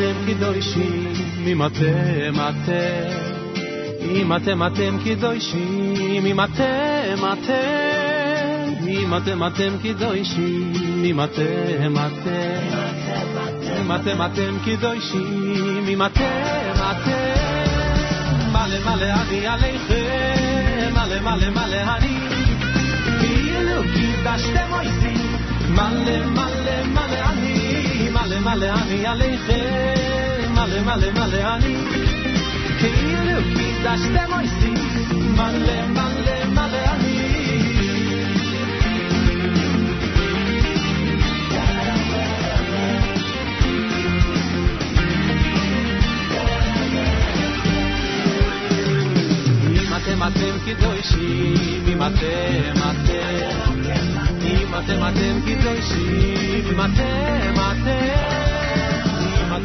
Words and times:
אתם 0.00 0.14
קדושים, 0.26 1.12
אם 1.46 1.66
אתם 1.66 2.34
אתם, 2.34 3.18
אם 4.10 4.36
אתם 4.36 4.66
אתם 4.66 4.98
קדושים, 5.04 6.26
אם 6.26 6.40
אתם 6.40 7.24
אתם, 7.32 8.86
אם 8.88 9.16
אתם 9.16 9.46
אתם 9.46 9.76
קדושים, 9.82 10.72
אם 11.04 11.20
אתם 11.24 11.96
אתם, 11.96 12.76
אם 13.80 13.92
אתם 13.94 14.26
אתם 14.26 14.56
קדושים, 14.64 15.84
אם 15.88 16.02
אתם 16.06 16.72
אתם, 16.90 18.52
מלא 18.52 18.78
מלא 18.84 19.12
אני 19.22 19.46
עליכם, 19.46 20.92
מלא 20.92 21.20
מלא 21.20 21.50
מלא 21.50 21.96
אני, 21.96 22.18
כאילו 23.20 23.82
קידשתם 23.94 24.72
אותי, 24.72 25.16
מלא 25.68 26.26
מלא 26.26 26.84
מלא 26.86 27.20
אני, 27.30 27.39
מלא 28.50 28.50
מלא 28.50 28.66
אני 28.82 29.06
עליכם, 29.06 30.52
מלא 30.52 30.80
מלא 30.80 31.10
מלא 31.12 31.54
אני, 31.54 31.76
כאילו 32.78 33.40
קידשתם 33.56 34.32
אותי, 34.32 34.74
מלא 35.30 35.86
מלא 35.86 36.46
מלא 36.46 36.78
אני. 36.90 37.36
אם 49.72 49.94
אתם 49.96 50.22
אתם 50.22 50.58
קדושים, 50.64 51.84
אם 51.88 52.02
אתם 52.02 52.80
אתם, 52.90 53.66
אם 54.42 54.74
אתם 54.78 55.08
אתם 55.08 55.40
קדושים, 55.46 56.36
אם 56.70 56.80
אתם 56.80 57.54
אתם, 57.54 58.06
אם 58.39 58.39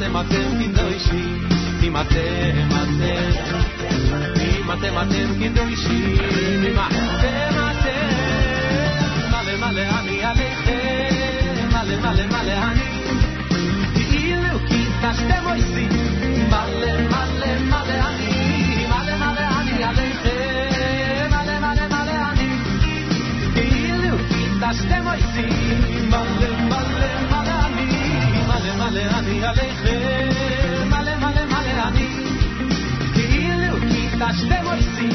אתם 0.06 0.18
אתם 0.20 0.74
קדושים, 0.74 1.48
אם 1.84 1.98
אתם 1.98 2.68
אתם, 2.70 3.32
אם 4.42 4.72
אתם 4.72 4.94
אתם 5.02 5.28
קדושים, 5.40 6.18
אם 6.68 6.80
אתם 6.88 7.56
אתם, 7.72 8.02
מלא 9.32 9.58
מלא 9.58 9.82
אני 10.00 10.24
עליכם, 10.24 11.70
מלא 11.70 11.96
מלא 12.02 12.26
מלא 12.28 12.54
אני, 12.72 12.92
כאילו 13.94 14.60
קידשתם 14.68 15.44
אותי, 15.46 15.88
מלא 16.48 17.02
מלא 17.02 17.60
מלא 17.60 18.08
אני, 18.08 18.86
מלא 18.88 19.16
מלא 19.18 19.48
אני 19.62 19.84
עליכם, 19.84 21.30
מלא 21.30 21.60
מלא 21.60 21.88
מלא 21.88 22.32
אני, 22.32 22.50
כאילו 23.54 24.18
קידשתם 24.30 25.08
אותי, 25.08 25.55
מלא 28.96 28.96
מלא 28.96 29.20
אני 29.20 29.46
עליכם, 29.46 30.90
מלא 30.90 31.16
מלא 31.16 31.46
מלא 31.46 31.88
אני, 31.88 32.08
כאילו 33.14 33.76
קידשתם 33.92 34.66
אותי, 34.66 35.10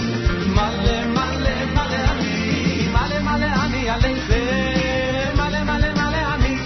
מלא 0.48 1.06
מלא 1.06 1.64
מלא 1.74 1.96
אני, 2.10 2.88
מלא 2.92 3.18
מלא 3.20 3.46
אני 3.64 3.90
עליכם, 3.90 5.36
מלא 5.36 5.64
מלא 5.64 5.92
מלא 5.94 6.34
אני, 6.34 6.58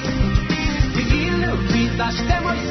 כאילו 0.95 1.57
קידשתם 1.73 2.43
אותי, 2.45 2.64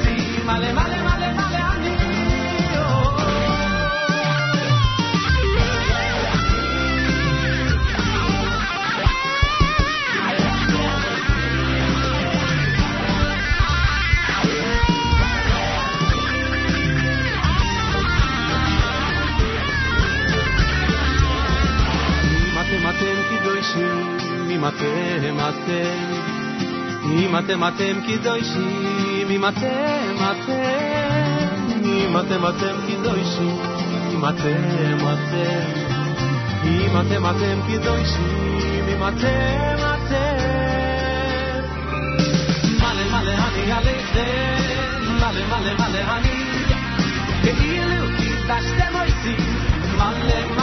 אם 24.64 24.68
אתם 24.68 25.38
אתם, 25.50 26.30
אם 27.12 27.36
אתם 27.40 27.68
אתם 27.68 28.00
קדושים, 28.08 29.28
אם 29.30 29.46
אתם 29.46 30.16
אתם, 30.32 31.84
אם 31.86 32.18
אתם 32.20 32.48
אתם 32.48 32.76
קדושים, 32.88 33.58
אם 34.14 34.26
אתם 34.26 34.98
אתם, 35.14 35.90
אם 36.64 36.92
אתם 37.00 37.26
אתם 37.26 37.60
קדושים, 37.68 38.86
אם 38.88 39.08
אתם 39.08 39.80
אתם, 39.96 40.40
מלא 42.80 43.04
מלא 43.12 43.34
אני 43.34 43.72
עליכם, 43.72 44.60
מלא 45.16 45.46
מלא 45.48 45.74
מלא 45.74 46.18
אני, 46.18 46.44
כאילו 47.42 48.06
קידשתם 48.18 48.94
אותי, 48.96 49.36
מלא 49.98 50.40
מלא 50.56 50.63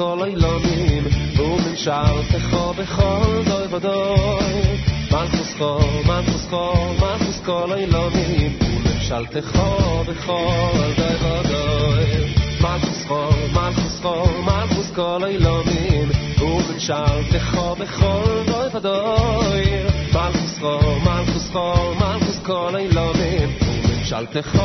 כל 0.00 0.24
אילונים, 0.26 1.04
ומן 1.38 1.76
שערתך 1.76 2.56
בכל 2.78 3.42
דוי 3.44 3.66
ודוי. 3.70 4.80
מלכוס 5.12 5.54
חור, 5.58 5.80
מלכוס 6.06 6.46
חור, 6.50 6.92
מלכוס 7.00 7.40
כל 7.44 7.72
אילונים, 7.72 8.58
וממשלתך 8.60 9.58
בכל 10.08 10.92
דוי 10.96 11.16
ודוי. 11.20 12.32
מלכוס 12.60 13.04
חור, 13.08 13.32
מלכוס 13.52 14.00
חור, 14.02 14.28
מלכוס 14.42 14.90
כל 14.94 15.24
אילונים, 15.24 16.08
ומן 16.40 16.78
שערתך 16.80 17.60
בכל 17.80 18.42
דוי 18.46 18.68
ודוי. 18.74 19.64
מלכוס 20.14 20.58
חור, 20.60 20.98
מלכוס 21.04 21.50
חור, 21.52 21.94
מלכוס 22.00 22.38
כל 22.42 22.76
אילונים, 22.76 23.48
וממשלתך 23.62 24.58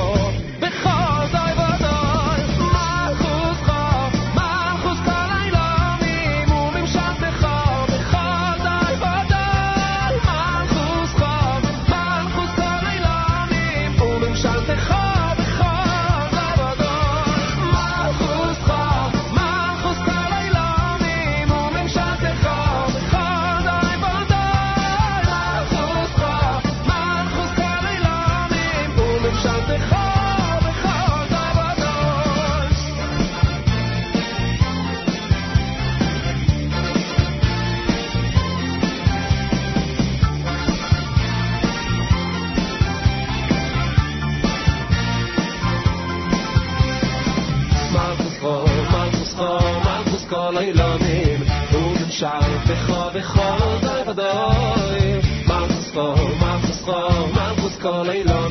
Hallelujah. 58.05 58.44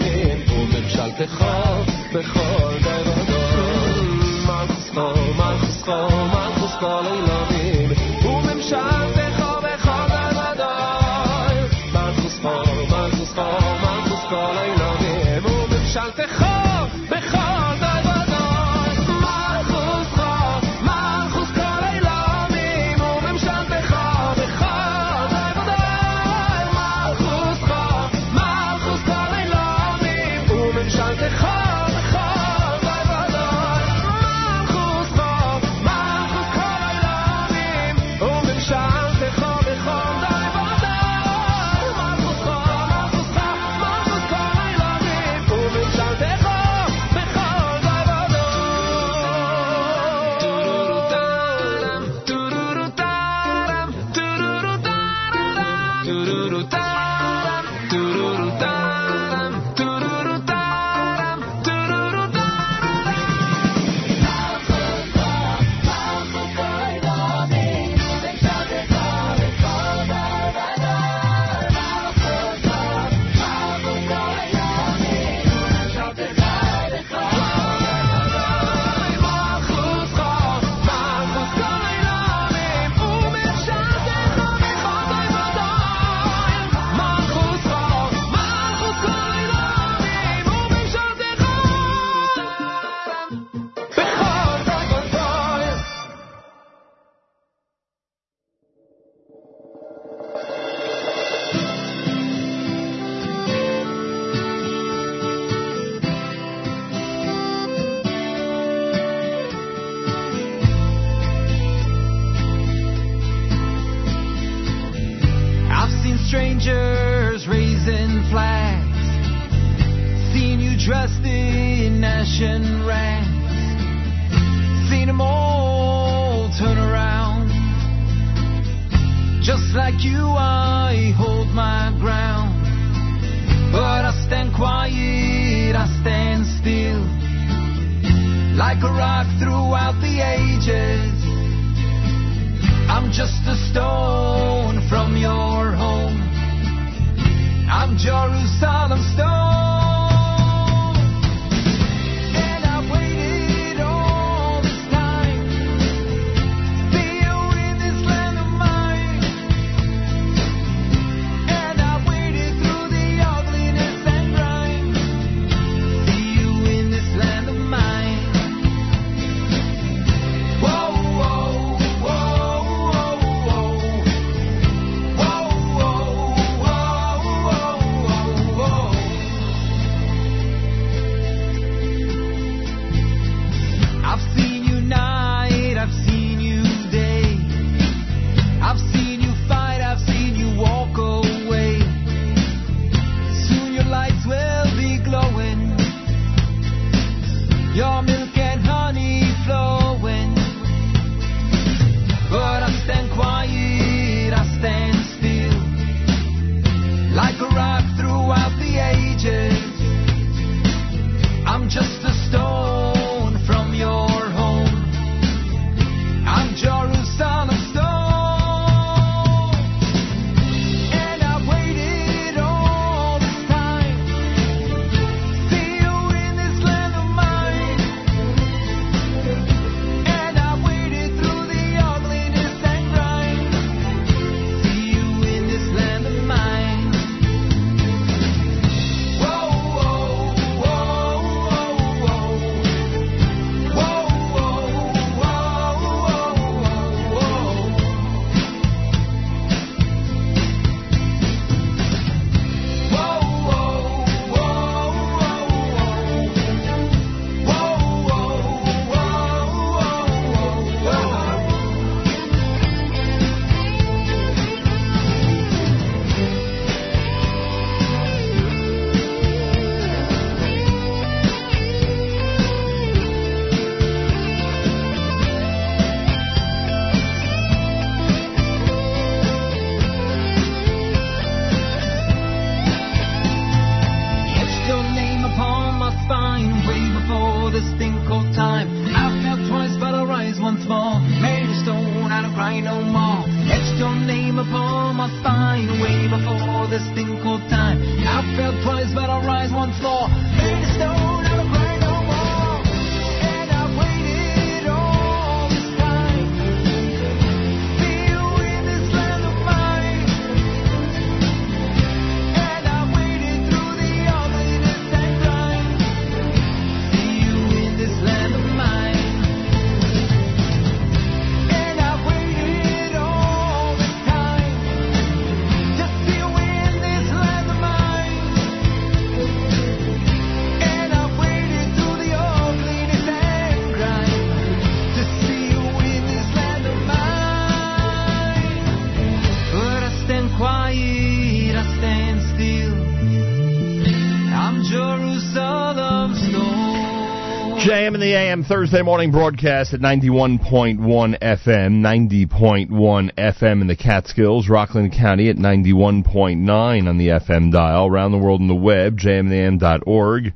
Thursday 348.44 348.82
morning 348.82 349.10
broadcast 349.10 349.72
at 349.72 349.80
91.1 349.80 350.78
FM, 350.78 352.28
90.1 352.28 353.14
FM 353.14 353.60
in 353.62 353.66
the 353.66 353.76
Catskills, 353.76 354.48
Rockland 354.48 354.92
County 354.92 355.30
at 355.30 355.36
91.9 355.36 356.88
on 356.88 356.98
the 356.98 357.08
FM 357.08 357.50
dial, 357.50 357.86
around 357.86 358.12
the 358.12 358.18
world 358.18 358.42
on 358.42 358.48
the 358.48 358.54
web, 358.54 358.98
jmintheam.org, 358.98 360.34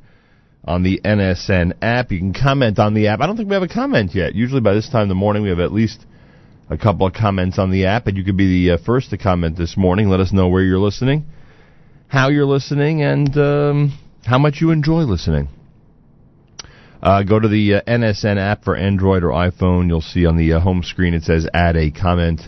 on 0.65 0.83
the 0.83 1.01
NSN 1.05 1.75
app. 1.83 2.11
You 2.11 2.19
can 2.19 2.33
comment 2.33 2.79
on 2.79 2.95
the 2.95 3.09
app. 3.09 3.21
I 3.21 3.27
don't 3.27 3.37
think 3.37 3.51
we 3.51 3.55
have 3.55 3.63
a 3.63 3.69
comment 3.69 4.15
yet. 4.15 4.35
Usually 4.35 4.63
by 4.63 4.73
this 4.73 4.89
time 4.89 5.03
in 5.03 5.09
the 5.09 5.15
morning 5.15 5.43
we 5.43 5.51
have 5.51 5.61
at 5.61 5.73
least 5.73 6.07
a 6.71 6.79
couple 6.79 7.07
of 7.07 7.13
comments 7.13 7.59
on 7.59 7.71
the 7.71 7.87
app, 7.87 8.07
and 8.07 8.17
you 8.17 8.25
could 8.25 8.37
be 8.37 8.67
the 8.67 8.75
uh, 8.75 8.79
first 8.79 9.11
to 9.11 9.19
comment 9.19 9.59
this 9.59 9.77
morning. 9.77 10.09
Let 10.09 10.21
us 10.21 10.33
know 10.33 10.49
where 10.49 10.63
you're 10.63 10.79
listening, 10.79 11.27
how 12.07 12.31
you're 12.31 12.47
listening, 12.47 13.03
and 13.03 13.37
um, 13.37 13.99
how 14.25 14.39
much 14.39 14.61
you 14.61 14.71
enjoy 14.71 15.03
listening. 15.03 15.49
Uh, 17.01 17.23
go 17.23 17.39
to 17.39 17.47
the 17.47 17.75
uh, 17.75 17.81
NSN 17.87 18.39
app 18.39 18.65
for 18.65 18.75
Android 18.75 19.23
or 19.23 19.31
iPhone. 19.31 19.87
You'll 19.87 20.01
see 20.01 20.27
on 20.27 20.37
the 20.37 20.55
uh, 20.55 20.61
home 20.61 20.83
screen 20.83 21.15
it 21.15 21.23
says 21.23 21.49
add 21.55 21.77
a 21.77 21.91
comment. 21.91 22.43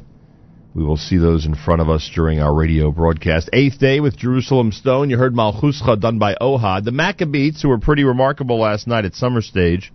We 0.75 0.85
will 0.85 0.97
see 0.97 1.19
those 1.19 1.47
in 1.47 1.55
front 1.55 1.81
of 1.81 1.89
us 1.89 2.11
during 2.15 2.41
our 2.41 2.55
radio 2.55 2.91
broadcast. 2.91 3.51
Eighth 3.53 3.79
day 3.79 4.01
with 4.01 4.17
Jerusalem 4.17 4.73
Stone. 4.73 5.11
You 5.11 5.19
heard 5.19 5.35
Malchuscha 5.35 6.01
done 6.01 6.19
by 6.19 6.37
Ohad. 6.41 6.85
The 6.85 6.93
Maccabees, 6.93 7.63
who 7.63 7.69
were 7.69 7.79
pretty 7.79 8.05
remarkable 8.05 8.59
last 8.59 8.87
night 8.87 9.05
at 9.05 9.15
Summer 9.15 9.41
Stage 9.41 9.93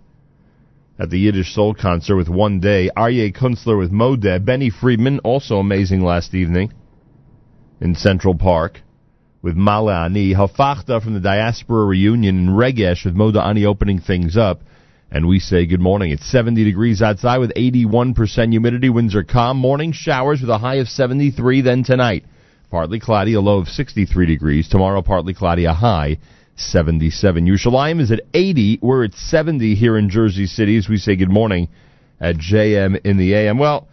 at 0.98 1.10
the 1.10 1.18
Yiddish 1.18 1.54
Soul 1.54 1.74
concert 1.74 2.16
with 2.16 2.28
One 2.28 2.60
Day. 2.60 2.90
Aryeh 2.96 3.34
Kunstler 3.34 3.78
with 3.78 3.90
Modeh. 3.90 4.42
Benny 4.42 4.70
Friedman, 4.70 5.18
also 5.20 5.58
amazing 5.58 6.02
last 6.02 6.34
evening 6.34 6.72
in 7.80 7.94
Central 7.94 8.34
Park 8.34 8.80
with 9.46 9.56
Mala 9.56 10.06
Ani, 10.06 10.34
Hafachta 10.34 11.00
from 11.00 11.14
the 11.14 11.20
Diaspora 11.20 11.86
Reunion, 11.86 12.36
in 12.36 12.48
Regesh 12.48 13.04
with 13.04 13.14
Moda 13.14 13.46
Ani 13.46 13.64
opening 13.64 14.00
things 14.00 14.36
up. 14.36 14.58
And 15.08 15.28
we 15.28 15.38
say 15.38 15.66
good 15.66 15.80
morning. 15.80 16.10
It's 16.10 16.28
70 16.28 16.64
degrees 16.64 17.00
outside 17.00 17.38
with 17.38 17.54
81% 17.54 18.50
humidity. 18.50 18.90
Winds 18.90 19.14
are 19.14 19.22
calm. 19.22 19.58
Morning 19.58 19.92
showers 19.92 20.40
with 20.40 20.50
a 20.50 20.58
high 20.58 20.78
of 20.78 20.88
73. 20.88 21.60
Then 21.60 21.84
tonight, 21.84 22.24
partly 22.72 22.98
cloudy, 22.98 23.34
a 23.34 23.40
low 23.40 23.58
of 23.58 23.68
63 23.68 24.26
degrees. 24.26 24.68
Tomorrow, 24.68 25.02
partly 25.02 25.32
cloudy, 25.32 25.66
a 25.66 25.72
high 25.72 26.18
77. 26.56 27.46
Yerushalayim 27.46 28.00
is 28.00 28.10
at 28.10 28.22
80. 28.34 28.80
We're 28.82 29.04
at 29.04 29.14
70 29.14 29.76
here 29.76 29.96
in 29.96 30.10
Jersey 30.10 30.46
City 30.46 30.76
as 30.76 30.88
we 30.88 30.96
say 30.96 31.14
good 31.14 31.30
morning 31.30 31.68
at 32.18 32.34
JM 32.34 33.00
in 33.04 33.16
the 33.16 33.32
AM. 33.34 33.58
Well, 33.58 33.86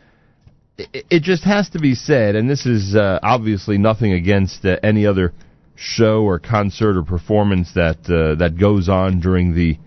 it, 0.78 1.06
it 1.10 1.24
just 1.24 1.44
has 1.44 1.70
to 1.70 1.80
be 1.80 1.96
said, 1.96 2.36
and 2.36 2.50
this 2.50 2.66
is 2.66 2.96
uh, 2.96 3.20
obviously 3.22 3.78
nothing 3.78 4.14
against 4.14 4.66
uh, 4.66 4.78
any 4.82 5.06
other 5.06 5.34
show 5.76 6.24
or 6.24 6.40
concert 6.40 6.98
or 6.98 7.04
performance 7.04 7.74
that 7.74 7.98
uh, 8.06 8.36
that 8.36 8.58
goes 8.60 8.90
on 8.90 9.20
during 9.20 9.56
the 9.56 9.78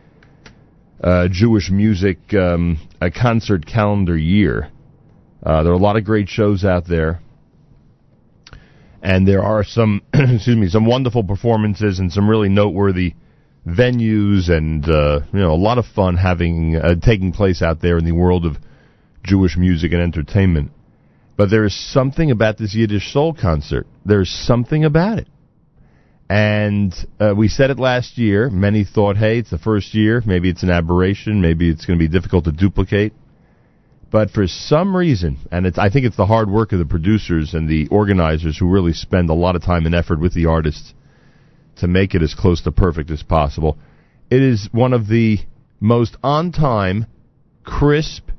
uh, 1.03 1.29
Jewish 1.31 1.71
music 1.71 2.19
um, 2.35 2.79
concert 3.21 3.67
calendar 3.67 4.17
year. 4.17 4.71
Uh, 5.43 5.63
there 5.63 5.73
are 5.73 5.77
a 5.77 5.79
lot 5.79 5.97
of 5.97 6.05
great 6.05 6.29
shows 6.29 6.65
out 6.65 6.87
there, 6.89 7.21
and 9.03 9.27
there 9.27 9.43
are 9.43 9.65
some 9.65 10.03
excuse 10.15 10.57
me 10.57 10.69
some 10.69 10.87
wonderful 10.87 11.25
performances 11.25 11.99
and 11.99 12.13
some 12.13 12.29
really 12.29 12.49
noteworthy 12.49 13.15
venues 13.67 14.49
and 14.49 14.89
uh, 14.89 15.21
you 15.33 15.41
know 15.41 15.53
a 15.53 15.55
lot 15.59 15.79
of 15.79 15.85
fun 15.87 16.17
having 16.17 16.81
taking 17.03 17.33
place 17.33 17.61
out 17.61 17.81
there 17.81 17.99
in 17.99 18.05
the 18.05 18.13
world 18.13 18.47
of 18.47 18.57
Jewish 19.25 19.57
music 19.57 19.93
and 19.93 20.01
entertainment. 20.01 20.71
But 21.37 21.51
there 21.51 21.65
is 21.65 21.75
something 21.93 22.31
about 22.31 22.59
this 22.59 22.75
Yiddish 22.75 23.13
Soul 23.13 23.35
concert. 23.35 23.87
There's 24.05 24.31
something 24.31 24.85
about 24.85 25.19
it. 25.19 25.29
And 26.29 26.95
uh, 27.21 27.35
we 27.37 27.49
said 27.49 27.71
it 27.71 27.79
last 27.79 28.19
year. 28.19 28.51
Many 28.51 28.85
thought, 28.85 29.17
hey, 29.17 29.39
it's 29.39 29.51
the 29.51 29.59
first 29.59 29.95
year. 29.95 30.23
Maybe 30.27 30.49
it's 30.49 30.63
an 30.63 30.71
aberration. 30.71 31.41
Maybe 31.41 31.71
it's 31.71 31.87
going 31.87 31.99
to 31.99 32.05
be 32.05 32.11
difficult 32.11 32.45
to 32.45 32.53
duplicate. 32.53 33.13
But 34.11 34.31
for 34.31 34.47
some 34.47 34.97
reason, 34.97 35.39
and 35.53 35.67
it's, 35.67 35.79
I 35.79 35.91
think 35.91 36.07
it's 36.07 36.17
the 36.17 36.27
hard 36.27 36.49
work 36.51 36.73
of 36.73 36.79
the 36.79 36.87
producers 36.87 37.55
and 37.55 37.69
the 37.69 37.89
organizers 37.89 38.57
who 38.59 38.71
really 38.71 38.93
spend 38.93 39.31
a 39.31 39.35
lot 39.35 39.57
of 39.57 39.63
time 39.63 39.85
and 39.85 39.95
effort 39.95 40.21
with 40.21 40.33
the 40.33 40.47
artists 40.47 40.95
to 41.77 41.87
make 41.89 42.15
it 42.15 42.23
as 42.23 42.35
close 42.35 42.63
to 42.63 42.73
perfect 42.73 43.11
as 43.11 43.23
possible. 43.23 43.79
It 44.31 44.43
is 44.43 44.69
one 44.73 44.93
of 44.93 45.09
the 45.09 45.39
most 45.81 46.17
on 46.23 46.53
time, 46.53 47.07
crisp, 47.63 48.31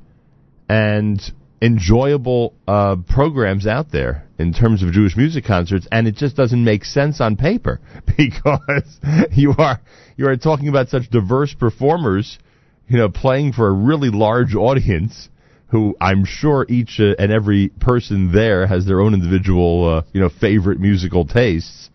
and 0.68 1.20
enjoyable 1.60 2.54
uh, 2.66 2.96
programs 3.08 3.66
out 3.66 3.90
there 3.90 4.26
in 4.38 4.52
terms 4.52 4.82
of 4.82 4.92
Jewish 4.92 5.16
music 5.16 5.44
concerts, 5.44 5.86
and 5.90 6.06
it 6.06 6.14
just 6.14 6.36
doesn't 6.36 6.62
make 6.62 6.84
sense 6.84 7.20
on 7.20 7.36
paper 7.36 7.80
because 8.16 9.00
you 9.32 9.54
are 9.58 9.80
you 10.16 10.28
are 10.28 10.36
talking 10.36 10.68
about 10.68 10.88
such 10.88 11.10
diverse 11.10 11.54
performers, 11.54 12.38
you 12.86 12.96
know, 12.96 13.08
playing 13.08 13.52
for 13.52 13.68
a 13.68 13.72
really 13.72 14.10
large 14.10 14.54
audience. 14.54 15.28
Who 15.70 15.94
I'm 16.00 16.24
sure 16.24 16.64
each 16.70 16.98
uh, 16.98 17.14
and 17.18 17.30
every 17.30 17.68
person 17.68 18.32
there 18.32 18.66
has 18.66 18.86
their 18.86 19.00
own 19.00 19.12
individual, 19.12 19.98
uh, 19.98 20.02
you 20.14 20.20
know, 20.20 20.30
favorite 20.30 20.80
musical 20.80 21.26
tastes, 21.26 21.90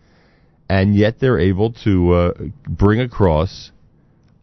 and 0.68 0.94
yet 0.94 1.18
they're 1.18 1.40
able 1.40 1.72
to 1.84 2.12
uh, 2.12 2.32
bring 2.68 3.00
across 3.00 3.72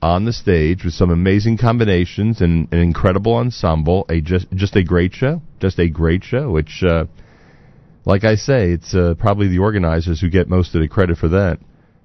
on 0.01 0.25
the 0.25 0.33
stage 0.33 0.83
with 0.83 0.93
some 0.93 1.11
amazing 1.11 1.57
combinations 1.57 2.41
and 2.41 2.67
an 2.73 2.79
incredible 2.79 3.35
ensemble. 3.35 4.05
A 4.09 4.21
just 4.21 4.47
just 4.51 4.75
a 4.75 4.83
great 4.83 5.13
show, 5.13 5.41
just 5.59 5.79
a 5.79 5.89
great 5.89 6.23
show. 6.23 6.51
Which, 6.51 6.83
uh, 6.83 7.05
like 8.05 8.23
I 8.23 8.35
say, 8.35 8.71
it's 8.71 8.95
uh, 8.95 9.13
probably 9.17 9.47
the 9.47 9.59
organizers 9.59 10.19
who 10.19 10.29
get 10.29 10.49
most 10.49 10.73
of 10.73 10.81
the 10.81 10.87
credit 10.87 11.17
for 11.17 11.29
that, 11.29 11.59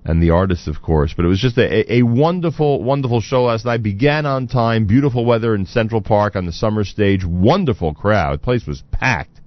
and 0.04 0.22
the 0.22 0.30
artists, 0.30 0.66
of 0.66 0.82
course. 0.82 1.14
But 1.16 1.24
it 1.24 1.28
was 1.28 1.40
just 1.40 1.56
a, 1.56 1.94
a 1.94 2.02
wonderful, 2.02 2.82
wonderful 2.82 3.20
show 3.20 3.44
last 3.44 3.64
night. 3.64 3.82
Began 3.82 4.26
on 4.26 4.46
time, 4.46 4.86
beautiful 4.86 5.24
weather 5.24 5.54
in 5.54 5.64
Central 5.66 6.02
Park 6.02 6.36
on 6.36 6.44
the 6.44 6.52
summer 6.52 6.84
stage. 6.84 7.24
Wonderful 7.24 7.94
crowd. 7.94 8.34
The 8.34 8.42
place 8.42 8.66
was 8.66 8.82
packed, 8.90 9.40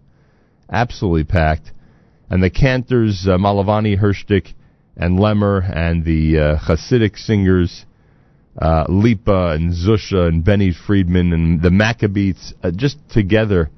absolutely 0.72 1.26
packed. 1.26 1.72
And 2.32 2.44
the 2.44 2.52
cantors, 2.52 3.26
uh, 3.28 3.38
Malovany, 3.38 4.00
Hershtik, 4.00 4.54
and 4.96 5.18
Lemmer, 5.18 5.62
and 5.76 6.06
the 6.06 6.38
uh, 6.38 6.58
Hasidic 6.60 7.18
singers 7.18 7.86
uh, 8.60 8.86
Lipa 8.89 9.52
and 9.52 9.72
Zusha 9.72 10.28
and 10.28 10.43
Benny 10.43 10.74
Friedman 10.74 11.32
and 11.32 11.62
the 11.62 11.72
Maccabees 11.72 12.54
uh, 12.62 12.72
just 12.72 12.98
together 13.10 13.69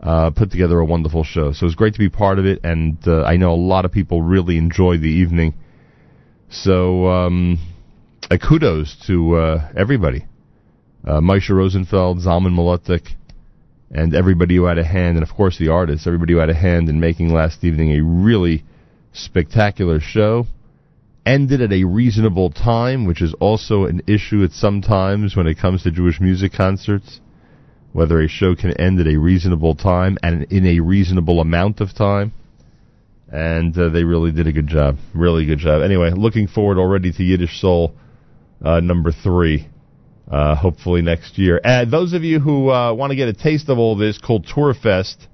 uh, 0.00 0.30
put 0.30 0.50
together 0.50 0.78
a 0.78 0.84
wonderful 0.84 1.24
show. 1.24 1.52
So 1.52 1.64
it 1.64 1.68
was 1.68 1.74
great 1.74 1.94
to 1.94 1.98
be 1.98 2.08
part 2.08 2.38
of 2.38 2.46
it, 2.46 2.60
and 2.64 2.96
uh, 3.06 3.24
I 3.24 3.36
know 3.36 3.52
a 3.52 3.56
lot 3.56 3.84
of 3.84 3.92
people 3.92 4.22
really 4.22 4.56
enjoyed 4.56 5.00
the 5.00 5.08
evening. 5.08 5.54
So 6.48 7.06
um, 7.08 7.58
uh, 8.30 8.38
kudos 8.38 8.96
to 9.08 9.36
uh, 9.36 9.68
everybody. 9.76 10.26
Uh, 11.04 11.20
Moshe 11.20 11.50
Rosenfeld, 11.50 12.18
Zalman 12.18 12.54
Mlotek, 12.54 13.08
and 13.90 14.14
everybody 14.14 14.56
who 14.56 14.64
had 14.64 14.78
a 14.78 14.84
hand, 14.84 15.16
and 15.16 15.28
of 15.28 15.34
course 15.34 15.58
the 15.58 15.68
artists, 15.68 16.06
everybody 16.06 16.34
who 16.34 16.38
had 16.38 16.50
a 16.50 16.54
hand 16.54 16.88
in 16.88 17.00
making 17.00 17.32
last 17.32 17.64
evening 17.64 17.92
a 17.92 18.00
really 18.02 18.64
spectacular 19.12 19.98
show 19.98 20.46
ended 21.30 21.62
at 21.62 21.72
a 21.72 21.84
reasonable 21.84 22.50
time, 22.50 23.06
which 23.06 23.22
is 23.22 23.34
also 23.34 23.84
an 23.84 24.02
issue 24.08 24.42
at 24.42 24.50
some 24.50 24.82
times 24.82 25.36
when 25.36 25.46
it 25.46 25.58
comes 25.58 25.84
to 25.84 25.90
Jewish 25.90 26.20
music 26.20 26.52
concerts. 26.52 27.20
Whether 27.92 28.20
a 28.20 28.28
show 28.28 28.54
can 28.56 28.72
end 28.80 29.00
at 29.00 29.06
a 29.06 29.16
reasonable 29.16 29.74
time 29.76 30.18
and 30.22 30.44
in 30.52 30.66
a 30.66 30.80
reasonable 30.80 31.40
amount 31.40 31.80
of 31.80 31.94
time. 31.94 32.32
And 33.28 33.76
uh, 33.78 33.90
they 33.90 34.02
really 34.02 34.32
did 34.32 34.48
a 34.48 34.52
good 34.52 34.66
job. 34.66 34.98
Really 35.14 35.46
good 35.46 35.58
job. 35.58 35.82
Anyway, 35.82 36.10
looking 36.10 36.48
forward 36.48 36.78
already 36.78 37.12
to 37.12 37.22
Yiddish 37.22 37.60
Soul 37.60 37.94
uh, 38.64 38.80
number 38.80 39.12
three. 39.12 39.68
Uh, 40.28 40.54
hopefully 40.54 41.02
next 41.02 41.38
year. 41.38 41.60
And 41.64 41.90
those 41.90 42.12
of 42.12 42.22
you 42.22 42.38
who 42.38 42.70
uh, 42.70 42.92
want 42.92 43.10
to 43.10 43.16
get 43.16 43.28
a 43.28 43.32
taste 43.32 43.68
of 43.68 43.78
all 43.78 43.96
this, 43.96 44.20
Kulturfest 44.20 45.26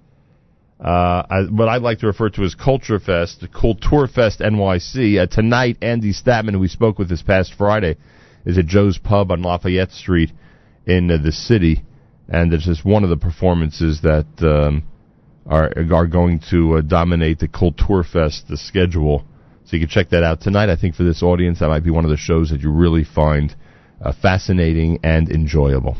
uh, 0.80 1.44
what 1.50 1.68
I'd 1.68 1.82
like 1.82 2.00
to 2.00 2.06
refer 2.06 2.28
to 2.30 2.42
as 2.42 2.54
Culture 2.54 2.98
Fest, 2.98 3.46
Culture 3.58 4.06
Fest 4.06 4.40
NYC. 4.40 5.18
Uh, 5.18 5.26
tonight, 5.26 5.78
Andy 5.80 6.12
Statman, 6.12 6.52
who 6.52 6.58
we 6.58 6.68
spoke 6.68 6.98
with 6.98 7.08
this 7.08 7.22
past 7.22 7.54
Friday, 7.56 7.96
is 8.44 8.58
at 8.58 8.66
Joe's 8.66 8.98
Pub 8.98 9.30
on 9.30 9.42
Lafayette 9.42 9.92
Street 9.92 10.32
in 10.86 11.10
uh, 11.10 11.16
the 11.16 11.32
city, 11.32 11.82
and 12.28 12.52
it's 12.52 12.66
just 12.66 12.84
one 12.84 13.04
of 13.04 13.10
the 13.10 13.16
performances 13.16 14.02
that 14.02 14.26
um, 14.40 14.84
are 15.46 15.72
are 15.76 16.06
going 16.06 16.40
to 16.50 16.74
uh, 16.74 16.80
dominate 16.82 17.38
the 17.38 17.48
Culture 17.48 18.02
Fest 18.02 18.46
the 18.48 18.58
schedule. 18.58 19.24
So 19.64 19.76
you 19.76 19.80
can 19.80 19.88
check 19.88 20.10
that 20.10 20.22
out 20.22 20.42
tonight. 20.42 20.68
I 20.68 20.76
think 20.76 20.94
for 20.94 21.02
this 21.04 21.22
audience, 21.22 21.60
that 21.60 21.68
might 21.68 21.84
be 21.84 21.90
one 21.90 22.04
of 22.04 22.10
the 22.10 22.16
shows 22.16 22.50
that 22.50 22.60
you 22.60 22.70
really 22.70 23.02
find 23.02 23.54
uh, 24.00 24.12
fascinating 24.12 25.00
and 25.02 25.28
enjoyable. 25.30 25.96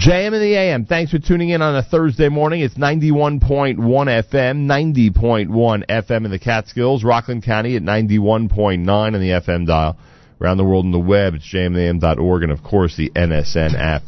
JM 0.00 0.32
in 0.32 0.40
the 0.40 0.54
AM. 0.54 0.86
Thanks 0.86 1.10
for 1.10 1.18
tuning 1.18 1.50
in 1.50 1.60
on 1.60 1.76
a 1.76 1.82
Thursday 1.82 2.30
morning. 2.30 2.62
It's 2.62 2.76
91.1 2.76 3.76
FM, 3.76 4.64
90.1 4.64 5.86
FM 5.86 6.24
in 6.24 6.30
the 6.30 6.38
Catskills, 6.38 7.04
Rockland 7.04 7.42
County 7.42 7.76
at 7.76 7.82
91.9 7.82 8.88
on 8.88 9.12
the 9.12 9.18
FM 9.18 9.66
dial. 9.66 9.98
Around 10.40 10.56
the 10.56 10.64
world 10.64 10.86
on 10.86 10.92
the 10.92 10.98
web, 10.98 11.34
it's 11.34 11.46
jmintheam.org 11.46 12.42
and 12.42 12.50
of 12.50 12.62
course 12.62 12.96
the 12.96 13.10
NSN 13.10 13.74
app. 13.74 14.04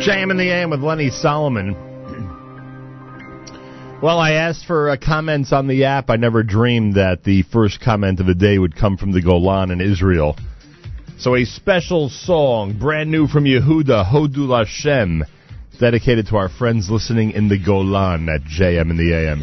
JM 0.00 0.30
in 0.30 0.36
the 0.36 0.50
AM 0.50 0.70
with 0.70 0.80
Lenny 0.80 1.10
Solomon. 1.10 1.74
Well, 4.00 4.20
I 4.20 4.34
asked 4.34 4.64
for 4.64 4.90
uh, 4.90 4.96
comments 4.96 5.52
on 5.52 5.66
the 5.66 5.86
app. 5.86 6.08
I 6.08 6.14
never 6.14 6.44
dreamed 6.44 6.94
that 6.94 7.24
the 7.24 7.42
first 7.42 7.80
comment 7.80 8.20
of 8.20 8.26
the 8.26 8.34
day 8.34 8.56
would 8.56 8.76
come 8.76 8.96
from 8.96 9.10
the 9.10 9.20
Golan 9.20 9.72
in 9.72 9.80
Israel. 9.80 10.36
So 11.18 11.34
a 11.34 11.44
special 11.44 12.08
song, 12.08 12.78
brand 12.78 13.10
new 13.10 13.26
from 13.26 13.42
Yehuda, 13.42 14.08
Hodul 14.08 14.56
Hashem, 14.56 15.24
dedicated 15.80 16.28
to 16.28 16.36
our 16.36 16.48
friends 16.48 16.88
listening 16.88 17.32
in 17.32 17.48
the 17.48 17.58
Golan 17.58 18.28
at 18.28 18.42
JM 18.42 18.88
in 18.92 18.96
the 18.96 19.12
AM. 19.12 19.42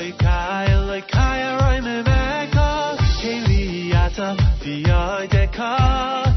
Keliyata 0.00 0.14
v'yoideka 0.16 0.64
Eloika 0.64 0.64
Eloika 0.72 1.24
Yaroi 1.42 1.80
Mimeka 1.86 2.96
Keliyata 3.20 4.28
v'yoideka 4.62 5.70
Eloika 5.76 6.29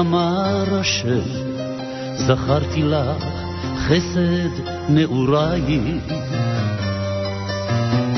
אמר 0.00 0.78
השם, 0.80 1.20
זכרתי 2.14 2.82
לך 2.82 3.24
חסד 3.76 4.52
נעורייך. 4.88 6.04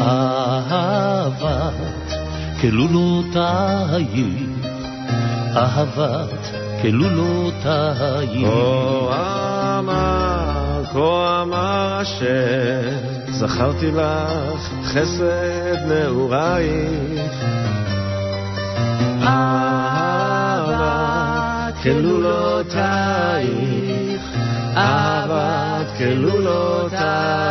אהבת 0.01 1.83
כלולותייך, 2.61 4.09
אהבת 5.57 6.51
כלולותייך. 6.83 8.49
כה 9.09 9.79
אמר, 9.79 10.83
כה 10.93 11.43
אמר 11.43 11.99
השם, 12.01 12.97
זכרתי 13.31 13.91
לך 13.91 14.71
חסד 14.85 15.87
נעורייך. 15.87 17.33
כלולותייך, 21.83 23.53
אהבה 24.77 25.83
כלולותייך. 25.99 27.43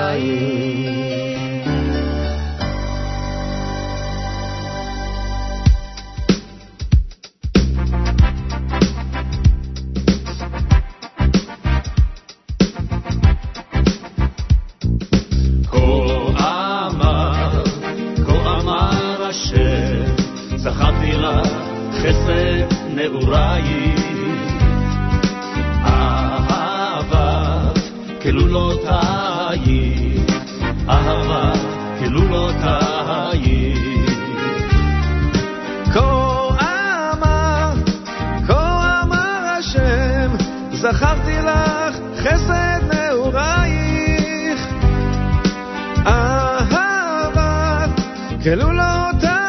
סחבתי 20.63 21.11
לך 21.11 21.47
חסד 21.91 22.67
נעורייך 22.95 23.90
כלולותיי, 28.52 30.14
אהבה 30.89 31.52
כלולותיי. 31.99 33.74
כה 35.93 36.49
אמר, 37.14 37.74
כה 38.47 39.02
אמר 39.04 39.56
השם, 39.60 40.32
זכרתי 40.72 41.38
לך 41.41 41.97
חסד 42.18 42.82
נעורייך, 42.93 44.68
אהבת 46.06 47.99
כלולותיי. 48.43 49.40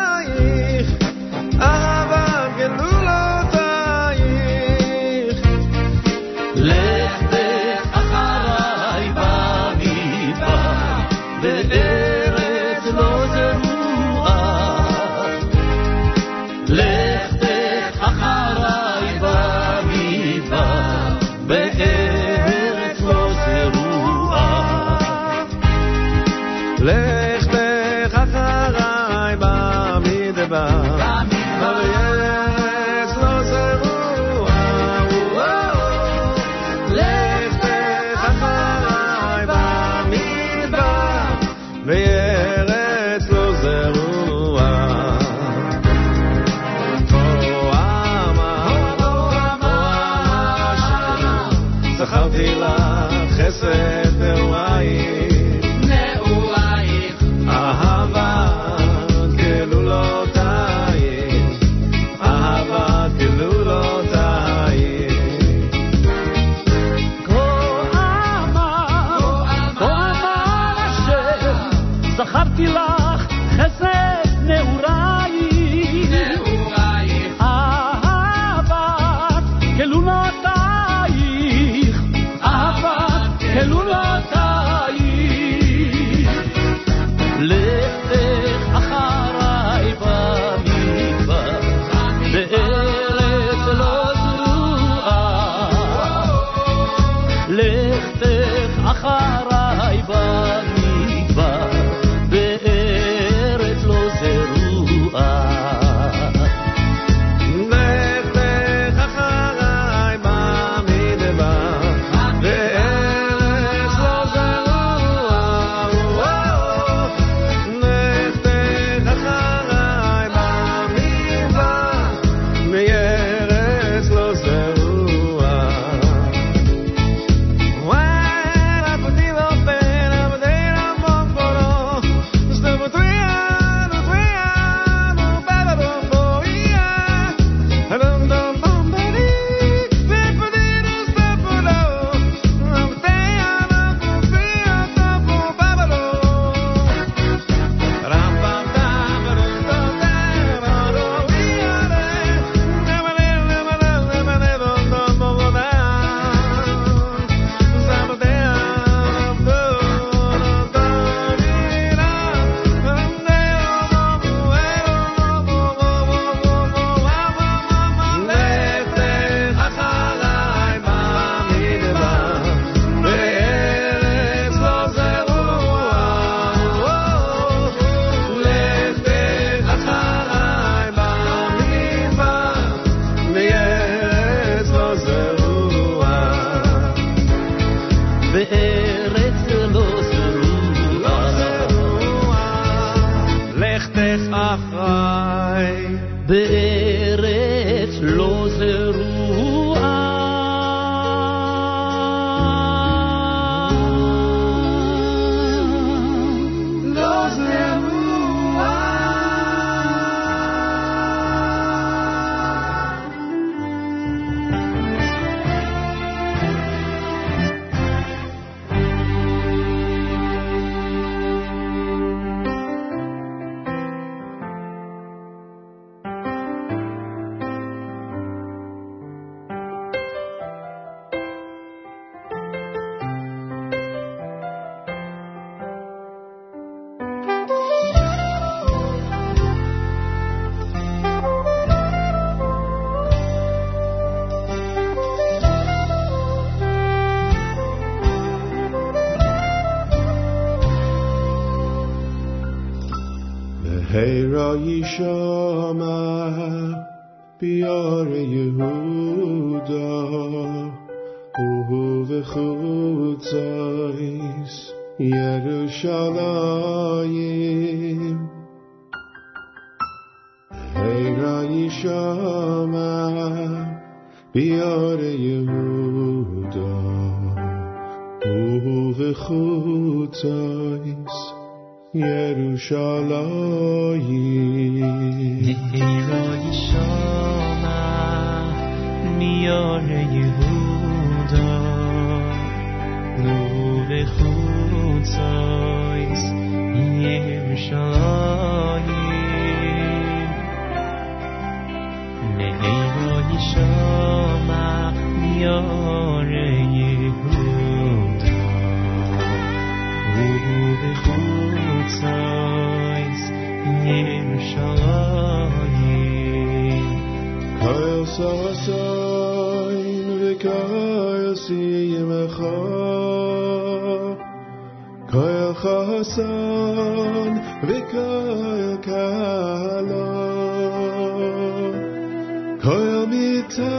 Hajamita 332.62 333.74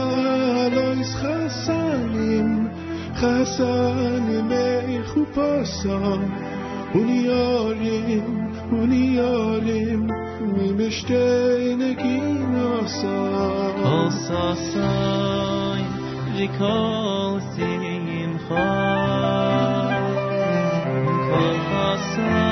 lois 0.76 1.12
chasanim, 1.20 2.48
chasanim 3.18 4.44
meichupasa, 4.50 5.98
uniarim, 6.92 8.26
uniarim, 8.80 10.02
mimishtein 10.54 11.80
eginasa. 11.90 13.18
Osasain, 13.96 15.86
rikosim 16.36 18.32
chal, 18.46 20.04
kachasain, 21.30 22.43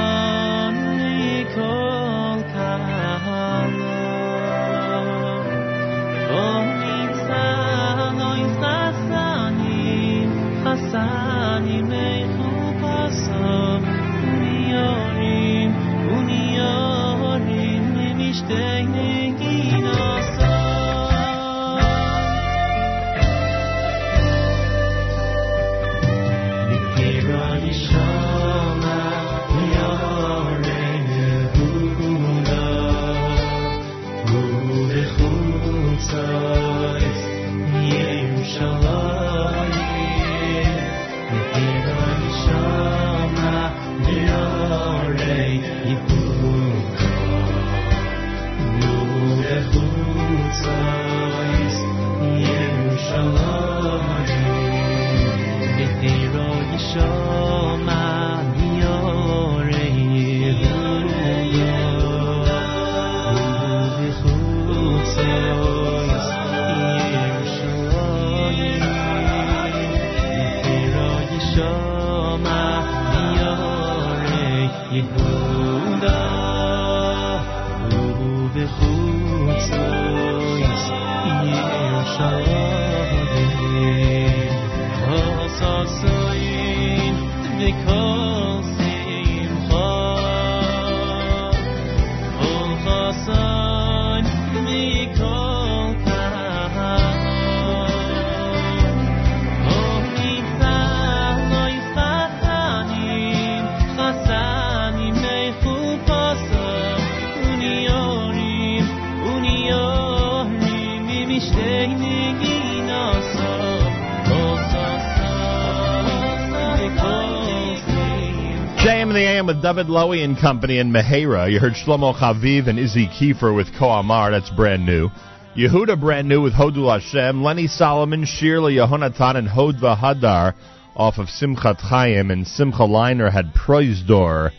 in 119.13 119.17
the 119.17 119.29
AM 119.29 119.47
with 119.47 119.61
David 119.61 119.89
Lowy 119.89 120.25
and 120.25 120.39
Company 120.39 120.79
in 120.79 120.91
Mehera. 120.91 121.53
You 121.53 121.61
heard 121.61 121.75
Shlomo 121.75 122.15
Chaviv 122.15 122.67
and 122.67 122.79
Izzy 122.79 123.09
Kiefer 123.09 123.55
with 123.55 123.67
Koamar. 123.75 124.31
That's 124.31 124.49
brand 124.49 124.87
new. 124.87 125.11
Yehuda 125.55 126.01
brand 126.01 126.31
new 126.31 126.41
with 126.41 126.55
Hodul 126.55 126.91
Hashem. 126.91 127.43
Lenny 127.43 127.67
Solomon, 127.67 128.25
Shirley 128.25 128.77
Yehonatan, 128.77 129.37
and 129.37 129.49
Hodva 129.49 129.99
Hadar 129.99 130.55
off 130.97 131.19
of 131.19 131.27
Simchat 131.27 131.79
Chaim. 131.81 132.31
And 132.31 132.47
Simcha 132.47 132.85
Leiner 132.85 133.31
had 133.31 133.53
Proisdor 133.53 134.51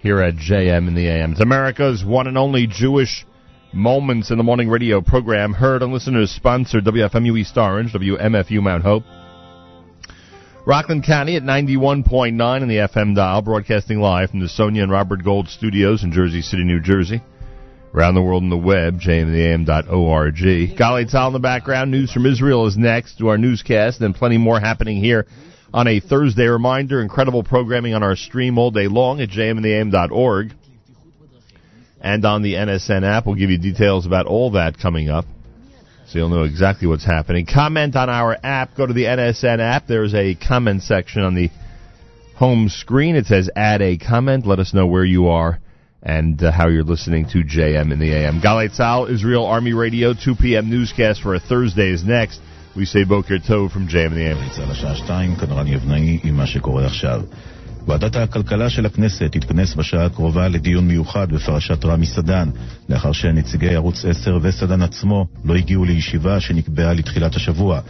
here 0.00 0.20
at 0.20 0.34
JM 0.34 0.88
in 0.88 0.96
the 0.96 1.06
AM. 1.06 1.32
It's 1.32 1.40
America's 1.40 2.04
one 2.04 2.26
and 2.26 2.36
only 2.36 2.66
Jewish 2.66 3.24
Moments 3.72 4.32
in 4.32 4.36
the 4.36 4.42
Morning 4.42 4.68
radio 4.68 5.00
program. 5.00 5.52
Heard 5.52 5.80
on 5.80 5.92
listeners 5.92 6.32
sponsored 6.32 6.84
WFMU 6.84 7.38
East 7.38 7.56
Orange, 7.56 7.92
WMFU 7.92 8.60
Mount 8.62 8.82
Hope. 8.82 9.04
Rockland 10.64 11.02
County 11.02 11.34
at 11.34 11.42
91.9 11.42 12.40
on 12.40 12.68
the 12.68 12.76
FM 12.76 13.16
dial, 13.16 13.42
broadcasting 13.42 13.98
live 13.98 14.30
from 14.30 14.38
the 14.38 14.48
Sonia 14.48 14.84
and 14.84 14.92
Robert 14.92 15.24
Gold 15.24 15.48
studios 15.48 16.04
in 16.04 16.12
Jersey 16.12 16.40
City, 16.40 16.62
New 16.62 16.78
Jersey. 16.80 17.20
Around 17.92 18.14
the 18.14 18.22
world 18.22 18.44
on 18.44 18.48
the 18.48 18.56
web, 18.56 19.00
jmtheam.org. 19.00 20.36
Gali 20.36 21.10
Tal 21.10 21.26
in 21.26 21.32
the 21.32 21.40
background. 21.40 21.90
News 21.90 22.12
from 22.12 22.26
Israel 22.26 22.68
is 22.68 22.76
next 22.76 23.18
to 23.18 23.28
our 23.28 23.36
newscast, 23.36 24.00
and 24.00 24.14
plenty 24.14 24.38
more 24.38 24.60
happening 24.60 24.98
here 24.98 25.26
on 25.74 25.88
a 25.88 25.98
Thursday. 25.98 26.46
Reminder, 26.46 27.02
incredible 27.02 27.42
programming 27.42 27.94
on 27.94 28.04
our 28.04 28.14
stream 28.14 28.56
all 28.56 28.70
day 28.70 28.86
long 28.86 29.20
at 29.20 29.30
jmtheam.org. 29.30 30.52
And 32.00 32.24
on 32.24 32.42
the 32.42 32.54
NSN 32.54 33.02
app, 33.02 33.26
we'll 33.26 33.34
give 33.34 33.50
you 33.50 33.58
details 33.58 34.06
about 34.06 34.26
all 34.26 34.52
that 34.52 34.78
coming 34.78 35.08
up 35.10 35.24
so 36.12 36.18
you'll 36.18 36.28
know 36.28 36.42
exactly 36.42 36.86
what's 36.86 37.06
happening. 37.06 37.46
Comment 37.46 37.96
on 37.96 38.10
our 38.10 38.36
app. 38.42 38.76
Go 38.76 38.86
to 38.86 38.92
the 38.92 39.04
NSN 39.04 39.60
app. 39.60 39.86
There's 39.86 40.14
a 40.14 40.34
comment 40.34 40.82
section 40.82 41.22
on 41.22 41.34
the 41.34 41.48
home 42.36 42.68
screen. 42.68 43.16
It 43.16 43.24
says 43.24 43.48
add 43.56 43.80
a 43.80 43.96
comment. 43.96 44.46
Let 44.46 44.58
us 44.58 44.74
know 44.74 44.86
where 44.86 45.06
you 45.06 45.28
are 45.28 45.58
and 46.02 46.42
uh, 46.42 46.52
how 46.52 46.68
you're 46.68 46.84
listening 46.84 47.24
to 47.30 47.38
JM 47.38 47.92
in 47.92 47.98
the 47.98 48.12
AM. 48.12 48.42
Galei 48.42 48.68
Tzal, 48.68 49.10
Israel 49.10 49.46
Army 49.46 49.72
Radio, 49.72 50.12
2 50.12 50.34
p.m. 50.34 50.68
newscast 50.68 51.22
for 51.22 51.34
a 51.34 51.40
Thursday 51.40 51.90
is 51.90 52.04
next. 52.04 52.40
We 52.76 52.84
say 52.84 53.04
Boker 53.04 53.38
Tov 53.38 53.72
from 53.72 53.88
JM 53.88 54.08
in 54.08 54.14
the 54.14 54.26
AM. 54.26 54.38
ועדת 57.86 58.16
הכלכלה 58.16 58.70
של 58.70 58.86
הכנסת 58.86 59.28
תתכנס 59.32 59.74
בשעה 59.74 60.04
הקרובה 60.06 60.48
לדיון 60.48 60.88
מיוחד 60.88 61.32
בפרשת 61.32 61.84
רמי 61.84 62.06
סדן, 62.06 62.48
לאחר 62.88 63.12
שנציגי 63.12 63.74
ערוץ 63.74 64.04
10 64.04 64.38
וסדן 64.42 64.82
עצמו 64.82 65.26
לא 65.44 65.54
הגיעו 65.54 65.84
לישיבה 65.84 66.40
שנקבעה 66.40 66.92
לתחילת 66.92 67.36
השבוע. 67.36 67.80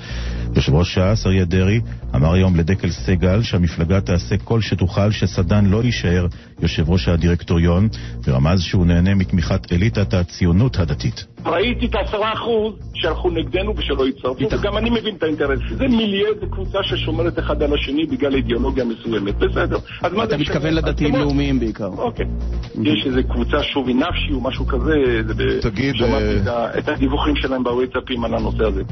יושב 0.57 0.75
ראש 0.75 0.99
ש"ס, 0.99 1.27
אריה 1.27 1.45
דרעי, 1.45 1.81
אמר 2.15 2.33
היום 2.33 2.57
לדקל 2.57 2.91
סגל 2.91 3.43
שהמפלגה 3.43 4.01
תעשה 4.01 4.37
כל 4.37 4.61
שתוכל 4.61 5.11
שסדן 5.11 5.65
לא 5.65 5.85
יישאר 5.85 6.27
יושב 6.63 6.91
ראש 6.91 7.09
הדירקטוריון, 7.09 7.89
ורמז 8.25 8.61
שהוא 8.63 8.87
נהנה 8.87 9.15
מתמיכת 9.15 9.73
אליטת 9.73 10.15
הציונות 10.15 10.79
הדתית. 10.79 11.32
ראיתי 11.47 11.87
את 11.87 11.95
העשרה 11.95 12.33
אחוז 12.33 12.75
שהלכו 12.95 13.31
נגדנו 13.31 13.77
ושלא 13.77 14.07
הצטרפו, 14.07 14.45
וגם 14.51 14.77
אני 14.77 14.91
מבין 14.91 15.15
את 15.15 15.23
האינטרס. 15.23 15.59
זה 15.71 15.89
מיליה, 15.89 16.29
זה 16.41 16.47
קבוצה 16.47 16.79
ששומרת 16.83 17.39
אחד 17.39 17.63
על 17.63 17.75
השני 17.75 18.07
בגלל 18.07 18.35
אידיאולוגיה 18.35 18.85
מסוימת. 18.85 19.35
בסדר. 19.35 19.79
אתה 20.25 20.37
מתכוון? 20.37 20.75
לדתיים 20.75 21.17
לאומיים 21.17 21.61
בעיקר. 21.61 21.91
אוקיי. 21.99 22.27
יש 22.83 23.07
איזה 23.07 23.23
קבוצה 23.23 23.63
שובי 23.63 23.95
נפשי 23.95 24.33
או 24.33 24.41
משהו 24.41 24.67
כזה, 24.67 24.93
תגיד, 25.63 25.95
שמעתי 25.97 26.49
אה, 26.49 26.79
את 26.79 26.89
הדיווחים 26.89 27.37
שלהם 27.37 27.65
בוואטסאפים 27.65 28.25
על 28.25 28.35
הנושא 28.35 28.65
הזה. 28.65 28.83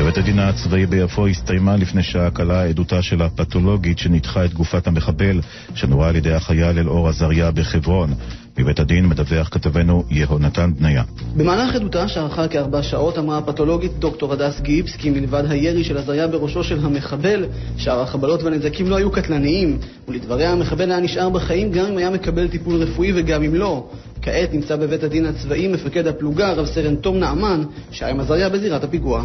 בבית 0.00 0.18
הדין 0.18 0.38
הצבאי 0.38 0.86
ביפו 0.86 1.26
הסתיימה 1.26 1.76
לפני 1.76 2.02
שעה 2.02 2.30
קלה 2.30 2.62
עדותה 2.64 3.02
של 3.02 3.22
הפתולוגית 3.22 3.98
שניתחה 3.98 4.44
את 4.44 4.52
גופת 4.52 4.86
המחבל 4.86 5.40
שנורה 5.74 6.08
על 6.08 6.16
ידי 6.16 6.32
החייל 6.32 6.78
אלאור 6.78 7.08
עזריה 7.08 7.50
בחברון. 7.50 8.10
מבית 8.58 8.80
הדין 8.80 9.06
מדווח 9.06 9.48
כתבנו 9.48 10.04
יהונתן 10.10 10.70
בניה. 10.78 11.02
במהלך 11.36 11.74
עדותה, 11.74 12.08
שארכה 12.08 12.48
כארבע 12.48 12.82
שעות, 12.82 13.18
אמרה 13.18 13.38
הפתולוגית 13.38 13.92
דוקטור 13.98 14.32
הדס 14.32 14.60
גיבס 14.60 14.96
כי 14.96 15.10
מלבד 15.10 15.44
הירי 15.48 15.84
של 15.84 15.98
עזריה 15.98 16.28
בראשו 16.28 16.64
של 16.64 16.78
המחבל, 16.82 17.44
שאר 17.76 18.00
החבלות 18.00 18.42
והנזקים 18.42 18.88
לא 18.88 18.96
היו 18.96 19.10
קטלניים, 19.10 19.78
ולדבריה 20.08 20.52
המחבל 20.52 20.90
היה 20.90 21.00
נשאר 21.00 21.30
בחיים 21.30 21.70
גם 21.70 21.86
אם 21.86 21.98
היה 21.98 22.10
מקבל 22.10 22.48
טיפול 22.48 22.82
רפואי 22.82 23.12
וגם 23.14 23.42
אם 23.42 23.54
לא. 23.54 23.90
כעת 24.22 24.54
נמצא 24.54 24.76
בבית 24.76 25.02
הדין 25.02 25.26
הצבאי 25.26 25.68
מפקד 25.68 26.06
הפלוגה, 26.06 26.52
רב 26.52 26.66
סרן 26.66 26.96
תום 26.96 27.18
נעמן, 27.18 27.62
שהיה 27.90 28.10
עם 28.10 28.20
עזריה 28.20 28.48
בזירת 28.48 28.84
הפיגוע. 28.84 29.24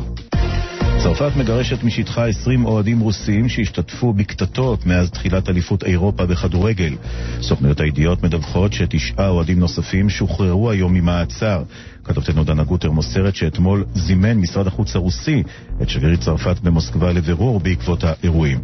צרפת 1.04 1.36
מגרשת 1.36 1.84
משטחה 1.84 2.28
20 2.28 2.66
אוהדים 2.66 3.00
רוסיים 3.00 3.50
שהשתתפו 3.50 4.14
בקטטות 4.14 4.86
מאז 4.86 5.12
תחילת 5.12 5.50
אליפות 5.50 5.84
אירופה 5.84 6.26
בכדורגל. 6.26 6.94
סוכנויות 7.42 7.80
הידיעות 7.80 8.24
מדווחות 8.24 8.74
שתשעה 8.74 9.28
אוהדים 9.28 9.60
נוספים 9.60 10.10
שוחררו 10.10 10.72
היום 10.72 10.94
ממעצר. 10.94 11.64
כתבתנו 12.04 12.44
דנה 12.44 12.64
גוטר 12.64 12.92
מוסרת 12.92 13.36
שאתמול 13.36 13.86
זימן 13.94 14.38
משרד 14.38 14.68
החוץ 14.68 14.96
הרוסי 14.96 15.44
את 15.82 15.90
שגריר 15.90 16.18
צרפת 16.18 16.60
במוסקבה 16.60 17.12
לבירור 17.14 17.60
בעקבות 17.60 18.04
האירועים. 18.04 18.60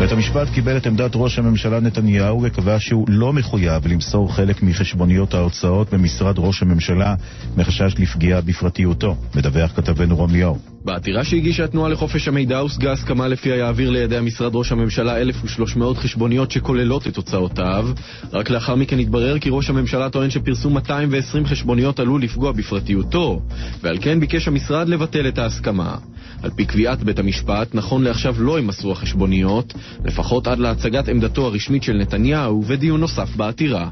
בית 0.00 0.12
המשפט 0.12 0.48
קיבל 0.54 0.76
את 0.76 0.86
עמדת 0.86 1.10
ראש 1.14 1.38
הממשלה 1.38 1.80
נתניהו 1.80 2.42
וקבע 2.42 2.76
שהוא 2.78 3.06
לא 3.08 3.32
מחויב 3.32 3.86
למסור 3.86 4.34
חלק 4.34 4.62
מחשבוניות 4.62 5.34
ההוצאות 5.34 5.94
במשרד 5.94 6.34
ראש 6.38 6.62
הממשלה 6.62 7.14
מחשש 7.56 7.94
לפגיעה 7.98 8.40
בפרטיותו, 8.40 9.16
מדווח 9.34 9.72
כתבנו 9.76 10.16
רום 10.16 10.30
ליאור. 10.30 10.58
בעתירה 10.84 11.24
שהגישה 11.24 11.64
התנועה 11.64 11.90
לחופש 11.90 12.28
המידע 12.28 12.58
הושגה 12.58 12.92
הסכמה 12.92 13.28
לפיה 13.28 13.56
יעביר 13.56 13.90
לידי 13.90 14.16
המשרד 14.16 14.54
ראש 14.54 14.72
הממשלה 14.72 15.20
1,300 15.20 15.98
חשבוניות 15.98 16.50
שכוללות 16.50 17.06
את 17.06 17.16
הוצאותיו. 17.16 17.88
רק 18.32 18.50
לאחר 18.50 18.74
מכן 18.74 18.98
התברר 18.98 19.38
כי 19.38 19.48
ראש 19.52 19.70
הממשלה 19.70 20.10
טוען 20.10 20.30
שפרסום 20.30 20.74
220 20.74 21.46
חשבוניות 21.46 22.00
עלול 22.00 22.22
לפגוע 22.22 22.52
בפרטיותו, 22.52 23.42
ועל 23.82 23.98
כן 24.00 24.20
ביקש 24.20 24.48
המשרד 24.48 24.88
לבטל 24.88 25.28
את 25.28 25.38
ההסכמה. 25.38 25.96
על 26.42 26.50
פי 26.50 26.64
קביעת 26.64 27.02
בית 27.02 27.18
המשפט, 27.18 27.74
נכון 27.74 28.04
לעכשיו 28.04 28.34
לא 28.38 28.58
יימסרו 28.58 28.92
החשבוניות, 28.92 29.74
לפחות 30.04 30.46
עד 30.46 30.58
להצגת 30.58 31.08
עמדתו 31.08 31.46
הרשמית 31.46 31.82
של 31.82 31.92
נתניהו 31.92 32.64
ודיון 32.66 33.00
נוסף 33.00 33.36
בעתירה. 33.36 33.88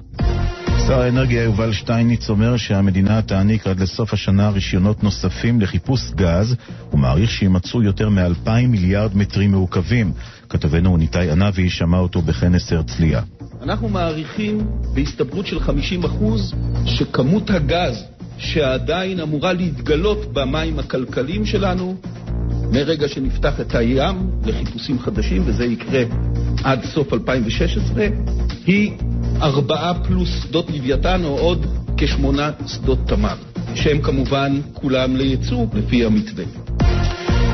שר 0.86 1.00
האנרגיה 1.00 1.42
יובל 1.42 1.72
שטייניץ 1.72 2.30
אומר 2.30 2.56
שהמדינה 2.56 3.22
תעניק 3.22 3.66
עד 3.66 3.80
לסוף 3.80 4.12
השנה 4.12 4.48
רישיונות 4.48 5.02
נוספים 5.02 5.60
לחיפוש 5.60 6.10
גז 6.14 6.56
ומעריך 6.92 7.30
שימצאו 7.30 7.82
יותר 7.82 8.08
מ-2,000 8.08 8.50
מיליארד 8.68 9.16
מטרים 9.16 9.50
מעוקבים. 9.50 10.12
כתבנו 10.48 10.96
ניתאי 10.96 11.30
ענבי 11.30 11.70
שמע 11.70 11.98
אותו 11.98 12.22
בכנס 12.22 12.72
הרצליה. 12.72 13.22
אנחנו 13.62 13.88
מעריכים 13.88 14.66
בהסתברות 14.94 15.46
של 15.46 15.58
50% 15.58 15.62
שכמות 16.84 17.50
הגז 17.50 18.04
שעדיין 18.38 19.20
אמורה 19.20 19.52
להתגלות 19.52 20.32
במים 20.32 20.78
הכלכליים 20.78 21.46
שלנו 21.46 21.96
מרגע 22.72 23.08
שנפתח 23.08 23.60
את 23.60 23.74
הים 23.74 24.30
לחיפושים 24.44 24.98
חדשים, 24.98 25.42
וזה 25.46 25.64
יקרה 25.64 26.02
עד 26.64 26.84
סוף 26.84 27.12
2016, 27.12 28.06
היא 28.66 28.92
ארבעה 29.42 29.94
פלוס 30.04 30.28
שדות 30.42 30.70
לוויתן 30.70 31.24
או 31.24 31.38
עוד 31.38 31.66
כשמונה 31.96 32.50
שדות 32.66 32.98
תמר, 33.06 33.36
שהם 33.74 34.02
כמובן 34.02 34.60
כולם 34.72 35.16
לייצוא 35.16 35.66
לפי 35.74 36.04
המתווה. 36.04 36.44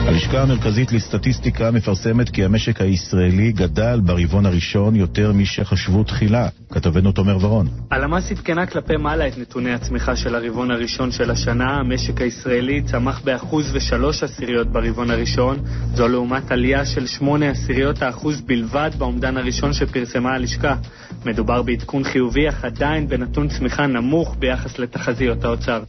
הלשכה 0.06 0.42
המרכזית 0.42 0.92
לסטטיסטיקה 0.92 1.70
מפרסמת 1.70 2.30
כי 2.30 2.44
המשק 2.44 2.80
הישראלי 2.80 3.52
גדל 3.52 4.00
ברבעון 4.04 4.46
הראשון 4.46 4.96
יותר 4.96 5.32
משחשבו 5.32 6.04
תחילה. 6.04 6.48
כתבנו 6.70 7.12
תומר 7.12 7.44
ורון. 7.44 7.68
הלמ"ס 7.90 8.30
עדכנה 8.30 8.66
כלפי 8.66 8.96
מעלה 8.96 9.28
את 9.28 9.38
נתוני 9.38 9.72
הצמיחה 9.72 10.16
של 10.16 10.34
הרבעון 10.34 10.70
הראשון 10.70 11.10
של 11.10 11.30
השנה. 11.30 11.76
המשק 11.80 12.20
הישראלי 12.20 12.82
צמח 12.82 13.20
באחוז 13.24 13.70
ושלוש 13.74 14.22
עשיריות 14.22 14.66
ברבעון 14.66 15.10
הראשון, 15.10 15.58
זו 15.94 16.08
לעומת 16.08 16.52
עלייה 16.52 16.84
של 16.84 17.06
שמונה 17.06 17.50
עשיריות 17.50 18.02
האחוז 18.02 18.40
בלבד 18.40 18.90
באומדן 18.98 19.36
הראשון 19.36 19.72
שפרסמה 19.72 20.34
הלשכה. 20.34 20.76
מדובר 21.24 21.62
בעדכון 21.62 22.04
חיובי, 22.04 22.48
אך 22.48 22.64
עדיין 22.64 23.08
בנתון 23.08 23.48
צמיחה 23.48 23.86
נמוך 23.86 24.36
ביחס 24.38 24.78
לתחזיות 24.78 25.44
האוצר. 25.44 25.82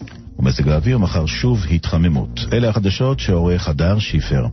ומזג 0.43 0.69
האוויר 0.69 0.97
מחר 0.97 1.25
שוב 1.25 1.65
התחממות. 1.71 2.39
אלה 2.53 2.69
החדשות 2.69 3.19
שעורך 3.19 3.67
הדר 3.67 3.99
שיפר. 3.99 4.45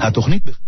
התוכנית... 0.00 0.63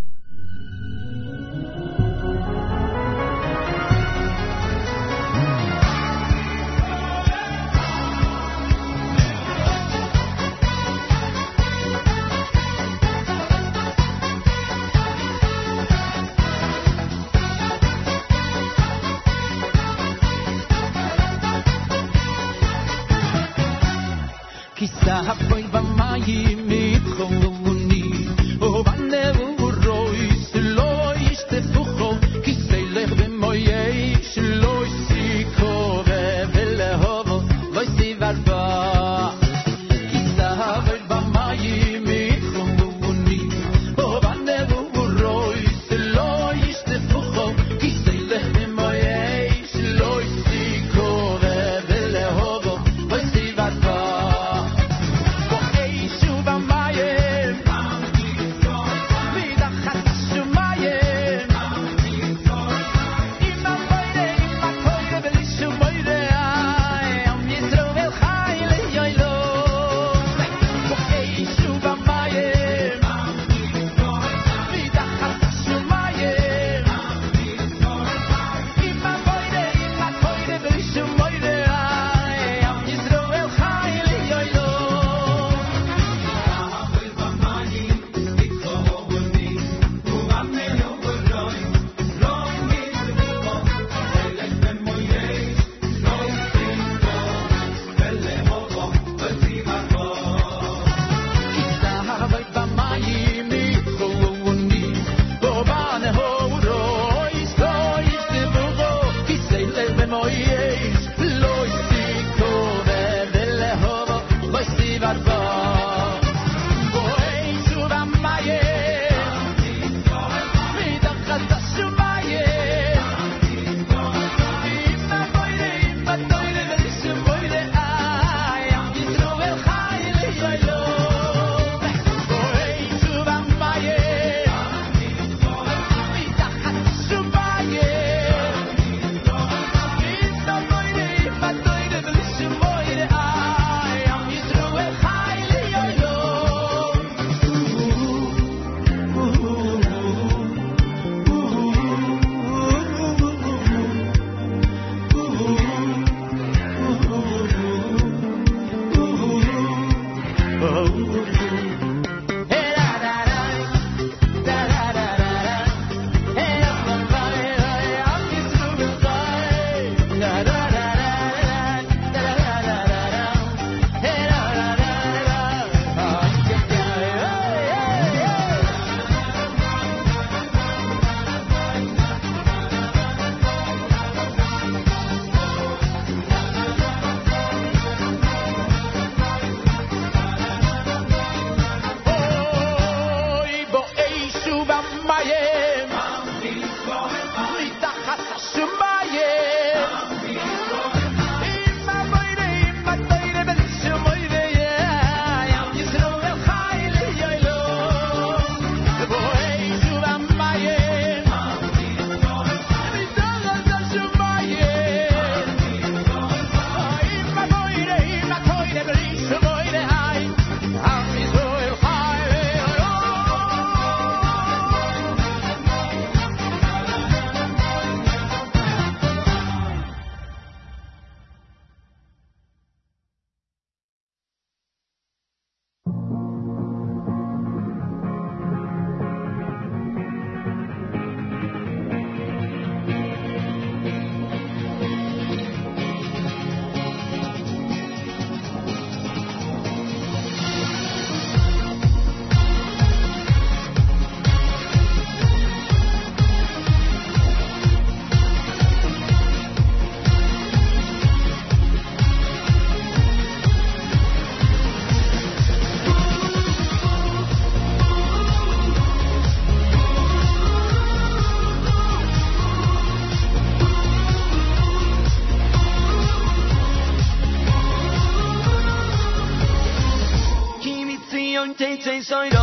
tay 282.07 282.36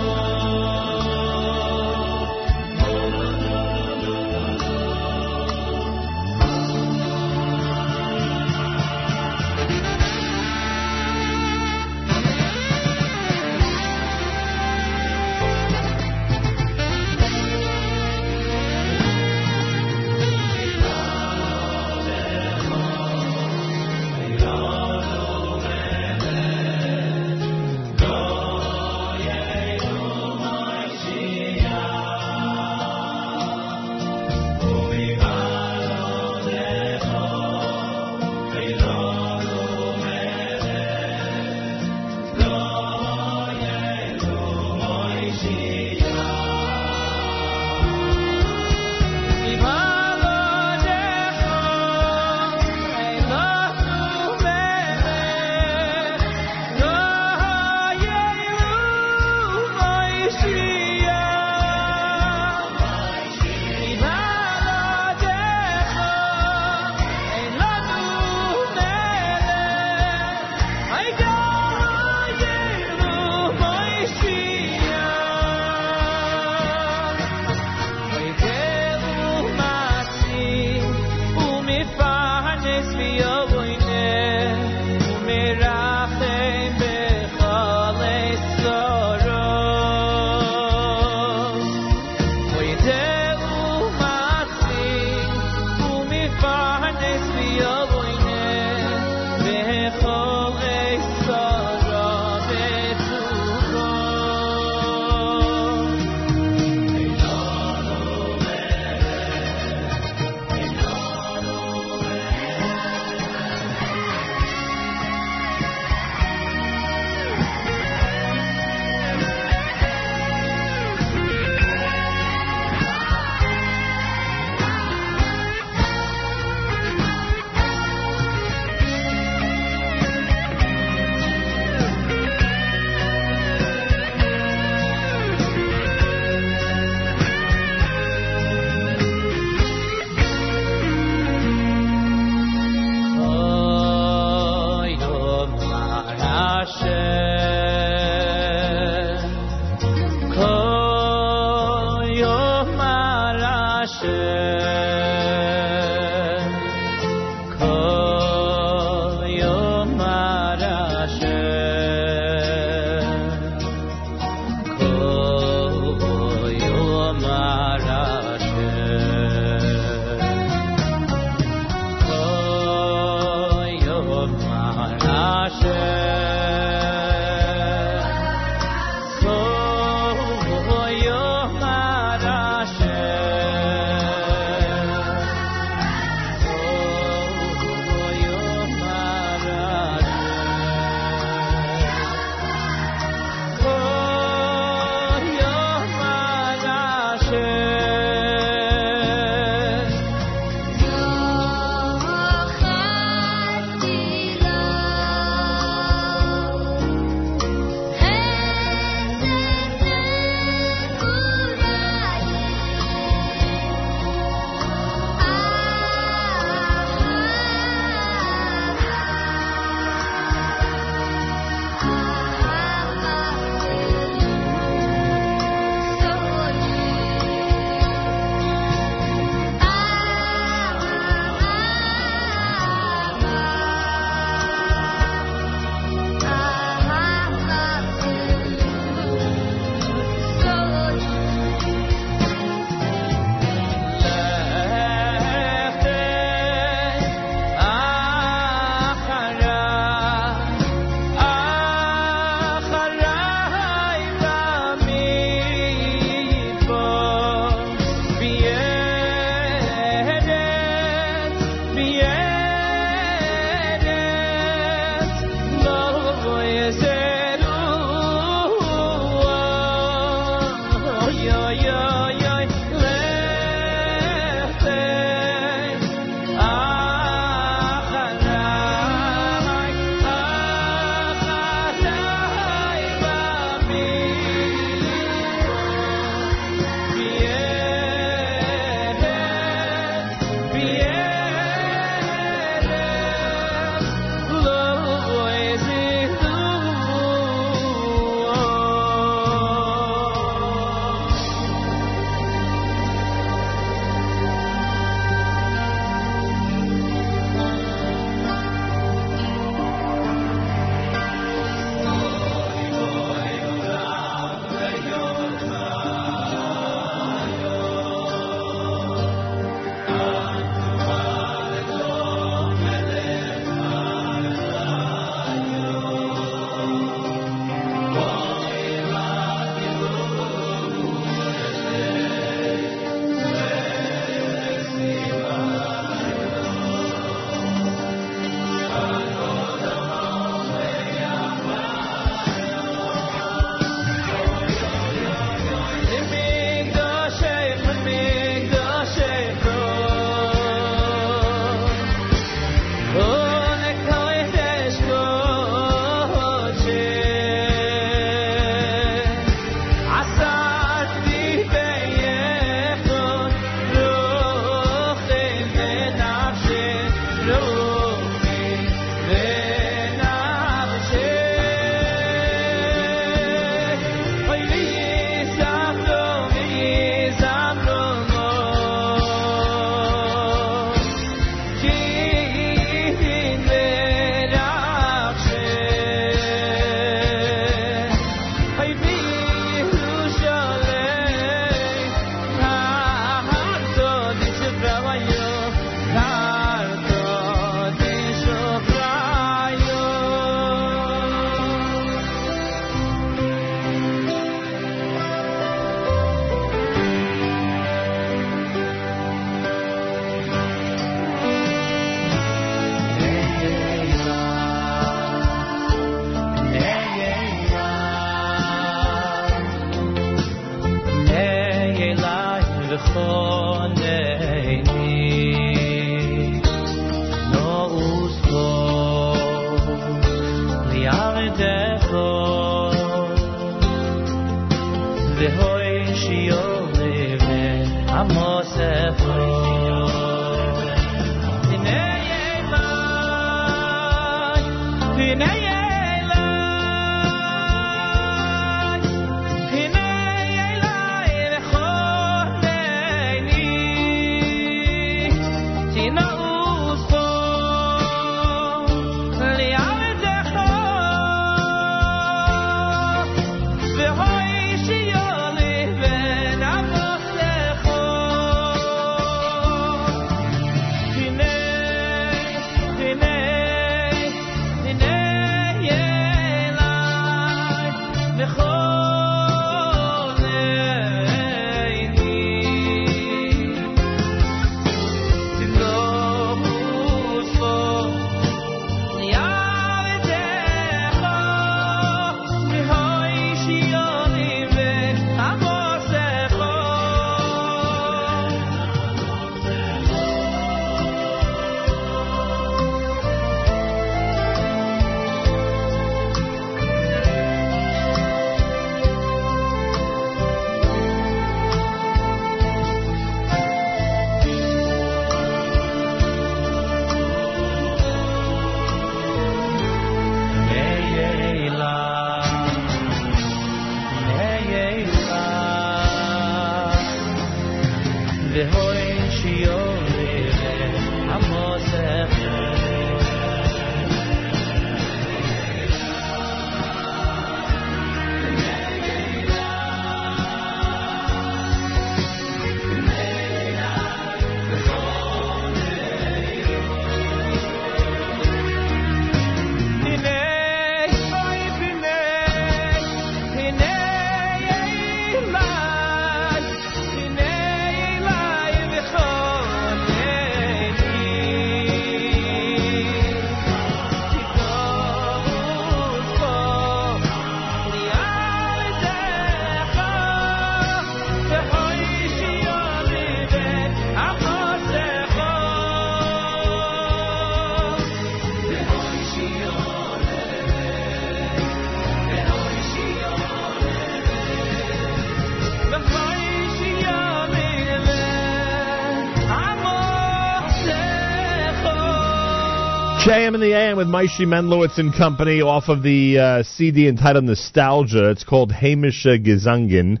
JM 593.16 593.34
in 593.34 593.40
the 593.40 593.54
AM 593.54 593.78
with 593.78 593.86
Maishi 593.86 594.26
Menlowitz 594.26 594.76
and 594.76 594.92
company 594.92 595.40
off 595.40 595.70
of 595.70 595.82
the 595.82 596.18
uh, 596.18 596.42
CD 596.42 596.86
entitled 596.86 597.24
Nostalgia. 597.24 598.10
It's 598.10 598.24
called 598.24 598.52
Hamish 598.52 599.06
uh, 599.06 599.16
Gesungen. 599.16 600.00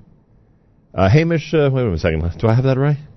Uh, 0.94 1.08
Hamish, 1.08 1.54
uh, 1.54 1.70
wait 1.72 1.86
a 1.86 1.98
second. 1.98 2.30
Do 2.38 2.46
I 2.46 2.54
have 2.54 2.64
that 2.64 2.76
right? 2.76 2.98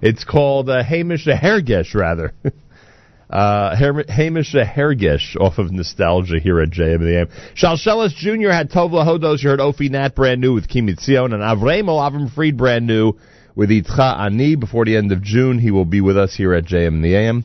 it's 0.00 0.24
called 0.24 0.70
uh, 0.70 0.82
Hamish 0.82 1.26
Hergesh, 1.26 1.94
rather. 1.94 2.32
uh, 3.28 3.76
Her- 3.76 4.06
Hamish 4.08 4.54
Hergesh 4.54 5.38
off 5.38 5.58
of 5.58 5.70
Nostalgia 5.70 6.38
here 6.42 6.58
at 6.60 6.70
JM 6.70 6.94
in 6.94 7.04
the 7.04 7.18
AM. 7.18 7.28
Shalshelis 7.54 8.14
Jr. 8.14 8.48
had 8.48 8.70
Tovla 8.70 9.06
Hodos. 9.06 9.42
You 9.42 9.50
heard 9.50 9.60
Ofi 9.60 9.90
Nat 9.90 10.14
brand 10.14 10.40
new 10.40 10.54
with 10.54 10.70
Kimitzion 10.70 11.34
and 11.34 11.42
Avremo 11.42 12.00
Avram 12.00 12.32
Fried 12.32 12.56
brand 12.56 12.86
new 12.86 13.12
with 13.54 13.68
Itcha 13.68 14.20
Ani. 14.20 14.56
Before 14.56 14.86
the 14.86 14.96
end 14.96 15.12
of 15.12 15.20
June, 15.20 15.58
he 15.58 15.70
will 15.70 15.84
be 15.84 16.00
with 16.00 16.16
us 16.16 16.34
here 16.34 16.54
at 16.54 16.64
JM 16.64 16.88
in 16.88 17.02
the 17.02 17.14
AM. 17.14 17.44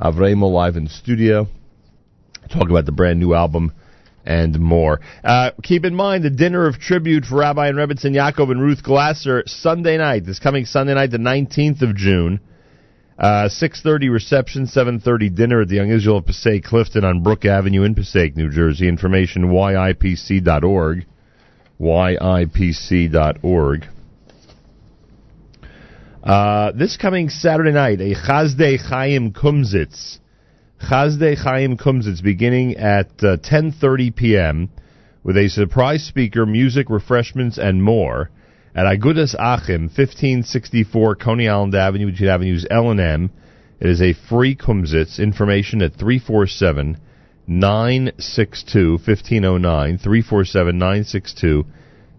Avremo 0.00 0.50
live 0.50 0.76
in 0.76 0.88
studio. 0.88 1.46
Talk 2.50 2.68
about 2.68 2.86
the 2.86 2.92
brand 2.92 3.20
new 3.20 3.34
album 3.34 3.72
and 4.24 4.58
more. 4.58 5.00
Uh, 5.22 5.50
keep 5.62 5.84
in 5.84 5.94
mind 5.94 6.24
the 6.24 6.30
dinner 6.30 6.66
of 6.66 6.78
tribute 6.78 7.24
for 7.24 7.36
Rabbi 7.36 7.68
and 7.68 7.76
Rebbitzin 7.76 8.14
Yaakov 8.14 8.50
and 8.50 8.60
Ruth 8.60 8.82
Glasser 8.82 9.44
Sunday 9.46 9.96
night. 9.96 10.26
This 10.26 10.38
coming 10.38 10.64
Sunday 10.64 10.94
night, 10.94 11.10
the 11.10 11.18
19th 11.18 11.82
of 11.82 11.94
June. 11.94 12.40
Uh, 13.16 13.48
6.30 13.48 14.10
reception, 14.10 14.66
7.30 14.66 15.36
dinner 15.36 15.60
at 15.60 15.68
the 15.68 15.76
Young 15.76 15.90
Israel 15.90 16.18
of 16.18 16.26
Passaic 16.26 16.64
Clifton 16.64 17.04
on 17.04 17.22
Brook 17.22 17.44
Avenue 17.44 17.84
in 17.84 17.94
Passaic, 17.94 18.36
New 18.36 18.50
Jersey. 18.50 18.88
Information 18.88 19.44
yipc.org. 19.44 21.06
yipc.org. 21.80 23.86
Uh, 26.24 26.72
this 26.72 26.96
coming 26.96 27.28
Saturday 27.28 27.70
night, 27.70 28.00
a 28.00 28.14
Chazdei 28.14 28.80
Chaim 28.80 29.30
Kumsitz. 29.34 30.20
Chazdei 30.80 31.36
Chaim 31.36 31.76
Kumsitz 31.76 32.22
beginning 32.22 32.76
at 32.76 33.10
uh, 33.18 33.36
10.30 33.36 34.16
p.m. 34.16 34.70
with 35.22 35.36
a 35.36 35.48
surprise 35.48 36.02
speaker, 36.02 36.46
music, 36.46 36.88
refreshments, 36.88 37.58
and 37.58 37.82
more 37.82 38.30
at 38.74 38.86
Agudas 38.86 39.34
Achim, 39.38 39.82
1564 39.82 41.16
Coney 41.16 41.46
Island 41.46 41.74
Avenue, 41.74 42.10
between 42.10 42.30
Avenues 42.30 42.66
L 42.70 42.90
and 42.90 43.00
M. 43.00 43.30
It 43.78 43.90
is 43.90 44.00
a 44.00 44.14
free 44.14 44.56
Kumsitz. 44.56 45.18
Information 45.18 45.82
at 45.82 45.92
347 45.92 46.96
962 47.46 48.92
1509. 48.92 49.98
347 49.98 50.78
962 50.78 51.64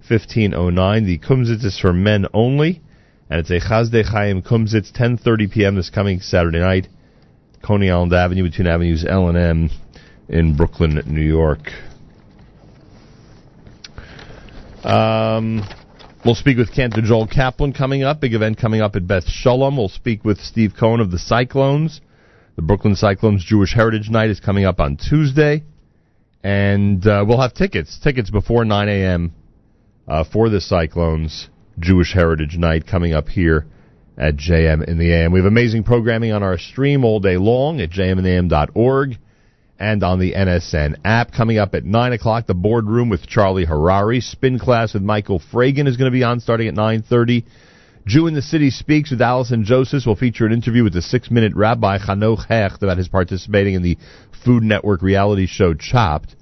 1509. 0.08 1.06
The 1.06 1.18
Kumsitz 1.18 1.66
is 1.66 1.80
for 1.80 1.92
men 1.92 2.28
only 2.36 2.84
and 3.30 3.40
it's 3.40 3.50
a 3.50 3.60
Chazdei 3.60 4.06
Chaim 4.06 4.42
Kumsitz, 4.42 4.92
10:30 4.92 5.52
p.m. 5.52 5.76
this 5.76 5.90
coming 5.90 6.20
Saturday 6.20 6.60
night, 6.60 6.88
Coney 7.64 7.90
Island 7.90 8.14
Avenue 8.14 8.44
between 8.44 8.68
Avenues 8.68 9.06
L 9.08 9.28
and 9.30 9.38
M 9.38 9.70
in 10.30 10.56
Brooklyn, 10.56 11.02
New 11.08 11.22
York. 11.22 11.72
Um, 14.84 15.68
we'll 16.24 16.36
speak 16.36 16.58
with 16.58 16.72
Cantor 16.72 17.02
Joel 17.02 17.28
Kaplan 17.28 17.74
coming 17.74 18.04
up. 18.04 18.22
Big 18.22 18.36
event 18.36 18.60
coming 18.60 18.82
up 18.82 18.96
at 18.96 19.08
Beth 19.08 19.28
Shalom. 19.28 19.78
We'll 19.78 19.90
speak 19.90 20.24
with 20.24 20.38
Steve 20.40 20.74
Cohen 20.80 21.00
of 21.00 21.10
the 21.10 21.18
Cyclones. 21.18 22.02
The 22.56 22.62
Brooklyn 22.62 22.96
Cyclones 22.96 23.44
Jewish 23.44 23.74
Heritage 23.74 24.10
Night 24.10 24.30
is 24.30 24.40
coming 24.40 24.64
up 24.64 24.80
on 24.80 24.98
Tuesday, 24.98 25.64
and 26.44 27.06
uh, 27.06 27.26
we'll 27.28 27.42
have 27.42 27.54
tickets. 27.54 28.00
Tickets 28.00 28.30
before 28.30 28.64
9 28.64 28.88
a.m. 28.88 29.34
Uh, 30.08 30.24
for 30.24 30.50
the 30.50 30.62
Cyclones. 30.62 31.50
Jewish 31.80 32.14
Heritage 32.14 32.58
Night 32.58 32.88
coming 32.88 33.14
up 33.14 33.28
here 33.28 33.66
at 34.18 34.36
JM 34.38 34.88
in 34.88 34.98
the 34.98 35.12
AM. 35.12 35.32
We 35.32 35.40
have 35.40 35.46
amazing 35.46 35.84
programming 35.84 36.32
on 36.32 36.44
our 36.44 36.58
stream 36.58 37.04
all 37.04 37.20
day 37.20 37.38
long 37.38 37.82
at 37.82 37.90
jmintheam.org 37.90 39.18
and 39.78 40.04
on 40.04 40.20
the 40.20 40.34
NSN 40.34 40.96
app. 41.04 41.34
Coming 41.34 41.58
up 41.58 41.76
at 41.76 41.84
9 41.84 42.14
o'clock, 42.14 42.48
the 42.48 42.54
boardroom 42.54 43.10
with 43.10 43.28
Charlie 43.28 43.66
Harari. 43.66 44.22
Spin 44.22 44.58
class 44.58 44.94
with 44.94 45.04
Michael 45.04 45.42
Fragan 45.52 45.88
is 45.88 45.98
going 45.98 46.12
to 46.12 46.18
be 46.18 46.24
on 46.24 46.40
starting 46.40 46.68
at 46.68 46.76
9.30. 46.76 47.44
Jew 48.08 48.28
in 48.28 48.36
the 48.36 48.42
City 48.42 48.70
Speaks 48.70 49.12
with 49.12 49.22
Allison 49.22 49.66
Joseph 49.66 50.06
will 50.06 50.16
feature 50.16 50.46
an 50.46 50.54
interview 50.54 50.84
with 50.84 50.94
the 50.94 51.02
six-minute 51.02 51.56
rabbi 51.56 51.98
Chanoch 51.98 52.46
Hecht 52.48 52.84
about 52.84 52.98
his 52.98 53.08
participating 53.08 53.74
in 53.74 53.82
the 53.82 53.98
Food 54.46 54.64
Network 54.64 55.02
reality 55.02 55.48
show 55.48 55.74
Chopped. 55.74 56.36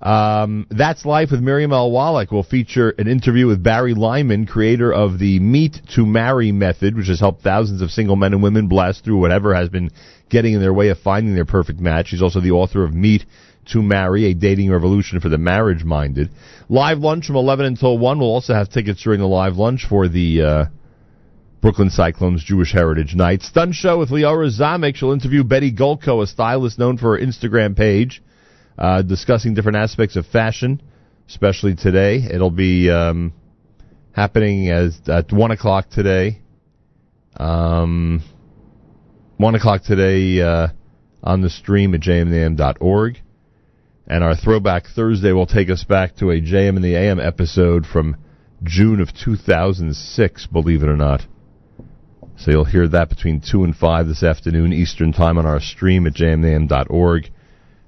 Um, 0.00 0.66
That's 0.70 1.04
Life 1.04 1.30
with 1.32 1.40
Miriam 1.40 1.72
L. 1.72 1.90
Wallach 1.90 2.30
will 2.30 2.44
feature 2.44 2.90
an 2.98 3.08
interview 3.08 3.46
with 3.48 3.62
Barry 3.62 3.94
Lyman, 3.94 4.46
creator 4.46 4.92
of 4.92 5.18
the 5.18 5.40
Meet 5.40 5.80
to 5.96 6.06
Marry 6.06 6.52
method, 6.52 6.96
which 6.96 7.08
has 7.08 7.18
helped 7.18 7.42
thousands 7.42 7.82
of 7.82 7.90
single 7.90 8.14
men 8.14 8.32
and 8.32 8.42
women 8.42 8.68
blast 8.68 9.04
through 9.04 9.18
whatever 9.18 9.54
has 9.54 9.68
been 9.68 9.90
getting 10.28 10.54
in 10.54 10.60
their 10.60 10.72
way 10.72 10.90
of 10.90 10.98
finding 10.98 11.34
their 11.34 11.44
perfect 11.44 11.80
match. 11.80 12.10
He's 12.10 12.22
also 12.22 12.40
the 12.40 12.52
author 12.52 12.84
of 12.84 12.94
Meet 12.94 13.24
to 13.72 13.82
Marry, 13.82 14.26
a 14.26 14.34
dating 14.34 14.70
revolution 14.70 15.20
for 15.20 15.28
the 15.28 15.36
marriage 15.36 15.82
minded. 15.82 16.30
Live 16.68 16.98
lunch 16.98 17.26
from 17.26 17.36
11 17.36 17.66
until 17.66 17.98
1. 17.98 18.18
We'll 18.18 18.28
also 18.28 18.54
have 18.54 18.70
tickets 18.70 19.02
during 19.02 19.20
the 19.20 19.26
live 19.26 19.56
lunch 19.56 19.86
for 19.88 20.08
the, 20.08 20.42
uh, 20.42 20.64
Brooklyn 21.60 21.90
Cyclones 21.90 22.44
Jewish 22.44 22.72
Heritage 22.72 23.16
Night. 23.16 23.42
Stun 23.42 23.72
Show 23.72 23.98
with 23.98 24.10
Leora 24.10 24.48
Zamek. 24.48 24.94
She'll 24.94 25.10
interview 25.10 25.42
Betty 25.42 25.72
Golko, 25.72 26.22
a 26.22 26.26
stylist 26.26 26.78
known 26.78 26.98
for 26.98 27.18
her 27.18 27.24
Instagram 27.24 27.76
page, 27.76 28.22
uh, 28.78 29.02
discussing 29.02 29.54
different 29.54 29.76
aspects 29.76 30.16
of 30.16 30.26
fashion, 30.26 30.80
especially 31.28 31.74
today. 31.74 32.22
It'll 32.30 32.50
be 32.50 32.90
um, 32.90 33.32
happening 34.12 34.70
as 34.70 35.00
at 35.08 35.32
1 35.32 35.50
o'clock 35.50 35.90
today. 35.90 36.40
Um, 37.36 38.22
1 39.36 39.54
o'clock 39.56 39.82
today 39.82 40.40
uh, 40.40 40.68
on 41.22 41.42
the 41.42 41.50
stream 41.50 41.94
at 41.94 42.00
jmnam.org. 42.00 43.18
And 44.06 44.24
our 44.24 44.34
Throwback 44.34 44.86
Thursday 44.86 45.32
will 45.32 45.46
take 45.46 45.68
us 45.68 45.84
back 45.84 46.16
to 46.16 46.30
a 46.30 46.40
JM 46.40 46.76
in 46.76 46.82
the 46.82 46.94
AM 46.94 47.20
episode 47.20 47.84
from 47.84 48.16
June 48.62 49.00
of 49.00 49.10
2006, 49.12 50.46
believe 50.46 50.82
it 50.82 50.88
or 50.88 50.96
not. 50.96 51.26
So 52.38 52.52
you'll 52.52 52.64
hear 52.64 52.88
that 52.88 53.08
between 53.08 53.40
2 53.40 53.64
and 53.64 53.76
5 53.76 54.06
this 54.06 54.22
afternoon 54.22 54.72
Eastern 54.72 55.12
Time 55.12 55.36
on 55.36 55.44
our 55.44 55.60
stream 55.60 56.06
at 56.06 56.14
jmnam.org 56.14 57.30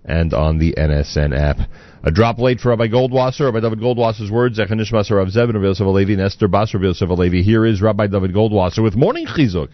and 0.04 0.32
on 0.34 0.58
the 0.58 0.74
NSN 0.76 1.38
app. 1.38 1.58
A 2.02 2.10
drop 2.10 2.38
late 2.38 2.60
for 2.60 2.70
Rabbi 2.70 2.88
Goldwasser, 2.88 3.44
Rabbi 3.44 3.60
David 3.60 3.80
Goldwasser's 3.80 4.30
words, 4.30 4.58
Echanish 4.58 4.92
Maser 4.92 5.16
Rav 5.16 5.28
Zevin, 5.28 5.54
Rabbi 5.54 5.66
Yosef 5.66 5.86
Alevi, 5.86 6.12
and 6.12 6.22
Esther 6.22 6.48
Bas, 6.48 6.72
Rabbi 6.72 6.86
Yosef 6.86 7.08
Alevi. 7.08 7.42
Here 7.42 7.66
is 7.66 7.82
Rabbi 7.82 8.06
David 8.06 8.32
Goldwasser 8.32 8.82
with 8.82 8.96
Morning 8.96 9.26
Chizuk. 9.26 9.68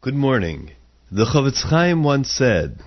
Good 0.00 0.14
morning. 0.14 0.72
The 1.12 1.24
Chofetz 1.24 1.62
Chaim 1.62 2.02
once 2.02 2.30
said, 2.30 2.80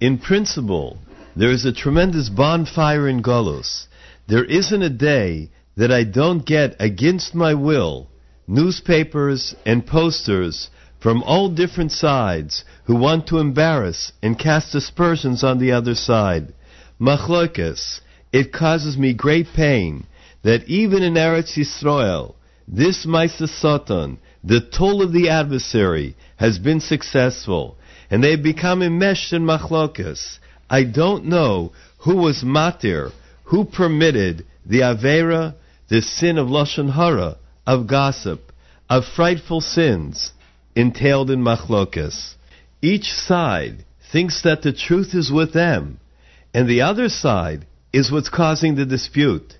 in 0.00 0.18
principle, 0.18 0.98
there 1.36 1.50
is 1.50 1.64
a 1.64 1.72
tremendous 1.72 2.28
bonfire 2.30 3.08
in 3.08 3.22
Golos. 3.22 3.86
There 4.26 4.44
isn't 4.44 4.82
a 4.82 4.90
day 4.90 5.50
that 5.76 5.92
I 5.92 6.04
don't 6.04 6.46
get 6.46 6.76
against 6.80 7.34
my 7.34 7.54
will 7.54 8.08
newspapers 8.46 9.54
and 9.64 9.86
posters 9.86 10.68
from 11.04 11.22
all 11.24 11.50
different 11.50 11.92
sides 11.92 12.64
who 12.84 12.96
want 12.96 13.26
to 13.26 13.36
embarrass 13.36 14.10
and 14.22 14.38
cast 14.38 14.74
aspersions 14.74 15.44
on 15.44 15.58
the 15.58 15.70
other 15.70 15.94
side. 15.94 16.50
Machlokas, 16.98 18.00
it 18.32 18.50
causes 18.50 18.96
me 18.96 19.12
great 19.12 19.46
pain 19.54 20.06
that 20.44 20.66
even 20.66 21.02
in 21.02 21.12
Eretz 21.12 21.58
Yisrael, 21.58 22.34
this 22.66 23.04
Maisa 23.04 23.46
Satan, 23.46 24.16
the 24.42 24.62
toll 24.62 25.02
of 25.02 25.12
the 25.12 25.28
adversary, 25.28 26.16
has 26.36 26.58
been 26.58 26.80
successful, 26.80 27.76
and 28.10 28.24
they 28.24 28.30
have 28.30 28.42
become 28.42 28.80
enmeshed 28.80 29.34
in 29.34 29.44
machlokas. 29.44 30.38
I 30.70 30.84
don't 30.84 31.26
know 31.26 31.72
who 31.98 32.16
was 32.16 32.42
matir, 32.42 33.12
who 33.42 33.66
permitted 33.66 34.46
the 34.64 34.80
avera, 34.80 35.54
the 35.90 36.00
sin 36.00 36.38
of 36.38 36.48
lashon 36.48 36.94
hara, 36.94 37.36
of 37.66 37.86
gossip, 37.86 38.50
of 38.88 39.04
frightful 39.04 39.60
sins 39.60 40.32
entailed 40.76 41.30
in 41.30 41.42
machlokas. 41.42 42.34
Each 42.82 43.12
side 43.12 43.84
thinks 44.12 44.42
that 44.42 44.62
the 44.62 44.72
truth 44.72 45.14
is 45.14 45.30
with 45.30 45.52
them, 45.52 45.98
and 46.52 46.68
the 46.68 46.82
other 46.82 47.08
side 47.08 47.66
is 47.92 48.10
what's 48.10 48.28
causing 48.28 48.74
the 48.74 48.86
dispute. 48.86 49.54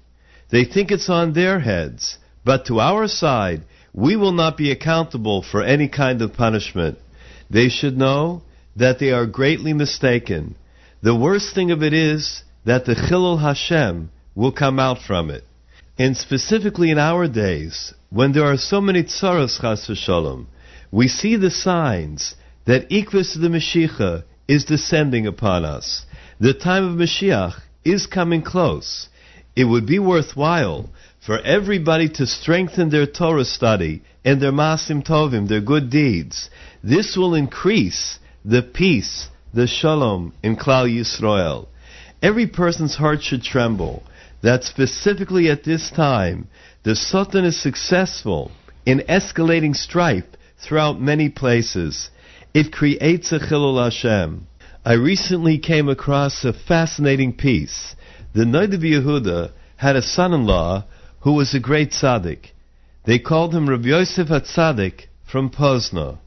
They 0.51 0.65
think 0.65 0.91
it's 0.91 1.09
on 1.09 1.32
their 1.32 1.61
heads, 1.61 2.19
but 2.45 2.66
to 2.66 2.81
our 2.81 3.09
side, 3.09 3.62
we 3.93 4.16
will 4.16 4.32
not 4.32 4.57
be 4.57 4.70
accountable 4.70 5.43
for 5.43 5.62
any 5.62 5.89
kind 5.89 6.20
of 6.20 6.35
punishment. 6.35 6.99
They 7.49 7.69
should 7.69 7.97
know 7.97 8.43
that 8.77 8.99
they 8.99 9.11
are 9.11 9.27
greatly 9.27 9.73
mistaken. 9.73 10.57
The 11.03 11.15
worst 11.15 11.55
thing 11.55 11.70
of 11.70 11.82
it 11.82 11.93
is 11.93 12.43
that 12.65 12.85
the 12.86 12.95
Chilul 12.95 13.41
Hashem 13.41 14.11
will 14.35 14.53
come 14.53 14.78
out 14.78 14.99
from 15.07 15.31
it. 15.31 15.45
And 15.97 16.16
specifically 16.16 16.91
in 16.91 16.99
our 16.99 17.28
days, 17.28 17.95
when 18.11 18.32
there 18.32 18.45
are 18.45 18.57
so 18.57 18.81
many 18.81 19.05
tsaros 19.05 19.61
chas 19.61 19.86
v'shalom, 19.89 20.47
we 20.94 21.08
see 21.08 21.34
the 21.34 21.50
signs 21.50 22.36
that 22.66 22.88
Ikvis 22.88 23.34
the 23.34 23.48
Mashiach 23.48 24.22
is 24.46 24.64
descending 24.64 25.26
upon 25.26 25.64
us. 25.64 26.06
The 26.38 26.54
time 26.54 26.84
of 26.84 26.96
Mashiach 26.96 27.60
is 27.84 28.06
coming 28.06 28.42
close. 28.42 29.08
It 29.56 29.64
would 29.64 29.86
be 29.86 29.98
worthwhile 29.98 30.90
for 31.18 31.40
everybody 31.40 32.08
to 32.10 32.28
strengthen 32.28 32.90
their 32.90 33.06
Torah 33.06 33.44
study 33.44 34.02
and 34.24 34.40
their 34.40 34.52
masim 34.52 35.04
tovim, 35.04 35.48
their 35.48 35.60
good 35.60 35.90
deeds. 35.90 36.48
This 36.84 37.16
will 37.16 37.34
increase 37.34 38.20
the 38.44 38.62
peace, 38.62 39.28
the 39.52 39.66
shalom 39.66 40.32
in 40.44 40.54
Klal 40.54 40.86
Yisrael. 40.88 41.66
Every 42.22 42.46
person's 42.46 42.94
heart 42.94 43.20
should 43.20 43.42
tremble 43.42 44.04
that 44.42 44.62
specifically 44.62 45.50
at 45.50 45.64
this 45.64 45.90
time, 45.90 46.46
the 46.84 46.94
Sultan 46.94 47.44
is 47.44 47.60
successful 47.60 48.52
in 48.86 49.00
escalating 49.08 49.74
strife 49.74 50.26
throughout 50.65 51.01
many 51.01 51.28
places. 51.28 52.11
It 52.55 52.73
creates 52.73 53.32
a 53.32 53.39
Chilul 53.39 53.82
Hashem. 53.82 54.47
I 54.85 54.95
recently 54.95 55.59
came 55.59 55.89
across 55.89 56.45
a 56.45 56.53
fascinating 56.53 57.32
piece. 57.35 57.95
The 58.32 58.45
Noda 58.45 58.78
Yehuda 58.78 59.53
had 59.77 59.97
a 59.97 60.03
son-in-law 60.03 60.85
who 61.20 61.32
was 61.32 61.55
a 61.55 61.61
great 61.61 61.91
tzaddik. 61.91 62.51
They 63.05 63.19
called 63.19 63.55
him 63.55 63.69
Rabbi 63.69 63.89
Yosef 63.89 64.28
HaTzaddik 64.28 65.07
from 65.24 65.51
Pozna. 65.51 66.19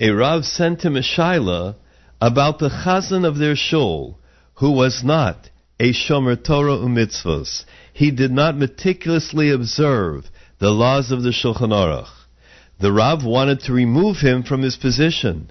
A 0.00 0.10
Rav 0.10 0.44
sent 0.44 0.82
him 0.82 0.96
a 0.96 1.00
shaila 1.00 1.76
about 2.20 2.58
the 2.58 2.68
chazan 2.68 3.26
of 3.26 3.38
their 3.38 3.56
shul, 3.56 4.18
who 4.54 4.72
was 4.72 5.02
not 5.02 5.50
a 5.78 5.92
shomer 5.92 6.36
Torah 6.36 6.76
umitzvos. 6.76 7.64
He 7.92 8.10
did 8.10 8.30
not 8.30 8.56
meticulously 8.56 9.50
observe 9.50 10.30
the 10.58 10.70
laws 10.70 11.10
of 11.10 11.22
the 11.22 11.30
Shulchan 11.30 11.72
Aruch. 11.72 12.19
The 12.80 12.92
Rav 12.92 13.24
wanted 13.24 13.60
to 13.60 13.74
remove 13.74 14.18
him 14.18 14.42
from 14.42 14.62
his 14.62 14.76
position. 14.76 15.50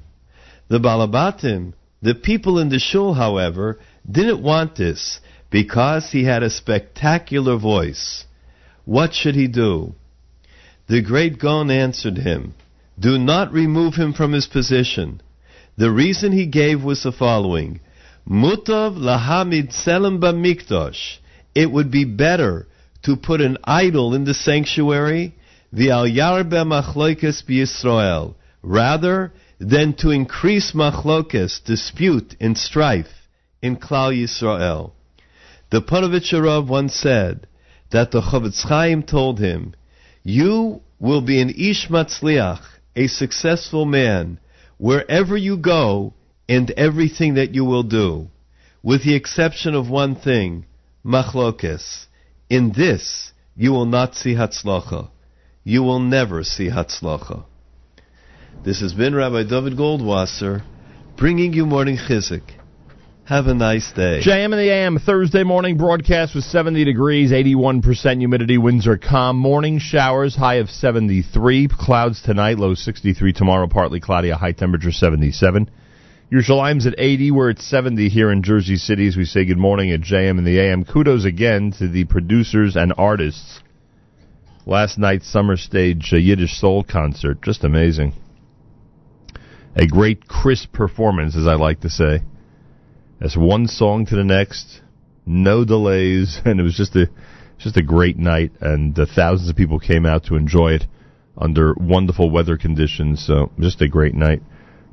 The 0.67 0.79
Balabatim, 0.79 1.73
the 2.01 2.15
people 2.15 2.57
in 2.57 2.69
the 2.69 2.79
shul, 2.79 3.13
however, 3.13 3.79
didn't 4.09 4.41
want 4.41 4.75
this 4.75 5.19
because 5.51 6.11
he 6.11 6.23
had 6.23 6.41
a 6.41 6.49
spectacular 6.49 7.55
voice. 7.57 8.25
What 8.85 9.13
should 9.13 9.35
he 9.35 9.47
do? 9.47 9.93
The 10.87 11.01
great 11.03 11.37
Gon 11.37 11.69
answered 11.69 12.17
him, 12.17 12.55
Do 12.99 13.19
not 13.19 13.53
remove 13.53 13.93
him 13.93 14.13
from 14.13 14.31
his 14.31 14.47
position. 14.47 15.21
The 15.77 15.91
reason 15.91 16.31
he 16.31 16.47
gave 16.47 16.83
was 16.83 17.03
the 17.03 17.11
following. 17.11 17.79
Mutav 18.27 18.97
lahamid 18.97 19.71
selim 19.71 20.19
b'mikdosh. 20.19 21.19
It 21.53 21.71
would 21.71 21.91
be 21.91 22.05
better 22.05 22.67
to 23.03 23.15
put 23.15 23.39
an 23.39 23.57
idol 23.63 24.15
in 24.15 24.25
the 24.25 24.33
sanctuary, 24.33 25.35
the 25.71 25.91
al 25.91 26.05
yarbe 26.05 26.63
machloikes 26.65 27.43
b'Yisrael, 27.45 28.35
rather 28.61 29.31
than 29.59 29.93
to 29.93 30.09
increase 30.09 30.71
machlokes, 30.71 31.63
dispute, 31.63 32.35
and 32.39 32.57
strife 32.57 33.27
in 33.61 33.75
Klal 33.75 34.11
Yisrael. 34.11 34.91
The 35.69 35.81
Panovitch 35.81 36.67
once 36.67 36.95
said 36.95 37.47
that 37.91 38.11
the 38.11 38.21
Chofetz 38.21 38.63
Chaim 38.63 39.03
told 39.03 39.39
him, 39.39 39.73
"You 40.23 40.81
will 40.99 41.21
be 41.21 41.39
an 41.39 41.49
ish 41.51 41.87
matzliach, 41.87 42.61
a 42.95 43.07
successful 43.07 43.85
man, 43.85 44.39
wherever 44.77 45.37
you 45.37 45.57
go 45.57 46.13
and 46.47 46.71
everything 46.71 47.35
that 47.35 47.53
you 47.53 47.63
will 47.63 47.83
do, 47.83 48.29
with 48.81 49.03
the 49.03 49.13
exception 49.13 49.75
of 49.75 49.89
one 49.89 50.15
thing, 50.15 50.65
machlokes. 51.05 52.07
In 52.49 52.71
this, 52.71 53.33
you 53.55 53.71
will 53.71 53.85
not 53.85 54.15
see 54.15 54.33
hatzlacha. 54.33 55.09
You 55.69 55.83
will 55.83 55.99
never 55.99 56.43
see 56.43 56.71
hatzlacha. 56.71 57.45
This 58.65 58.81
has 58.81 58.91
been 58.93 59.13
Rabbi 59.13 59.43
David 59.43 59.77
Goldwasser, 59.77 60.63
bringing 61.15 61.53
you 61.53 61.67
morning 61.67 61.95
chizik. 61.95 62.41
Have 63.25 63.45
a 63.45 63.53
nice 63.53 63.91
day. 63.91 64.19
JM 64.25 64.45
and 64.45 64.53
the 64.53 64.71
AM 64.71 64.97
Thursday 64.97 65.43
morning 65.43 65.77
broadcast 65.77 66.33
with 66.33 66.45
70 66.45 66.85
degrees, 66.85 67.29
81% 67.31 68.17
humidity, 68.17 68.57
winds 68.57 68.87
are 68.87 68.97
calm. 68.97 69.37
Morning 69.37 69.77
showers, 69.77 70.35
high 70.35 70.55
of 70.55 70.71
73. 70.71 71.67
Clouds 71.71 72.23
tonight, 72.23 72.57
low 72.57 72.73
63 72.73 73.31
tomorrow, 73.31 73.67
partly 73.67 73.99
cloudy, 73.99 74.31
a 74.31 74.37
high 74.37 74.53
temperature 74.53 74.91
77. 74.91 75.69
Yerushalayim's 76.31 76.87
at 76.87 76.95
80. 76.97 77.29
We're 77.29 77.51
at 77.51 77.59
70 77.59 78.09
here 78.09 78.31
in 78.31 78.41
Jersey 78.41 78.77
City 78.77 79.07
as 79.07 79.15
we 79.15 79.25
say 79.25 79.45
good 79.45 79.59
morning 79.59 79.91
at 79.91 80.01
JM 80.01 80.39
and 80.39 80.47
the 80.47 80.59
AM. 80.59 80.83
Kudos 80.83 81.25
again 81.25 81.73
to 81.77 81.87
the 81.87 82.05
producers 82.05 82.75
and 82.75 82.91
artists. 82.97 83.61
Last 84.69 84.99
night's 84.99 85.27
summer 85.27 85.57
stage 85.57 86.11
uh, 86.13 86.17
Yiddish 86.17 86.59
Soul 86.59 86.83
concert, 86.83 87.41
just 87.41 87.63
amazing. 87.63 88.13
A 89.75 89.87
great 89.87 90.27
crisp 90.27 90.73
performance, 90.73 91.35
as 91.35 91.47
I 91.47 91.55
like 91.55 91.79
to 91.79 91.89
say. 91.89 92.19
That's 93.19 93.35
one 93.35 93.65
song 93.65 94.05
to 94.05 94.15
the 94.15 94.23
next, 94.23 94.81
no 95.25 95.65
delays, 95.65 96.39
and 96.45 96.59
it 96.59 96.63
was 96.63 96.75
just 96.75 96.95
a 96.95 97.09
just 97.57 97.77
a 97.77 97.81
great 97.81 98.17
night, 98.17 98.51
and 98.61 98.97
uh, 98.99 99.07
thousands 99.07 99.49
of 99.49 99.55
people 99.55 99.79
came 99.79 100.05
out 100.05 100.25
to 100.25 100.35
enjoy 100.35 100.73
it 100.73 100.83
under 101.35 101.73
wonderful 101.73 102.29
weather 102.29 102.55
conditions. 102.55 103.25
So 103.25 103.51
just 103.59 103.81
a 103.81 103.87
great 103.87 104.13
night. 104.13 104.43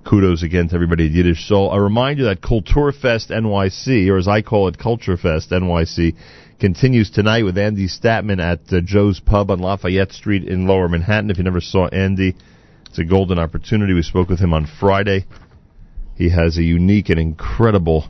Kudos 0.08 0.42
again 0.42 0.68
to 0.68 0.74
everybody 0.74 1.04
at 1.04 1.12
Yiddish 1.12 1.46
Soul. 1.46 1.70
A 1.70 1.82
reminder 1.82 2.24
that 2.24 2.40
Kulturfest 2.40 3.28
NYC, 3.30 4.08
or 4.08 4.16
as 4.16 4.26
I 4.26 4.40
call 4.40 4.68
it, 4.68 4.78
Culture 4.78 5.18
Fest 5.18 5.50
NYC, 5.50 6.16
continues 6.58 7.10
tonight 7.10 7.42
with 7.42 7.58
Andy 7.58 7.88
Statman 7.88 8.40
at 8.40 8.72
uh, 8.72 8.80
Joe's 8.80 9.20
Pub 9.20 9.50
on 9.50 9.60
Lafayette 9.60 10.12
Street 10.12 10.44
in 10.44 10.66
Lower 10.66 10.88
Manhattan. 10.88 11.30
If 11.30 11.38
you 11.38 11.44
never 11.44 11.60
saw 11.60 11.86
Andy, 11.88 12.34
It's 12.88 12.98
a 12.98 13.04
golden 13.04 13.38
opportunity. 13.38 13.92
We 13.92 14.02
spoke 14.02 14.28
with 14.30 14.38
him 14.40 14.54
on 14.54 14.66
Friday. 14.66 15.26
He 16.16 16.30
has 16.30 16.56
a 16.56 16.62
unique 16.62 17.10
and 17.10 17.18
incredible 17.18 18.08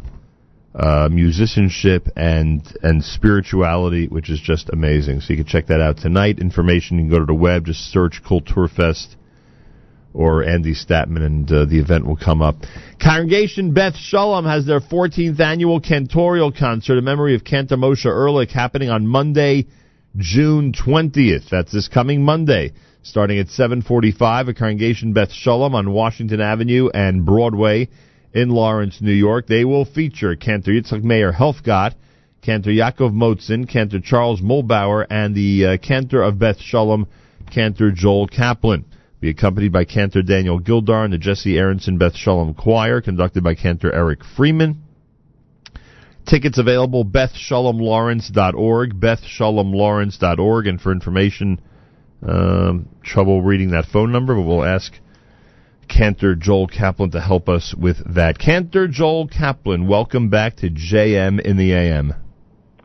uh, 0.74 1.08
musicianship 1.10 2.08
and 2.14 2.62
and 2.82 3.02
spirituality, 3.02 4.06
which 4.06 4.30
is 4.30 4.40
just 4.40 4.70
amazing. 4.70 5.20
So 5.20 5.32
you 5.32 5.38
can 5.38 5.46
check 5.46 5.66
that 5.66 5.80
out 5.80 5.96
tonight. 5.96 6.38
Information 6.38 6.98
you 6.98 7.04
can 7.04 7.10
go 7.10 7.18
to 7.18 7.26
the 7.26 7.34
web, 7.34 7.66
just 7.66 7.90
search 7.90 8.22
Kulturfest 8.24 9.16
or 10.16 10.42
Andy 10.42 10.74
Statman, 10.74 11.24
and 11.24 11.52
uh, 11.52 11.64
the 11.66 11.78
event 11.78 12.06
will 12.06 12.16
come 12.16 12.40
up. 12.40 12.56
Congregation 13.00 13.74
Beth 13.74 13.96
Shalom 13.96 14.46
has 14.46 14.64
their 14.64 14.80
14th 14.80 15.38
annual 15.38 15.80
cantorial 15.80 16.56
concert 16.56 16.96
in 16.96 17.04
memory 17.04 17.34
of 17.34 17.44
Cantor 17.44 17.76
Moshe 17.76 18.06
Ehrlich 18.06 18.50
happening 18.50 18.88
on 18.88 19.06
Monday, 19.06 19.66
June 20.16 20.72
20th. 20.72 21.50
That's 21.50 21.70
this 21.70 21.88
coming 21.88 22.24
Monday, 22.24 22.72
starting 23.02 23.38
at 23.38 23.48
7:45 23.48 24.48
at 24.48 24.56
Congregation 24.56 25.12
Beth 25.12 25.32
Shalom 25.32 25.74
on 25.74 25.92
Washington 25.92 26.40
Avenue 26.40 26.88
and 26.94 27.26
Broadway 27.26 27.88
in 28.32 28.48
Lawrence, 28.48 29.02
New 29.02 29.12
York. 29.12 29.46
They 29.46 29.66
will 29.66 29.84
feature 29.84 30.34
Cantor 30.34 30.72
Yitzchak 30.72 31.04
Meir 31.04 31.32
Helfgott, 31.32 31.92
Cantor 32.40 32.70
Yaakov 32.70 33.12
Motzen, 33.12 33.68
Cantor 33.68 34.00
Charles 34.00 34.40
Mulbauer, 34.40 35.06
and 35.10 35.34
the 35.34 35.66
uh, 35.66 35.76
Cantor 35.76 36.22
of 36.22 36.38
Beth 36.38 36.58
Shalom, 36.58 37.06
Cantor 37.50 37.90
Joel 37.90 38.28
Kaplan 38.28 38.86
be 39.26 39.30
accompanied 39.30 39.72
by 39.72 39.84
Cantor 39.84 40.22
Daniel 40.22 40.60
Gildar 40.60 41.02
and 41.02 41.12
the 41.12 41.18
Jesse 41.18 41.58
Aronson 41.58 41.98
Beth 41.98 42.14
Shalom 42.14 42.54
Choir, 42.54 43.00
conducted 43.00 43.42
by 43.42 43.56
Cantor 43.56 43.92
Eric 43.92 44.20
Freeman. 44.36 44.84
Tickets 46.24 46.58
available, 46.58 47.04
bethshalomlawrence.org, 47.04 49.00
bethshalomlawrence.org, 49.00 50.66
and 50.68 50.80
for 50.80 50.92
information, 50.92 51.60
um, 52.24 52.88
trouble 53.02 53.42
reading 53.42 53.72
that 53.72 53.86
phone 53.86 54.12
number, 54.12 54.36
but 54.36 54.42
we'll 54.42 54.62
ask 54.62 54.92
Cantor 55.88 56.36
Joel 56.36 56.68
Kaplan 56.68 57.10
to 57.10 57.20
help 57.20 57.48
us 57.48 57.74
with 57.76 58.14
that. 58.14 58.38
Cantor 58.38 58.86
Joel 58.86 59.26
Kaplan, 59.26 59.88
welcome 59.88 60.28
back 60.28 60.54
to 60.58 60.70
JM 60.70 61.40
in 61.40 61.56
the 61.56 61.72
AM. 61.72 62.14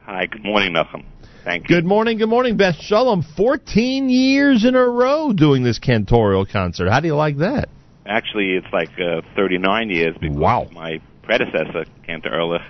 Hi, 0.06 0.26
good 0.26 0.44
morning, 0.44 0.74
Nachum. 0.74 1.06
Thank 1.44 1.70
you. 1.70 1.76
Good 1.76 1.86
morning, 1.86 2.20
good 2.20 2.30
morning, 2.30 2.56
Beth 2.56 2.76
Shalom. 2.76 3.24
14 3.36 4.10
years 4.10 4.64
in 4.64 4.76
a 4.76 4.88
row 4.88 5.34
doing 5.34 5.64
this 5.64 5.80
cantorial 5.80 6.48
concert. 6.48 6.90
How 6.90 7.00
do 7.00 7.08
you 7.08 7.16
like 7.16 7.38
that? 7.38 7.70
Actually, 8.06 8.52
it's 8.52 8.72
like 8.72 8.92
uh, 9.00 9.22
39 9.36 9.90
years 9.90 10.16
because 10.22 10.38
wow. 10.38 10.68
my 10.72 11.02
predecessor, 11.24 11.86
Cantor 12.06 12.32
Ehrlich, 12.32 12.62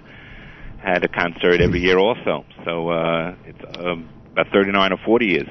had 0.82 1.04
a 1.04 1.10
concert 1.10 1.60
every 1.60 1.82
year 1.82 1.98
also. 1.98 2.46
So 2.64 2.90
uh, 2.90 3.36
it's 3.46 3.78
um, 3.78 4.10
about 4.32 4.48
39 4.54 4.94
or 4.94 4.98
40 5.06 5.26
years. 5.26 5.50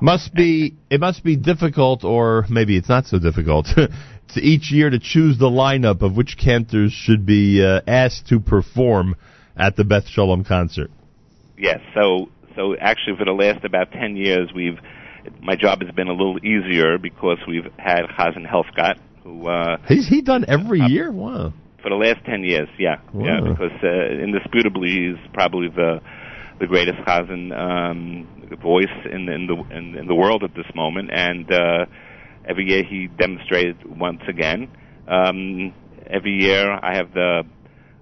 Must 0.00 0.34
be 0.34 0.74
it 0.90 1.00
must 1.00 1.22
be 1.22 1.36
difficult, 1.36 2.02
or 2.02 2.46
maybe 2.48 2.76
it's 2.76 2.88
not 2.88 3.04
so 3.04 3.18
difficult, 3.18 3.66
to 4.34 4.40
each 4.40 4.72
year 4.72 4.88
to 4.88 4.98
choose 4.98 5.38
the 5.38 5.50
lineup 5.50 6.00
of 6.00 6.16
which 6.16 6.36
cantors 6.42 6.92
should 6.92 7.26
be 7.26 7.62
uh, 7.64 7.82
asked 7.86 8.26
to 8.28 8.40
perform 8.40 9.16
at 9.54 9.76
the 9.76 9.84
Beth 9.84 10.08
Shalom 10.08 10.44
concert. 10.44 10.90
Yes. 11.62 11.78
So 11.94 12.28
so 12.56 12.76
actually, 12.76 13.16
for 13.16 13.24
the 13.24 13.32
last 13.32 13.64
about 13.64 13.92
ten 13.92 14.16
years, 14.16 14.50
we've 14.54 14.78
my 15.40 15.54
job 15.54 15.80
has 15.80 15.94
been 15.94 16.08
a 16.08 16.12
little 16.12 16.38
easier 16.38 16.98
because 16.98 17.38
we've 17.46 17.70
had 17.78 18.02
Chazan 18.18 18.44
Helfgott, 18.44 18.98
who 19.22 19.46
uh, 19.46 19.76
he's 19.86 20.08
he 20.08 20.22
done 20.22 20.44
every 20.48 20.80
uh, 20.80 20.88
year. 20.88 21.12
Wow. 21.12 21.52
For 21.82 21.88
the 21.88 21.96
last 21.96 22.24
ten 22.26 22.42
years, 22.42 22.68
yeah, 22.78 22.96
wow. 23.12 23.24
yeah, 23.24 23.40
because 23.40 23.72
uh, 23.82 24.22
indisputably 24.22 24.88
he's 24.88 25.32
probably 25.32 25.68
the 25.68 26.00
the 26.58 26.66
greatest 26.66 26.98
Chazan 27.06 27.56
um, 27.56 28.26
voice 28.60 28.86
in, 29.04 29.28
in 29.28 29.46
the 29.46 29.76
in, 29.76 29.96
in 29.98 30.06
the 30.08 30.14
world 30.14 30.42
at 30.42 30.54
this 30.56 30.66
moment, 30.74 31.10
and 31.12 31.50
uh, 31.50 31.86
every 32.44 32.68
year 32.68 32.82
he 32.82 33.06
demonstrated 33.06 33.76
once 33.86 34.22
again. 34.28 34.68
Um, 35.06 35.72
every 36.08 36.42
year, 36.42 36.72
I 36.72 36.96
have 36.96 37.14
the 37.14 37.44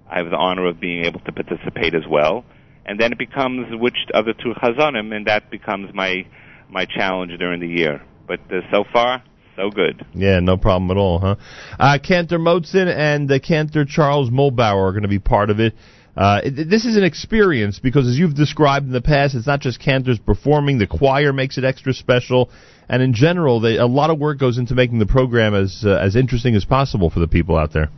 I 0.09 0.17
have 0.17 0.31
the 0.31 0.37
honor 0.37 0.67
of 0.67 0.79
being 0.79 1.05
able 1.05 1.19
to 1.21 1.31
participate 1.31 1.93
as 1.93 2.07
well 2.09 2.43
and 2.85 2.99
then 2.99 3.11
it 3.11 3.17
becomes 3.17 3.67
which 3.71 3.97
of 4.13 4.25
the 4.25 4.33
two 4.33 4.53
chazanim, 4.61 5.13
and 5.15 5.27
that 5.27 5.49
becomes 5.49 5.93
my 5.93 6.25
my 6.69 6.85
challenge 6.85 7.31
during 7.37 7.59
the 7.59 7.67
year. 7.67 8.01
But 8.27 8.39
uh, 8.51 8.61
so 8.71 8.83
far, 8.91 9.23
so 9.55 9.69
good. 9.69 10.05
Yeah, 10.13 10.39
no 10.39 10.57
problem 10.57 10.89
at 10.91 10.97
all, 10.97 11.19
huh? 11.19 11.35
Uh, 11.79 11.97
Cantor 12.01 12.39
Motzen 12.39 12.87
and 12.87 13.31
uh, 13.31 13.39
Cantor 13.39 13.85
Charles 13.85 14.29
Mulbauer 14.29 14.89
are 14.89 14.91
going 14.91 15.03
to 15.03 15.09
be 15.09 15.19
part 15.19 15.49
of 15.49 15.59
it. 15.59 15.73
Uh, 16.15 16.41
it, 16.43 16.69
this 16.69 16.85
is 16.85 16.97
an 16.97 17.03
experience 17.03 17.79
because, 17.79 18.07
as 18.07 18.17
you've 18.17 18.35
described 18.35 18.85
in 18.85 18.91
the 18.91 19.01
past, 19.01 19.33
it's 19.35 19.47
not 19.47 19.61
just 19.61 19.79
cantors 19.79 20.19
performing. 20.19 20.77
The 20.77 20.87
choir 20.87 21.31
makes 21.31 21.57
it 21.57 21.63
extra 21.63 21.93
special, 21.93 22.49
and 22.89 23.01
in 23.01 23.13
general, 23.13 23.61
they, 23.61 23.77
a 23.77 23.85
lot 23.85 24.09
of 24.09 24.19
work 24.19 24.37
goes 24.37 24.57
into 24.57 24.75
making 24.75 24.99
the 24.99 25.05
program 25.05 25.53
as 25.55 25.83
uh, 25.85 25.91
as 25.91 26.15
interesting 26.15 26.55
as 26.55 26.65
possible 26.65 27.09
for 27.09 27.19
the 27.19 27.27
people 27.27 27.57
out 27.57 27.71
there. 27.71 27.89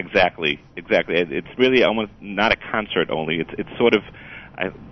Exactly, 0.00 0.58
exactly. 0.76 1.14
It's 1.18 1.58
really 1.58 1.84
almost 1.84 2.12
not 2.22 2.52
a 2.52 2.56
concert 2.72 3.10
only. 3.10 3.36
It's 3.36 3.50
it's 3.58 3.68
sort 3.78 3.94
of, 3.94 4.02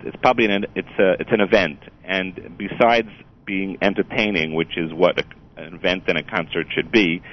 it's 0.05 0.15
probably 0.21 0.45
an 0.45 0.65
it's 0.75 0.95
a 0.99 1.13
it's 1.19 1.31
an 1.31 1.41
event, 1.41 1.79
and 2.03 2.55
besides 2.57 3.09
being 3.43 3.77
entertaining, 3.81 4.53
which 4.53 4.77
is 4.77 4.93
what 4.93 5.17
a, 5.17 5.23
an 5.59 5.73
event 5.73 6.03
and 6.07 6.17
a 6.19 6.23
concert 6.23 6.67
should 6.75 6.91
be, 6.91 7.23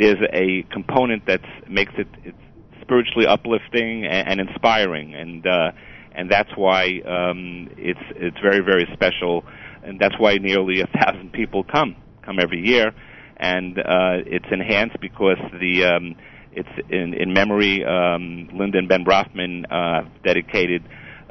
there's 0.00 0.18
a 0.32 0.64
component 0.72 1.24
that 1.26 1.42
makes 1.70 1.92
it 1.96 2.08
it's 2.24 2.36
spiritually 2.82 3.26
uplifting 3.28 4.04
and, 4.04 4.40
and 4.40 4.48
inspiring, 4.48 5.14
and 5.14 5.46
uh, 5.46 5.70
and 6.16 6.28
that's 6.28 6.50
why 6.56 6.86
um, 7.06 7.70
it's 7.78 8.06
it's 8.16 8.38
very 8.42 8.64
very 8.64 8.88
special, 8.94 9.44
and 9.84 10.00
that's 10.00 10.18
why 10.18 10.38
nearly 10.38 10.80
a 10.80 10.88
thousand 10.98 11.32
people 11.32 11.62
come 11.62 11.94
come 12.26 12.40
every 12.40 12.66
year, 12.66 12.90
and 13.36 13.78
uh, 13.78 14.18
it's 14.26 14.50
enhanced 14.50 14.98
because 15.00 15.38
the 15.60 15.84
um, 15.84 16.16
it's 16.54 16.88
in, 16.90 17.14
in 17.14 17.32
memory. 17.32 17.84
Um, 17.84 18.48
Lyndon 18.52 18.86
Ben 18.88 19.04
Brafman 19.04 19.64
uh, 19.70 20.08
dedicated 20.24 20.82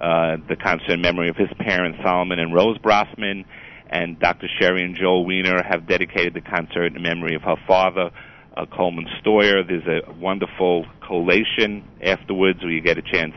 uh, 0.02 0.38
the 0.50 0.56
concert 0.56 0.92
in 0.92 1.02
memory 1.02 1.30
of 1.30 1.36
his 1.36 1.50
parents, 1.60 2.00
Solomon 2.04 2.40
and 2.40 2.54
Rose 2.54 2.78
Brafman, 2.80 3.46
and 3.90 4.20
Dr. 4.20 4.48
Sherry 4.60 4.84
and 4.84 4.96
Joel 4.96 5.26
Weiner 5.26 5.62
have 5.64 5.88
dedicated 5.88 6.34
the 6.34 6.42
concert 6.42 6.96
in 6.96 7.02
memory 7.02 7.36
of 7.36 7.44
her 7.44 7.58
father, 7.68 8.10
uh, 8.56 8.66
Coleman 8.66 9.06
Stoyer. 9.20 9.64
There's 9.68 9.86
a 9.86 10.12
wonderful 10.14 10.86
collation 11.06 11.84
afterwards 12.02 12.62
where 12.64 12.72
you 12.72 12.82
get 12.82 12.98
a 12.98 13.02
chance, 13.02 13.34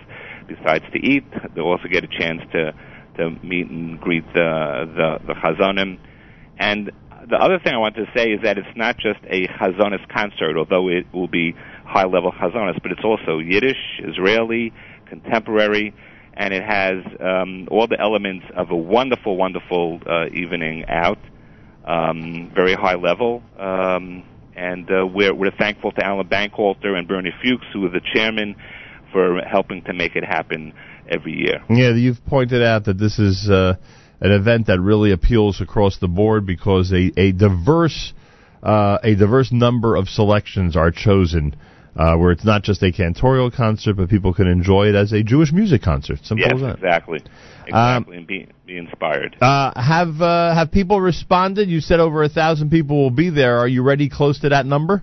besides 0.47 0.85
to 0.93 0.99
eat, 0.99 1.25
they'll 1.55 1.65
also 1.65 1.89
get 1.91 2.05
a 2.05 2.09
chance 2.09 2.41
to 2.53 2.73
to 3.19 3.31
meet 3.45 3.69
and 3.69 4.01
greet 4.01 4.25
the 4.33 4.89
the, 4.97 5.27
the 5.27 5.35
Chazanim. 5.35 5.99
And 6.59 6.91
the 7.29 7.37
other 7.37 7.59
thing 7.59 7.73
I 7.75 7.79
want 7.79 7.97
to 7.97 8.07
say 8.15 8.31
is 8.31 8.43
that 8.43 8.59
it's 8.59 8.77
not 8.77 8.97
just 8.97 9.21
a 9.25 9.47
Chazonis 9.49 10.07
concert, 10.13 10.57
although 10.57 10.89
it 10.89 11.07
will 11.13 11.29
be 11.29 11.55
high 11.95 12.07
level 12.07 12.33
Chazonis, 12.33 12.83
but 12.83 12.91
it's 12.91 13.05
also 13.05 13.39
Yiddish, 13.39 14.01
Israeli, 14.01 14.73
contemporary, 15.09 15.95
and 16.35 16.53
it 16.53 16.65
has 16.65 16.97
um, 17.21 17.69
all 17.71 17.87
the 17.87 18.01
elements 18.01 18.47
of 18.57 18.71
a 18.71 18.77
wonderful, 18.77 19.37
wonderful 19.37 20.01
uh, 20.05 20.27
evening 20.33 20.85
out, 20.89 21.21
um, 21.85 22.51
very 22.53 22.75
high 22.75 22.97
level. 22.97 23.45
Um, 23.57 24.25
and 24.57 24.91
uh, 24.91 25.07
we're, 25.07 25.33
we're 25.33 25.57
thankful 25.57 25.93
to 25.93 26.05
Alan 26.05 26.27
Bankhalter 26.27 26.99
and 26.99 27.07
Bernie 27.07 27.33
Fuchs, 27.41 27.67
who 27.73 27.87
are 27.87 27.91
the 27.91 28.01
chairman, 28.13 28.57
for 29.13 29.41
helping 29.43 29.85
to 29.85 29.93
make 29.93 30.17
it 30.17 30.25
happen 30.25 30.73
every 31.09 31.35
year. 31.35 31.63
Yeah, 31.71 31.95
you've 31.95 32.25
pointed 32.27 32.65
out 32.65 32.87
that 32.87 32.99
this 32.99 33.21
is 33.21 33.49
uh, 33.49 33.75
an 34.21 34.33
event 34.33 34.67
that 34.67 34.81
really 34.81 35.13
appeals 35.13 35.61
across 35.61 35.99
the 35.99 36.09
board 36.09 36.45
because 36.45 36.91
a, 36.91 37.13
a 37.17 37.31
diverse 37.31 38.13
uh, 38.65 38.99
a 39.03 39.15
diverse 39.15 39.53
number 39.53 39.95
of 39.95 40.09
selections 40.09 40.75
are 40.75 40.91
chosen 40.91 41.55
uh, 41.97 42.17
where 42.17 42.33
it's 42.33 42.45
not 42.45 42.63
just 42.63 42.83
a 42.83 42.93
cantorial 42.93 43.53
concert, 43.53 43.95
but 43.95 44.09
people 44.09 44.35
can 44.35 44.47
enjoy 44.47 44.89
it 44.89 44.95
as 44.95 45.13
a 45.13 45.23
Jewish 45.23 45.53
music 45.53 45.83
concert. 45.83 46.19
Simple 46.23 46.47
yes, 46.47 46.53
as 46.55 46.61
that. 46.61 46.75
exactly. 46.77 47.21
Exactly, 47.67 47.73
um, 47.73 48.19
and 48.19 48.27
be, 48.27 48.49
be 48.67 48.77
inspired. 48.77 49.37
Uh, 49.41 49.73
have 49.81 50.21
uh, 50.21 50.55
have 50.55 50.71
people 50.71 51.01
responded? 51.01 51.69
You 51.69 51.81
said 51.81 52.01
over 52.01 52.23
a 52.23 52.29
thousand 52.29 52.71
people 52.71 52.97
will 52.97 53.11
be 53.11 53.31
there. 53.31 53.59
Are 53.59 53.69
you 53.69 53.83
ready 53.83 54.09
close 54.09 54.41
to 54.41 54.51
that 54.51 54.67
number? 54.67 55.03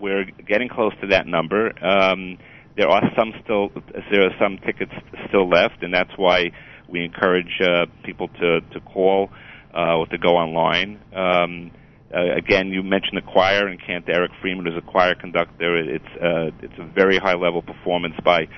We're 0.00 0.24
getting 0.24 0.68
close 0.68 0.92
to 1.00 1.08
that 1.08 1.26
number. 1.26 1.72
Um, 1.84 2.38
there 2.76 2.88
are 2.88 3.02
some 3.16 3.32
still 3.44 3.70
there 4.10 4.26
are 4.26 4.34
some 4.40 4.58
tickets 4.64 4.92
still 5.28 5.48
left, 5.48 5.82
and 5.82 5.92
that's 5.92 6.12
why 6.16 6.50
we 6.88 7.04
encourage 7.04 7.60
uh, 7.60 7.86
people 8.04 8.28
to 8.28 8.60
to 8.60 8.80
call 8.80 9.30
uh, 9.74 9.96
or 9.96 10.06
to 10.06 10.18
go 10.18 10.30
online. 10.30 11.00
Um, 11.14 11.70
uh, 12.14 12.34
again, 12.36 12.68
you 12.68 12.82
mentioned 12.82 13.16
the 13.16 13.22
choir, 13.22 13.66
and 13.66 13.80
Kent 13.80 14.04
Eric 14.08 14.32
Freeman 14.40 14.66
is 14.66 14.74
a 14.76 14.82
choir 14.82 15.14
conductor. 15.14 15.76
It's 15.76 16.04
uh, 16.16 16.50
it's 16.60 16.78
a 16.78 16.84
very 16.84 17.18
high 17.18 17.34
level 17.34 17.62
performance 17.62 18.14
by 18.24 18.48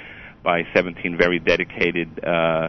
by 0.42 0.62
17 0.74 1.16
very 1.16 1.38
dedicated 1.38 2.20
uh, 2.22 2.68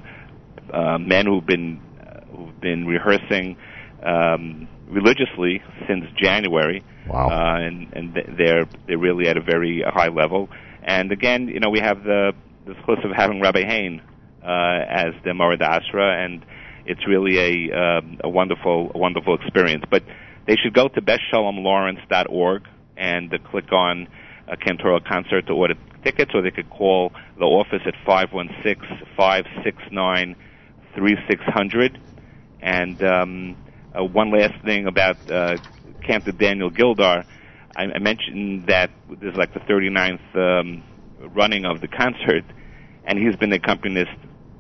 uh, 0.74 0.98
men 0.98 1.26
who've 1.26 1.46
been 1.46 1.82
uh, 2.00 2.22
who've 2.36 2.62
been 2.62 2.86
rehearsing 2.86 3.58
um, 4.04 4.68
religiously 4.88 5.62
since 5.88 6.06
January. 6.18 6.84
Wow! 7.08 7.30
Uh, 7.30 7.60
and 7.60 7.94
and 7.94 8.38
they're 8.38 8.66
they're 8.88 8.98
really 8.98 9.28
at 9.28 9.38
a 9.38 9.42
very 9.42 9.84
high 9.86 10.10
level. 10.10 10.50
And 10.84 11.12
again, 11.12 11.48
you 11.48 11.60
know, 11.60 11.70
we 11.72 11.80
have 11.80 12.04
the 12.04 12.34
the 12.66 12.76
chus 12.86 13.00
of 13.04 13.12
having 13.16 13.42
Rabbi 13.42 13.64
Hain 13.64 14.02
uh, 14.44 14.86
as 14.88 15.14
the 15.24 15.34
Mara 15.34 15.58
D'Asra, 15.58 16.24
and 16.24 16.46
it's 16.86 17.08
really 17.08 17.40
a 17.40 17.76
um, 17.76 18.20
a 18.24 18.30
wonderful 18.30 18.92
a 18.94 18.98
wonderful 18.98 19.36
experience. 19.36 19.84
But 19.90 20.04
they 20.48 20.56
should 20.56 20.74
go 20.74 20.88
to 20.88 21.02
bethshalomlawrence.org 21.02 22.64
and 22.98 23.34
uh, 23.34 23.38
click 23.50 23.72
on 23.72 24.08
a 24.48 24.56
Cantora 24.56 25.04
concert 25.04 25.48
to 25.48 25.54
order 25.54 25.76
tickets, 26.04 26.32
or 26.34 26.42
they 26.42 26.52
could 26.52 26.70
call 26.70 27.12
the 27.38 27.46
office 27.46 27.82
at 27.86 27.96
516-569-3600. 29.18 31.98
And 32.62 33.04
um, 33.04 33.58
uh, 33.94 34.04
one 34.04 34.32
last 34.32 34.64
thing 34.64 34.88
about 34.88 35.18
uh, 35.32 35.58
Cantor 36.06 36.32
Daniel 36.32 36.70
Gildar. 36.70 37.26
I, 37.76 37.84
I 37.84 38.00
mentioned 38.00 38.68
that 38.68 38.92
this 39.10 39.32
is 39.32 39.38
like 39.38 39.54
the 39.54 39.60
39th 39.62 40.36
um, 40.36 40.84
running 41.36 41.66
of 41.66 41.82
the 41.82 41.88
concert, 41.88 42.46
and 43.06 43.20
he's 43.20 43.36
been 43.36 43.50
the 43.50 43.58
accompanist 43.58 44.12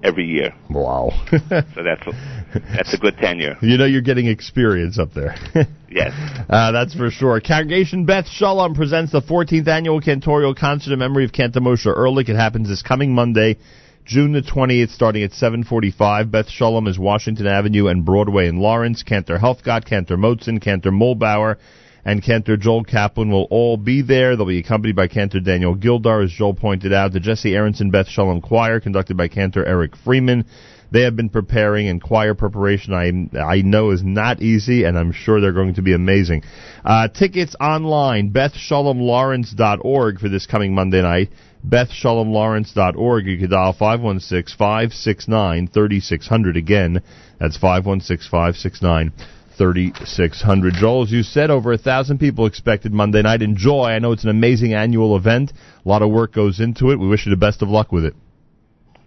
every 0.03 0.26
year. 0.26 0.53
Wow. 0.70 1.12
so 1.32 1.40
that's 1.49 2.06
that's 2.73 2.94
a 2.94 2.98
good 2.98 3.18
tenure. 3.18 3.57
You 3.61 3.77
know 3.77 3.86
you're 3.86 4.02
getting 4.02 4.27
experience 4.27 4.99
up 4.99 5.14
there. 5.14 5.36
Yes. 5.95 6.11
Uh, 6.49 6.73
that's 6.73 6.94
for 6.94 7.10
sure. 7.10 7.40
Congregation 7.40 8.06
Beth 8.06 8.27
Shalom 8.27 8.76
presents 8.76 9.14
the 9.14 9.22
14th 9.22 9.65
annual 9.69 10.02
cantorial 10.02 10.53
concert 10.53 10.91
in 10.91 10.99
memory 10.99 11.23
of 11.23 11.32
Cantor 11.32 11.61
Moshe 11.61 11.86
Ehrlich. 11.86 12.27
It 12.27 12.36
happens 12.36 12.68
this 12.68 12.82
coming 12.82 13.15
Monday, 13.15 13.56
June 14.03 14.34
the 14.34 14.41
20th, 14.41 14.90
starting 14.90 15.23
at 15.23 15.32
7:45. 15.32 16.32
Beth 16.32 16.49
Shalom 16.49 16.88
is 16.88 16.99
Washington 16.99 17.48
Avenue 17.48 17.88
and 17.88 18.03
Broadway 18.03 18.49
in 18.49 18.57
Lawrence. 18.57 19.03
Cantor 19.03 19.38
Helfgott, 19.38 19.86
Cantor 19.86 20.18
Motzen, 20.18 20.60
Cantor 20.60 20.91
Mulbauer, 20.91 21.56
and 22.03 22.22
Cantor 22.22 22.57
Joel 22.57 22.84
Kaplan 22.84 23.32
will 23.32 23.48
all 23.49 23.77
be 23.77 24.02
there. 24.02 24.36
They'll 24.36 24.45
be 24.45 24.60
accompanied 24.60 24.98
by 24.98 25.07
Cantor 25.07 25.40
Daniel 25.40 25.77
Gildar, 25.77 26.26
as 26.26 26.32
Joel 26.32 26.56
pointed 26.56 26.91
out. 26.91 27.14
The 27.14 27.22
Jesse 27.22 27.56
Aronson 27.56 27.90
Beth 27.90 28.10
Shalom 28.10 28.41
Choir, 28.41 28.82
conducted 28.82 29.15
by 29.15 29.30
Cantor 29.30 29.65
Eric 29.65 29.95
Freeman. 29.95 30.45
They 30.91 31.02
have 31.02 31.16
been 31.16 31.30
preparing, 31.30 31.88
and 31.88 32.02
choir 32.02 32.34
preparation 32.34 32.94
I 32.94 33.12
I 33.38 33.62
know 33.62 33.91
is 33.91 34.03
not 34.03 34.41
easy, 34.41 34.84
and 34.84 34.98
I'm 34.98 35.12
sure 35.12 35.40
they're 35.41 35.52
going 35.52 35.76
to 35.76 35.82
be 35.82 35.94
amazing. 35.94 36.44
Uh, 36.84 37.07
tickets 37.07 37.56
online, 37.60 38.32
BethShalomLawrence.org 38.32 40.20
for 40.20 40.30
this 40.30 40.45
coming 40.45 40.76
Monday 40.76 41.02
night. 41.02 41.30
BethShalomLawrence.org. 41.68 43.26
You 43.26 43.40
can 43.40 43.49
dial 43.49 43.74
516-569-3600. 43.74 46.57
Again, 46.57 47.02
that's 47.40 47.57
516-569 47.57 49.12
3600. 49.57 50.74
Joel, 50.74 51.03
as 51.03 51.12
you 51.12 51.24
said, 51.24 51.49
over 51.49 51.72
a 51.72 51.78
thousand 51.78 52.20
people 52.20 52.45
expected 52.45 52.91
Monday 52.91 53.22
night. 53.22 53.41
Enjoy. 53.41 53.86
I 53.86 53.99
know 53.99 54.12
it's 54.12 54.26
an 54.26 54.30
amazing 54.30 54.74
annual 54.74 55.16
event. 55.16 55.53
A 55.86 55.90
lot 55.90 56.02
of 56.02 56.12
work 56.12 56.34
goes 56.34 56.60
into 56.60 56.91
it. 56.91 56.99
We 56.99 57.07
wish 57.07 57.26
you 57.26 57.30
the 57.30 57.38
best 57.38 57.62
of 57.62 57.70
luck 57.70 57.91
with 57.91 58.06
it. 58.06 58.16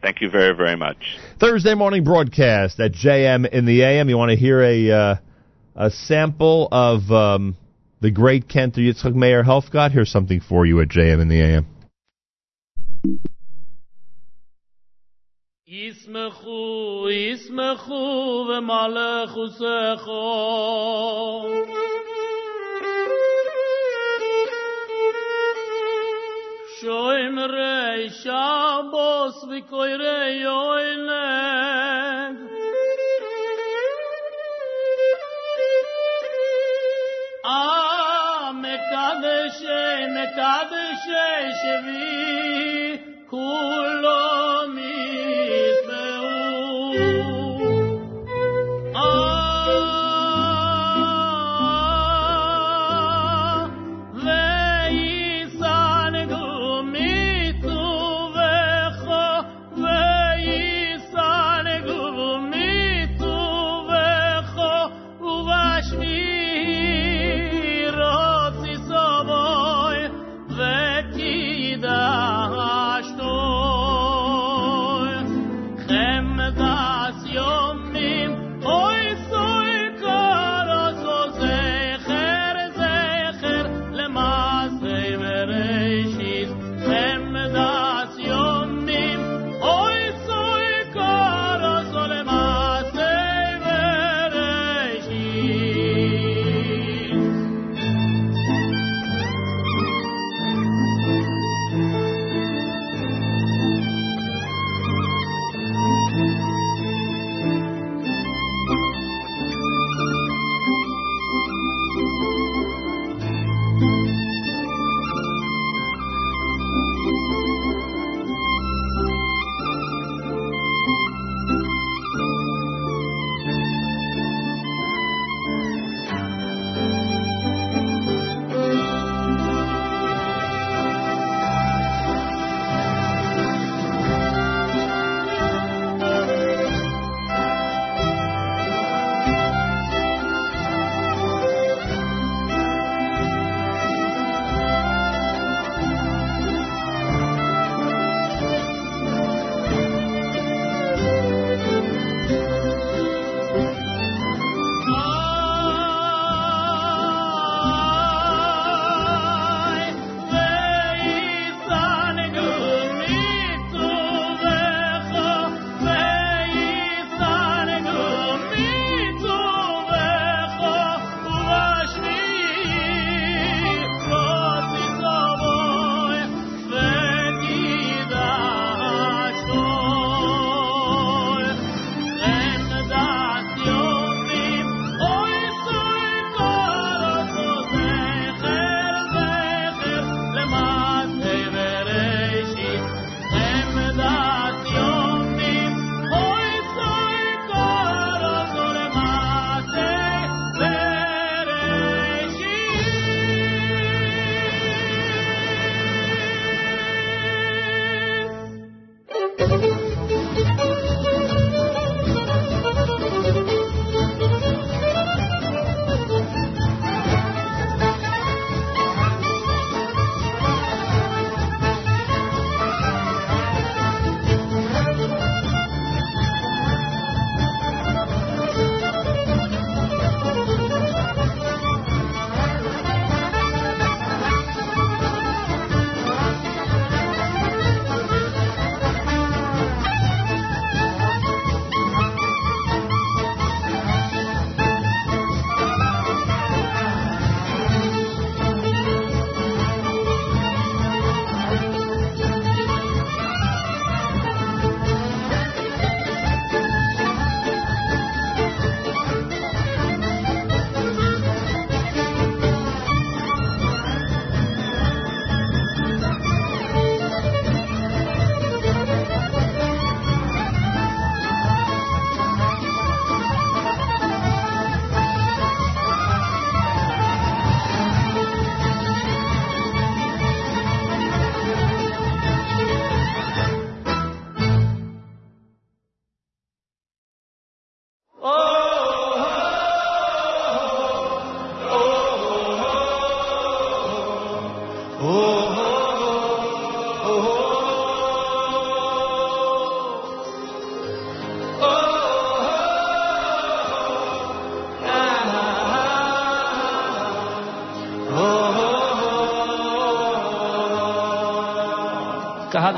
Thank 0.01 0.21
you 0.21 0.31
very, 0.31 0.55
very 0.55 0.77
much. 0.77 1.19
Thursday 1.41 1.75
morning 1.75 2.05
broadcast 2.05 2.79
at 2.79 2.93
JM 2.93 3.49
in 3.51 3.65
the 3.65 3.83
AM. 3.83 4.09
You 4.09 4.17
want 4.17 4.31
to 4.31 4.37
hear 4.37 4.63
a 4.63 4.91
uh, 4.91 5.17
a 5.75 5.91
sample 5.91 6.69
of 6.71 7.11
um, 7.11 7.57
the 8.01 8.11
great 8.11 8.49
Kent 8.49 8.77
Yitzchak 8.77 9.15
Meir 9.15 9.43
Helfgott? 9.43 9.93
Here's 9.93 10.11
something 10.11 10.41
for 10.41 10.67
you 10.67 10.81
at 10.81 10.89
JM 10.89 11.21
in 11.21 11.29
the 11.29 11.41
AM. 11.41 11.67
שוין 26.81 27.39
ריי 27.39 28.09
אבס 28.81 29.45
ווי 29.45 29.63
קויר 29.63 30.03
יוין 30.43 31.09
א 37.45 38.51
מקדש 38.53 39.63
מקדש 40.09 41.05
שבי 41.63 42.99
קולו 43.27 44.68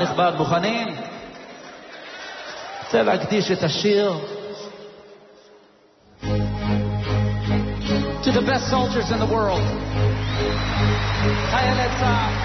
הנכבד, 0.01 0.31
מוכנים? 0.37 0.87
רוצה 2.83 3.03
להקדיש 3.03 3.51
את 3.51 3.63
השיר 3.63 4.13
to 8.23 8.31
the 8.31 8.41
best 8.41 8.69
soldiers 8.69 9.11
in 9.11 9.19
the 9.19 9.25
world. 9.25 9.65
חיילי 11.51 11.89
צה"ל 11.99 12.40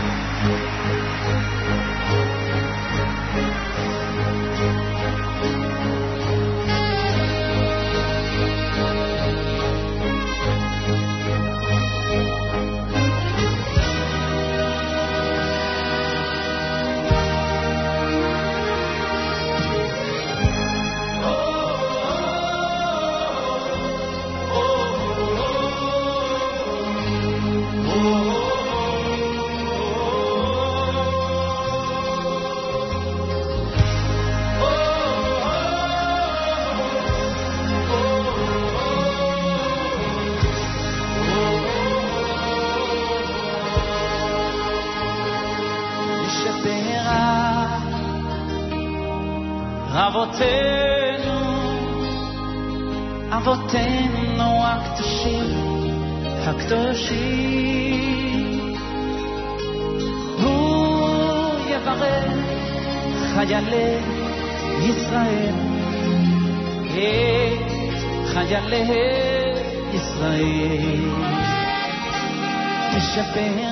been 73.36 73.65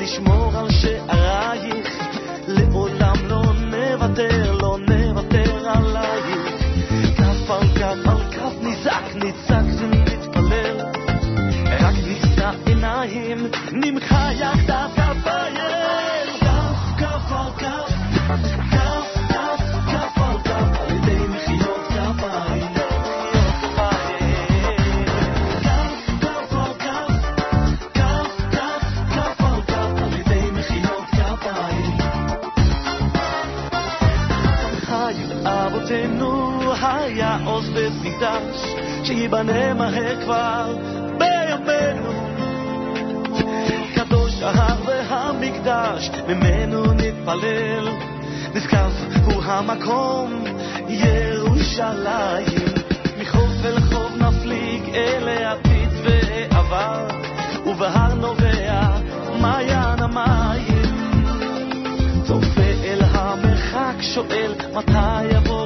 נשמור 0.00 0.52
על 0.56 0.70
שערייך. 0.70 1.88
לעולם 2.48 3.16
לא 3.28 3.42
נוותר, 3.54 4.52
לא 4.52 4.76
נוותר 4.88 5.68
עלייך. 5.68 6.62
כף 7.16 7.50
על 7.50 7.68
כף 7.74 8.08
על 8.08 8.30
כף 8.30 8.52
נזעק, 8.62 9.14
נצעק 9.14 9.64
ונתפלל 9.78 10.76
רק 11.80 11.94
נישא 12.06 12.50
עיניים, 12.66 13.46
נמחה 13.72 14.32
יחדיו 14.32 14.89
שייבנה 39.10 39.74
מהר 39.74 40.20
כבר 40.24 40.76
בימינו. 41.18 42.12
קדוש 43.94 44.42
ההר 44.42 44.76
והמקדש 44.86 46.10
ממנו 46.28 46.92
נתפלל. 46.92 47.88
נזכר 48.54 48.88
הוא 49.24 49.42
המקום 49.44 50.44
ירושלים. 50.88 52.64
מחוף 53.20 53.64
אל 53.64 53.80
חוף 53.80 54.12
נפליג 54.18 54.82
אל 54.94 55.28
העתיד 55.28 55.88
ועבר 56.04 57.06
ובהר 57.66 58.14
נובע 58.14 58.80
מעיין 59.40 59.98
המים. 60.02 60.82
צופה 62.26 62.70
אל 62.84 63.00
המרחק 63.10 63.94
שואל 64.00 64.54
מתי 64.74 65.24
יבוא 65.24 65.59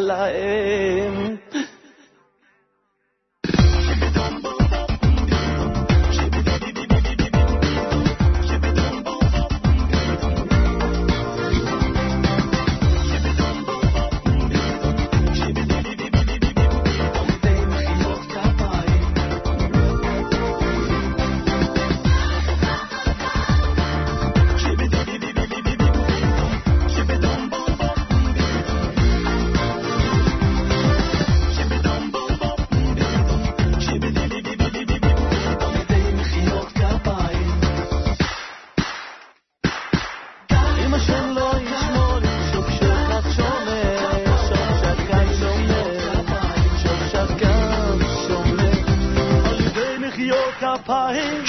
la 0.00 0.32
eh, 0.32 0.59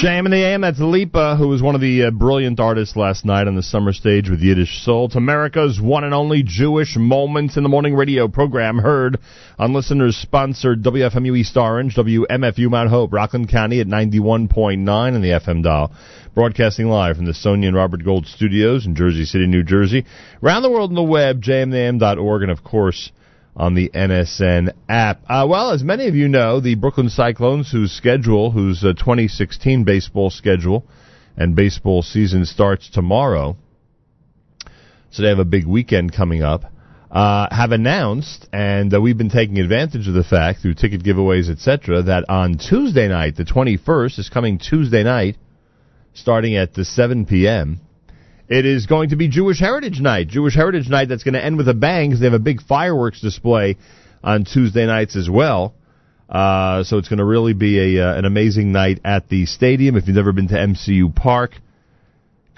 JM 0.02 0.26
and 0.26 0.34
the 0.34 0.44
AM, 0.44 0.62
that's 0.62 0.80
Lipa, 0.80 1.36
who 1.36 1.48
was 1.48 1.62
one 1.62 1.76
of 1.76 1.82
the 1.82 2.06
uh, 2.06 2.10
brilliant 2.10 2.60
artists 2.60 2.96
last 2.96 3.24
night 3.24 3.46
on 3.46 3.56
the 3.56 3.62
summer 3.62 3.94
stage 3.94 4.32
with 4.32 4.40
Yiddish 4.40 4.84
Soul. 4.84 5.06
It's 5.06 5.16
America's 5.16 5.80
one 5.80 6.04
and 6.04 6.12
only 6.12 6.42
Jewish 6.42 6.96
Moments 6.98 7.56
in 7.56 7.62
the 7.62 7.70
Morning 7.70 7.94
radio 7.94 8.28
program 8.28 8.80
heard 8.80 9.20
on 9.60 9.74
listeners 9.74 10.18
sponsored 10.18 10.82
WFMU 10.82 11.38
East 11.38 11.56
Orange, 11.56 11.94
WMFU 11.94 12.68
Mount 12.68 12.90
Hope, 12.90 13.14
Rockland 13.14 13.50
County 13.50 13.80
at 13.80 13.86
91.9 13.86 15.16
in 15.16 15.22
the 15.22 15.30
FM 15.30 15.62
dial. 15.62 15.92
Broadcasting 16.34 16.88
live 16.88 17.18
from 17.18 17.28
the 17.28 17.36
Sonia 17.36 17.68
and 17.68 17.78
Robert 17.78 18.04
Gold 18.04 18.26
studios 18.26 18.88
in 18.88 18.96
Jersey 18.96 19.26
City, 19.26 19.46
New 19.46 19.62
Jersey. 19.62 20.06
Around 20.42 20.64
the 20.64 20.72
world 20.72 20.90
on 20.90 20.96
the 20.96 21.04
web, 21.04 21.44
jmam.org, 21.44 22.42
and 22.42 22.50
of 22.50 22.64
course, 22.64 23.12
on 23.56 23.76
the 23.76 23.90
NSN 23.90 24.74
app. 24.88 25.22
Uh, 25.28 25.46
well, 25.50 25.72
as 25.72 25.84
many 25.84 26.08
of 26.08 26.16
you 26.16 26.28
know, 26.28 26.60
the 26.60 26.76
Brooklyn 26.76 27.10
Cyclones, 27.10 27.72
whose 27.72 27.92
schedule, 27.92 28.52
whose 28.52 28.84
uh, 28.84 28.94
2016 28.94 29.84
baseball 29.84 30.30
schedule 30.30 30.86
and 31.36 31.56
baseball 31.56 32.02
season 32.02 32.46
starts 32.46 32.90
tomorrow, 32.90 33.58
so 35.12 35.24
they 35.24 35.30
have 35.30 35.40
a 35.40 35.46
big 35.46 35.68
weekend 35.68 36.14
coming 36.14 36.42
up, 36.42 36.64
uh, 37.12 37.48
have 37.52 37.74
announced, 37.74 38.48
and 38.54 38.94
uh, 38.94 39.02
we've 39.02 39.18
been 39.18 39.30
taking 39.30 39.60
advantage 39.60 40.08
of 40.08 40.14
the 40.14 40.24
fact 40.24 40.62
through 40.62 40.74
ticket 40.74 41.04
giveaways, 41.04 41.50
etc., 41.50 42.04
that 42.04 42.30
on 42.30 42.58
Tuesday 42.58 43.10
night, 43.10 43.36
the 43.36 43.44
21st, 43.44 44.20
is 44.20 44.30
coming 44.30 44.58
Tuesday 44.58 45.04
night, 45.04 45.36
starting 46.14 46.56
at 46.56 46.74
the 46.74 46.86
7 46.86 47.26
p.m., 47.26 47.82
it 48.52 48.66
is 48.66 48.86
going 48.86 49.10
to 49.10 49.16
be 49.16 49.30
Jewish 49.30 49.60
Heritage 49.60 50.02
Night. 50.02 50.28
Jewish 50.28 50.56
Heritage 50.56 50.90
Night 50.90 51.08
that's 51.08 51.24
going 51.24 51.36
to 51.36 51.44
end 51.44 51.58
with 51.58 51.70
a 51.70 51.74
bang 51.74 52.10
because 52.10 52.20
they 52.20 52.26
have 52.26 52.34
a 52.34 52.40
big 52.40 52.62
fireworks 52.62 53.22
display 53.22 53.78
on 54.22 54.44
Tuesday 54.44 54.86
nights 54.86 55.16
as 55.16 55.30
well. 55.30 55.74
Uh, 56.28 56.84
so 56.84 56.98
it's 56.98 57.08
going 57.08 57.20
to 57.20 57.26
really 57.26 57.54
be 57.54 57.98
a 57.98 58.06
uh, 58.06 58.18
an 58.18 58.26
amazing 58.26 58.74
night 58.74 59.00
at 59.06 59.30
the 59.30 59.46
stadium. 59.46 59.96
If 59.96 60.08
you've 60.08 60.18
never 60.18 60.34
been 60.34 60.50
to 60.50 60.56
MCU 60.56 61.16
Park, 61.16 61.52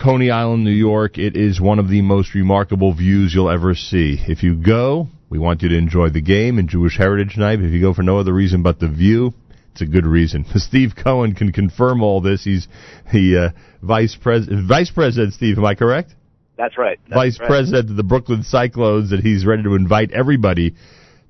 Coney 0.01 0.31
Island, 0.31 0.63
New 0.63 0.71
York. 0.71 1.19
It 1.19 1.37
is 1.37 1.61
one 1.61 1.77
of 1.77 1.89
the 1.89 2.01
most 2.01 2.33
remarkable 2.33 2.93
views 2.93 3.31
you'll 3.33 3.51
ever 3.51 3.75
see. 3.75 4.17
If 4.27 4.41
you 4.41 4.55
go, 4.55 5.09
we 5.29 5.37
want 5.37 5.61
you 5.61 5.69
to 5.69 5.77
enjoy 5.77 6.09
the 6.09 6.21
game 6.21 6.57
and 6.57 6.67
Jewish 6.67 6.97
Heritage 6.97 7.37
Night. 7.37 7.59
If 7.61 7.71
you 7.71 7.79
go 7.79 7.93
for 7.93 8.03
no 8.03 8.17
other 8.17 8.33
reason 8.33 8.63
but 8.63 8.79
the 8.79 8.89
view, 8.89 9.33
it's 9.73 9.81
a 9.81 9.87
good 9.87 10.05
reason. 10.05 10.45
Steve 10.55 10.93
Cohen 10.95 11.33
can 11.33 11.51
confirm 11.51 12.03
all 12.03 12.21
this. 12.21 12.43
He's 12.43 12.67
the 13.11 13.53
uh, 13.53 13.59
vice 13.81 14.15
president. 14.15 14.67
Vice 14.67 14.91
president, 14.91 15.33
Steve. 15.33 15.57
Am 15.57 15.65
I 15.65 15.73
correct? 15.73 16.13
That's 16.57 16.77
right. 16.77 16.99
That's 17.09 17.15
vice 17.15 17.39
right. 17.39 17.47
president 17.47 17.89
of 17.89 17.95
the 17.95 18.03
Brooklyn 18.03 18.43
Cyclones, 18.43 19.09
that 19.09 19.21
he's 19.21 19.45
ready 19.45 19.63
to 19.63 19.73
invite 19.73 20.11
everybody 20.11 20.75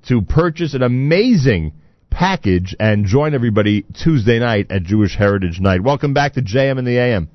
to 0.08 0.20
purchase 0.20 0.74
an 0.74 0.82
amazing 0.82 1.72
package 2.10 2.76
and 2.78 3.06
join 3.06 3.34
everybody 3.34 3.86
Tuesday 4.02 4.38
night 4.38 4.70
at 4.70 4.82
Jewish 4.82 5.16
Heritage 5.16 5.58
Night. 5.58 5.82
Welcome 5.82 6.12
back 6.12 6.34
to 6.34 6.42
JM 6.42 6.78
and 6.78 6.86
the 6.86 6.98
AM. 6.98 7.30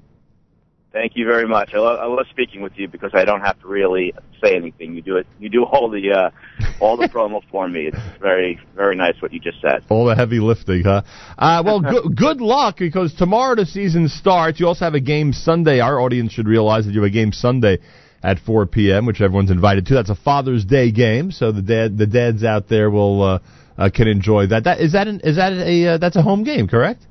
Thank 0.92 1.12
you 1.16 1.26
very 1.26 1.48
much. 1.48 1.72
I 1.76 1.78
love, 1.78 2.00
I 2.00 2.06
love 2.06 2.26
speaking 2.32 2.62
with 2.62 2.74
you 2.76 2.88
because 2.88 3.12
I 3.14 3.24
don't 3.24 3.42
have 3.42 3.60
to 3.62 3.68
really 3.68 4.12
say 4.44 4.56
anything. 4.56 4.96
You 4.96 5.04
do 5.04 5.18
it. 5.18 5.28
You 5.40 5.48
do 5.50 5.64
all 5.64 5.88
the 5.90 6.12
uh, 6.12 6.32
all 6.80 6.98
the 6.98 7.08
promo 7.14 7.42
for 7.52 7.68
me. 7.68 7.88
It's 7.88 7.98
very 8.20 8.60
very 8.76 8.96
nice 8.96 9.14
what 9.22 9.32
you 9.32 9.40
just 9.40 9.62
said. 9.62 9.84
All 9.90 10.06
the 10.06 10.16
heavy 10.16 10.40
lifting, 10.40 10.84
huh? 10.84 11.04
Uh, 11.38 11.62
well, 11.64 11.80
good, 11.80 12.16
good 12.16 12.42
luck 12.42 12.78
because 12.80 13.14
tomorrow 13.14 13.56
the 13.56 13.68
season 13.68 14.08
starts. 14.08 14.60
You 14.60 14.66
also 14.66 14.86
have 14.86 14.96
a 14.96 15.00
game 15.00 15.32
Sunday. 15.32 15.80
Our 15.80 16.02
audience 16.02 16.34
should 16.34 16.48
realize 16.48 16.86
that 16.86 16.94
you 16.94 17.02
have 17.02 17.10
a 17.10 17.14
game 17.14 17.34
Sunday 17.34 17.78
at 18.24 18.40
4 18.40 18.66
p.m., 18.66 19.06
which 19.06 19.22
everyone's 19.22 19.52
invited 19.52 19.86
to. 19.88 19.94
That's 19.94 20.10
a 20.10 20.16
Father's 20.16 20.66
Day 20.66 20.92
game, 20.92 21.32
so 21.32 21.52
the 21.52 21.62
dad 21.62 22.00
the 22.00 22.08
dads 22.08 22.44
out 22.44 22.68
there 22.68 22.90
will 22.90 23.22
uh, 23.22 23.40
uh, 23.78 23.90
can 23.94 24.08
enjoy 24.08 24.48
that. 24.48 24.64
That 24.64 24.80
is 24.80 24.94
that 24.94 25.08
an, 25.08 25.22
is 25.24 25.36
that 25.36 25.54
a 25.54 25.86
uh, 25.86 25.98
that's 26.00 26.16
a 26.16 26.24
home 26.24 26.44
game, 26.44 26.68
correct? 26.68 27.06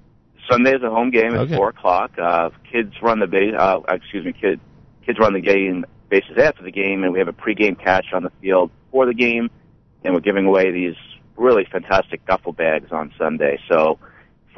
Sunday 0.51 0.75
is 0.75 0.83
a 0.83 0.91
home 0.91 1.11
game 1.11 1.35
at 1.35 1.41
Okay. 1.41 1.57
four 1.57 1.69
o'clock. 1.71 2.13
Uh, 2.21 2.51
kids 2.71 2.93
run 3.03 3.19
the 3.21 3.27
base. 3.27 3.55
Uh, 3.57 3.81
excuse 3.89 4.25
me, 4.25 4.33
kid, 4.33 4.61
kids 5.05 5.19
run 5.19 5.33
the 5.33 5.41
game 5.41 5.85
bases 6.09 6.39
after 6.39 6.63
the 6.63 6.71
game, 6.73 7.05
and 7.05 7.13
we 7.13 7.19
have 7.19 7.29
a 7.29 7.33
pregame 7.33 7.79
catch 7.79 8.07
on 8.15 8.23
the 8.23 8.31
field 8.41 8.71
for 8.91 9.07
the 9.07 9.15
game, 9.15 9.51
and 10.05 10.15
we're 10.15 10.21
giving 10.21 10.47
away 10.47 10.71
these 10.71 10.97
really 11.37 11.67
fantastic 11.71 12.25
duffel 12.27 12.53
bags 12.53 12.91
on 12.93 13.13
Sunday. 13.19 13.59
So, 13.71 13.99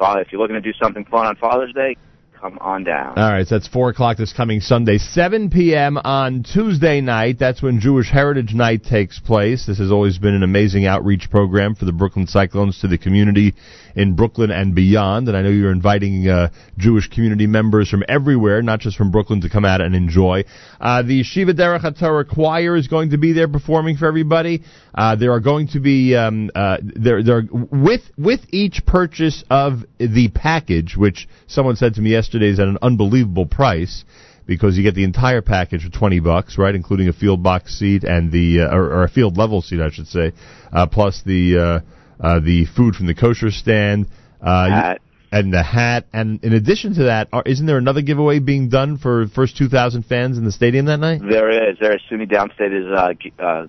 if 0.03 0.31
you're 0.31 0.41
looking 0.41 0.55
to 0.55 0.61
do 0.61 0.73
something 0.81 1.05
fun 1.05 1.27
on 1.27 1.35
Father's 1.35 1.73
Day, 1.73 1.95
come 2.41 2.57
on 2.59 2.83
down. 2.83 3.19
All 3.19 3.31
right, 3.31 3.45
so 3.45 3.53
that's 3.53 3.67
4 3.67 3.89
o'clock 3.89 4.17
this 4.17 4.33
coming 4.33 4.59
Sunday. 4.61 4.97
7 4.97 5.51
p.m. 5.51 5.97
on 5.97 6.41
Tuesday 6.43 7.01
night. 7.01 7.37
That's 7.37 7.61
when 7.61 7.79
Jewish 7.79 8.09
Heritage 8.09 8.55
Night 8.55 8.83
takes 8.83 9.19
place. 9.19 9.67
This 9.67 9.77
has 9.77 9.91
always 9.91 10.17
been 10.17 10.33
an 10.33 10.41
amazing 10.41 10.85
outreach 10.87 11.29
program 11.29 11.75
for 11.75 11.85
the 11.85 11.91
Brooklyn 11.91 12.25
Cyclones 12.25 12.79
to 12.79 12.87
the 12.87 12.97
community 12.97 13.53
in 13.95 14.15
Brooklyn 14.15 14.51
and 14.51 14.75
beyond. 14.75 15.27
And 15.27 15.37
I 15.37 15.41
know 15.41 15.49
you're 15.49 15.71
inviting 15.71 16.27
uh, 16.27 16.49
Jewish 16.77 17.09
community 17.09 17.47
members 17.47 17.89
from 17.89 18.03
everywhere, 18.07 18.61
not 18.61 18.79
just 18.79 18.97
from 18.97 19.11
Brooklyn, 19.11 19.41
to 19.41 19.49
come 19.49 19.65
out 19.65 19.81
and 19.81 19.95
enjoy. 19.95 20.45
Uh, 20.79 21.03
the 21.03 21.23
Shiva 21.23 21.53
Derech 21.53 21.81
HaTorah 21.81 22.27
Choir 22.27 22.75
is 22.75 22.87
going 22.87 23.11
to 23.11 23.17
be 23.17 23.33
there 23.33 23.47
performing 23.47 23.97
for 23.97 24.07
everybody. 24.07 24.63
Uh, 24.93 25.15
there 25.15 25.31
are 25.31 25.39
going 25.39 25.67
to 25.69 25.79
be 25.79 26.15
um, 26.15 26.49
uh, 26.53 26.77
there 26.81 27.23
there 27.23 27.43
with 27.51 28.01
with 28.17 28.41
each 28.51 28.85
purchase 28.85 29.43
of 29.49 29.83
the 29.99 30.29
package, 30.33 30.95
which 30.97 31.27
someone 31.47 31.75
said 31.75 31.95
to 31.95 32.01
me 32.01 32.11
yesterday 32.11 32.49
is 32.49 32.59
at 32.59 32.67
an 32.67 32.77
unbelievable 32.81 33.45
price 33.45 34.03
because 34.45 34.75
you 34.75 34.83
get 34.83 34.95
the 34.95 35.03
entire 35.03 35.41
package 35.41 35.83
for 35.83 35.97
20 35.97 36.19
bucks, 36.19 36.57
right, 36.57 36.75
including 36.75 37.07
a 37.07 37.13
field 37.13 37.41
box 37.41 37.77
seat 37.77 38.03
and 38.03 38.31
the 38.31 38.61
uh, 38.61 38.75
or, 38.75 38.83
or 38.83 39.03
a 39.03 39.09
field 39.09 39.37
level 39.37 39.61
seat, 39.61 39.79
I 39.79 39.89
should 39.89 40.07
say, 40.07 40.33
uh, 40.73 40.87
plus 40.87 41.21
the 41.25 41.57
uh, 41.57 41.79
uh, 42.21 42.39
the 42.39 42.65
food 42.65 42.95
from 42.95 43.07
the 43.07 43.15
kosher 43.15 43.51
stand, 43.51 44.07
uh, 44.41 44.95
and 45.31 45.53
the 45.53 45.63
hat. 45.63 46.05
And 46.13 46.43
in 46.43 46.53
addition 46.53 46.93
to 46.95 47.03
that, 47.03 47.29
are, 47.33 47.43
isn't 47.45 47.65
there 47.65 47.77
another 47.77 48.01
giveaway 48.01 48.39
being 48.39 48.69
done 48.69 48.97
for 48.97 49.27
first 49.27 49.57
2,000 49.57 50.03
fans 50.03 50.37
in 50.37 50.45
the 50.45 50.51
stadium 50.51 50.85
that 50.85 50.99
night? 50.99 51.21
There 51.27 51.49
is. 51.49 51.77
There 51.79 51.93
is. 51.93 52.01
SUNY 52.11 52.29
Downstate 52.29 52.73
is 52.73 52.91
uh, 52.95 53.13
gi- 53.13 53.33
uh, 53.39 53.67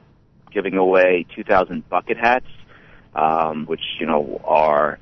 giving 0.53 0.77
away 0.77 1.27
2,000 1.35 1.89
bucket 1.89 2.19
hats, 2.19 2.47
um, 3.15 3.67
which 3.67 3.81
you 3.99 4.07
know 4.07 4.41
are 4.45 4.99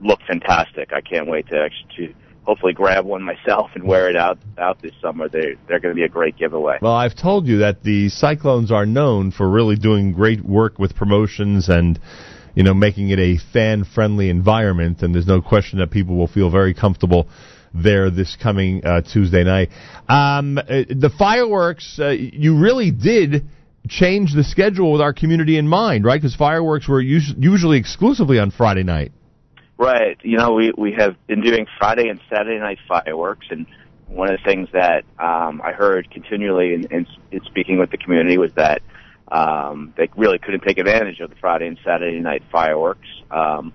look 0.00 0.20
fantastic. 0.26 0.92
I 0.92 1.00
can't 1.00 1.26
wait 1.26 1.48
to 1.48 1.58
actually 1.58 2.08
to 2.08 2.14
hopefully 2.44 2.72
grab 2.72 3.04
one 3.04 3.22
myself 3.22 3.70
and 3.74 3.84
wear 3.84 4.10
it 4.10 4.16
out 4.16 4.38
out 4.58 4.80
this 4.82 4.92
summer. 5.00 5.28
They 5.28 5.56
they're 5.66 5.80
going 5.80 5.94
to 5.94 5.98
be 5.98 6.04
a 6.04 6.08
great 6.08 6.36
giveaway. 6.36 6.78
Well, 6.82 6.92
I've 6.92 7.16
told 7.16 7.46
you 7.46 7.58
that 7.58 7.82
the 7.82 8.08
Cyclones 8.10 8.70
are 8.70 8.86
known 8.86 9.30
for 9.30 9.48
really 9.48 9.76
doing 9.76 10.12
great 10.12 10.44
work 10.44 10.78
with 10.78 10.94
promotions 10.94 11.68
and 11.68 11.98
you 12.54 12.62
know 12.62 12.74
making 12.74 13.10
it 13.10 13.18
a 13.18 13.38
fan-friendly 13.52 14.28
environment, 14.28 15.02
and 15.02 15.14
there's 15.14 15.26
no 15.26 15.40
question 15.40 15.78
that 15.78 15.90
people 15.90 16.16
will 16.16 16.28
feel 16.28 16.50
very 16.50 16.74
comfortable 16.74 17.28
there 17.74 18.10
this 18.10 18.36
coming 18.36 18.84
uh, 18.84 19.00
Tuesday 19.00 19.44
night. 19.44 19.70
Um, 20.08 20.58
uh, 20.58 20.62
the 20.88 21.10
fireworks, 21.18 21.98
uh, 21.98 22.08
you 22.08 22.58
really 22.58 22.90
did 22.90 23.46
change 23.88 24.34
the 24.34 24.44
schedule 24.44 24.92
with 24.92 25.00
our 25.00 25.12
community 25.12 25.56
in 25.56 25.66
mind, 25.66 26.04
right? 26.04 26.20
Because 26.20 26.36
fireworks 26.36 26.88
were 26.88 27.00
us- 27.00 27.34
usually 27.38 27.78
exclusively 27.78 28.38
on 28.38 28.50
Friday 28.50 28.82
night. 28.82 29.12
Right. 29.78 30.18
You 30.22 30.36
know, 30.36 30.52
we 30.52 30.72
we 30.76 30.92
have 30.92 31.16
been 31.26 31.40
doing 31.40 31.66
Friday 31.78 32.08
and 32.08 32.20
Saturday 32.30 32.60
night 32.60 32.78
fireworks, 32.86 33.46
and 33.50 33.66
one 34.06 34.30
of 34.30 34.38
the 34.38 34.44
things 34.44 34.68
that 34.72 35.04
um, 35.18 35.60
I 35.64 35.72
heard 35.72 36.10
continually 36.10 36.74
in, 36.74 36.84
in, 36.92 37.06
in 37.32 37.40
speaking 37.44 37.78
with 37.78 37.90
the 37.90 37.96
community 37.96 38.38
was 38.38 38.52
that 38.54 38.82
um, 39.32 39.94
they 39.96 40.08
really 40.14 40.38
couldn't 40.38 40.62
take 40.62 40.78
advantage 40.78 41.18
of 41.20 41.30
the 41.30 41.36
Friday 41.36 41.66
and 41.66 41.78
Saturday 41.82 42.20
night 42.20 42.42
fireworks. 42.52 43.08
Um, 43.30 43.72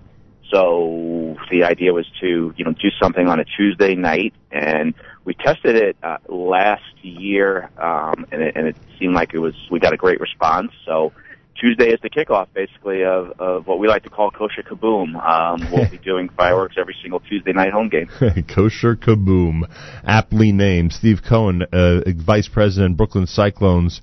so 0.52 1.36
the 1.52 1.64
idea 1.64 1.94
was 1.94 2.06
to 2.22 2.54
you 2.56 2.64
know 2.64 2.72
do 2.72 2.90
something 3.02 3.28
on 3.28 3.40
a 3.40 3.44
Tuesday 3.44 3.96
night, 3.96 4.34
and 4.52 4.94
we 5.26 5.34
tested 5.34 5.76
it 5.76 5.98
uh, 6.04 6.18
last 6.30 6.84
year, 7.02 7.70
um, 7.78 8.26
and, 8.32 8.42
it, 8.42 8.56
and 8.56 8.68
it 8.68 8.78
seemed 9.00 9.16
like 9.16 9.34
it 9.34 9.40
was 9.40 9.56
we 9.72 9.80
got 9.80 9.94
a 9.94 9.98
great 9.98 10.22
response. 10.22 10.72
So. 10.86 11.12
Tuesday 11.60 11.90
is 11.90 12.00
the 12.04 12.10
kickoff, 12.12 12.46
basically, 12.54 13.04
of, 13.04 13.32
of 13.40 13.66
what 13.66 13.80
we 13.80 13.88
like 13.88 14.04
to 14.04 14.12
call 14.12 14.30
kosher 14.30 14.62
kaboom. 14.62 15.16
Um, 15.16 15.68
we'll 15.72 15.90
be 15.90 15.98
doing 16.06 16.30
fireworks 16.30 16.76
every 16.78 16.96
single 17.02 17.20
Tuesday 17.20 17.52
night 17.52 17.74
home 17.74 17.90
game. 17.90 18.06
Kosher 18.48 18.96
Kaboom, 18.96 19.64
aptly 20.06 20.52
named. 20.52 20.94
Steve 20.94 21.24
Cohen, 21.28 21.64
uh, 21.64 22.02
Vice 22.16 22.48
President, 22.48 22.96
Brooklyn 22.96 23.26
Cyclones, 23.26 24.02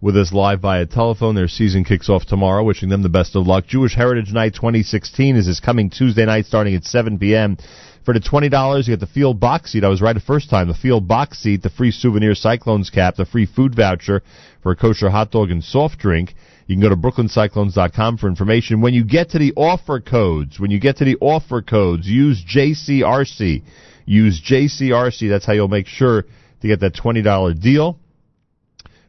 with 0.00 0.16
us 0.16 0.32
live 0.32 0.60
via 0.60 0.86
telephone. 0.86 1.34
Their 1.34 1.48
season 1.48 1.84
kicks 1.84 2.08
off 2.08 2.24
tomorrow. 2.24 2.64
Wishing 2.64 2.88
them 2.88 3.02
the 3.02 3.08
best 3.08 3.36
of 3.36 3.46
luck. 3.46 3.66
Jewish 3.66 3.94
Heritage 3.94 4.32
Night 4.32 4.54
2016 4.54 5.36
is 5.36 5.46
this 5.46 5.60
coming 5.60 5.90
Tuesday 5.90 6.24
night, 6.24 6.46
starting 6.46 6.74
at 6.74 6.84
7 6.84 7.18
p.m. 7.18 7.56
For 8.04 8.14
the 8.14 8.20
twenty 8.20 8.48
dollars, 8.48 8.88
you 8.88 8.96
get 8.96 9.00
the 9.00 9.06
field 9.06 9.38
box 9.38 9.72
seat. 9.72 9.84
I 9.84 9.88
was 9.88 10.00
right 10.00 10.14
the 10.14 10.20
first 10.20 10.48
time. 10.48 10.68
The 10.68 10.74
field 10.74 11.06
box 11.06 11.38
seat, 11.38 11.62
the 11.62 11.68
free 11.68 11.90
souvenir 11.90 12.34
Cyclones 12.34 12.88
cap, 12.88 13.16
the 13.16 13.26
free 13.26 13.44
food 13.44 13.74
voucher 13.74 14.22
for 14.62 14.72
a 14.72 14.76
kosher 14.76 15.10
hot 15.10 15.30
dog 15.30 15.50
and 15.50 15.62
soft 15.62 15.98
drink. 15.98 16.34
You 16.66 16.76
can 16.76 16.82
go 16.82 16.88
to 16.88 16.96
brooklyncyclones.com 16.96 18.16
for 18.16 18.26
information. 18.28 18.80
When 18.80 18.94
you 18.94 19.04
get 19.04 19.30
to 19.30 19.38
the 19.38 19.52
offer 19.54 20.00
codes, 20.00 20.58
when 20.58 20.70
you 20.70 20.80
get 20.80 20.96
to 20.98 21.04
the 21.04 21.18
offer 21.20 21.60
codes, 21.60 22.06
use 22.06 22.42
JCRC. 22.42 23.62
Use 24.06 24.40
JCRC. 24.40 25.28
That's 25.28 25.44
how 25.44 25.52
you'll 25.52 25.68
make 25.68 25.86
sure 25.86 26.22
to 26.62 26.66
get 26.66 26.80
that 26.80 26.94
$20 26.94 27.60
deal 27.60 27.99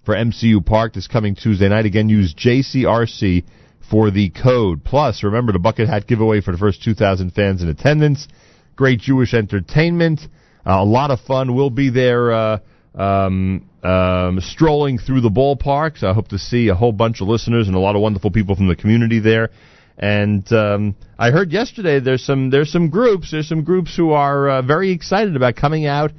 for 0.03 0.15
MCU 0.15 0.65
Park 0.65 0.93
this 0.93 1.07
coming 1.07 1.35
Tuesday 1.35 1.69
night. 1.69 1.85
Again, 1.85 2.09
use 2.09 2.33
JCRC 2.33 3.43
for 3.89 4.11
the 4.11 4.29
code. 4.29 4.83
Plus, 4.83 5.23
remember 5.23 5.51
the 5.51 5.59
bucket 5.59 5.87
hat 5.87 6.07
giveaway 6.07 6.41
for 6.41 6.51
the 6.51 6.57
first 6.57 6.83
2,000 6.83 7.31
fans 7.31 7.61
in 7.61 7.69
attendance. 7.69 8.27
Great 8.75 8.99
Jewish 8.99 9.33
entertainment. 9.33 10.21
Uh, 10.65 10.77
a 10.79 10.85
lot 10.85 11.11
of 11.11 11.19
fun. 11.21 11.55
We'll 11.55 11.69
be 11.69 11.89
there 11.89 12.31
uh, 12.31 12.59
um, 12.95 13.69
um, 13.83 14.39
strolling 14.41 14.97
through 14.97 15.21
the 15.21 15.29
ballparks. 15.29 16.03
I 16.03 16.13
hope 16.13 16.29
to 16.29 16.37
see 16.37 16.69
a 16.69 16.75
whole 16.75 16.91
bunch 16.91 17.21
of 17.21 17.27
listeners 17.27 17.67
and 17.67 17.75
a 17.75 17.79
lot 17.79 17.95
of 17.95 18.01
wonderful 18.01 18.31
people 18.31 18.55
from 18.55 18.67
the 18.67 18.75
community 18.75 19.19
there. 19.19 19.49
And 19.97 20.49
um, 20.51 20.95
I 21.19 21.31
heard 21.31 21.51
yesterday 21.51 21.99
there's 21.99 22.25
some 22.25 22.49
there's 22.49 22.71
some 22.71 22.89
groups 22.89 23.29
there's 23.29 23.47
some 23.47 23.63
groups 23.63 23.95
who 23.95 24.11
are 24.11 24.49
uh, 24.49 24.61
very 24.61 24.91
excited 24.91 25.35
about 25.35 25.55
coming 25.55 25.85
out 25.85 26.11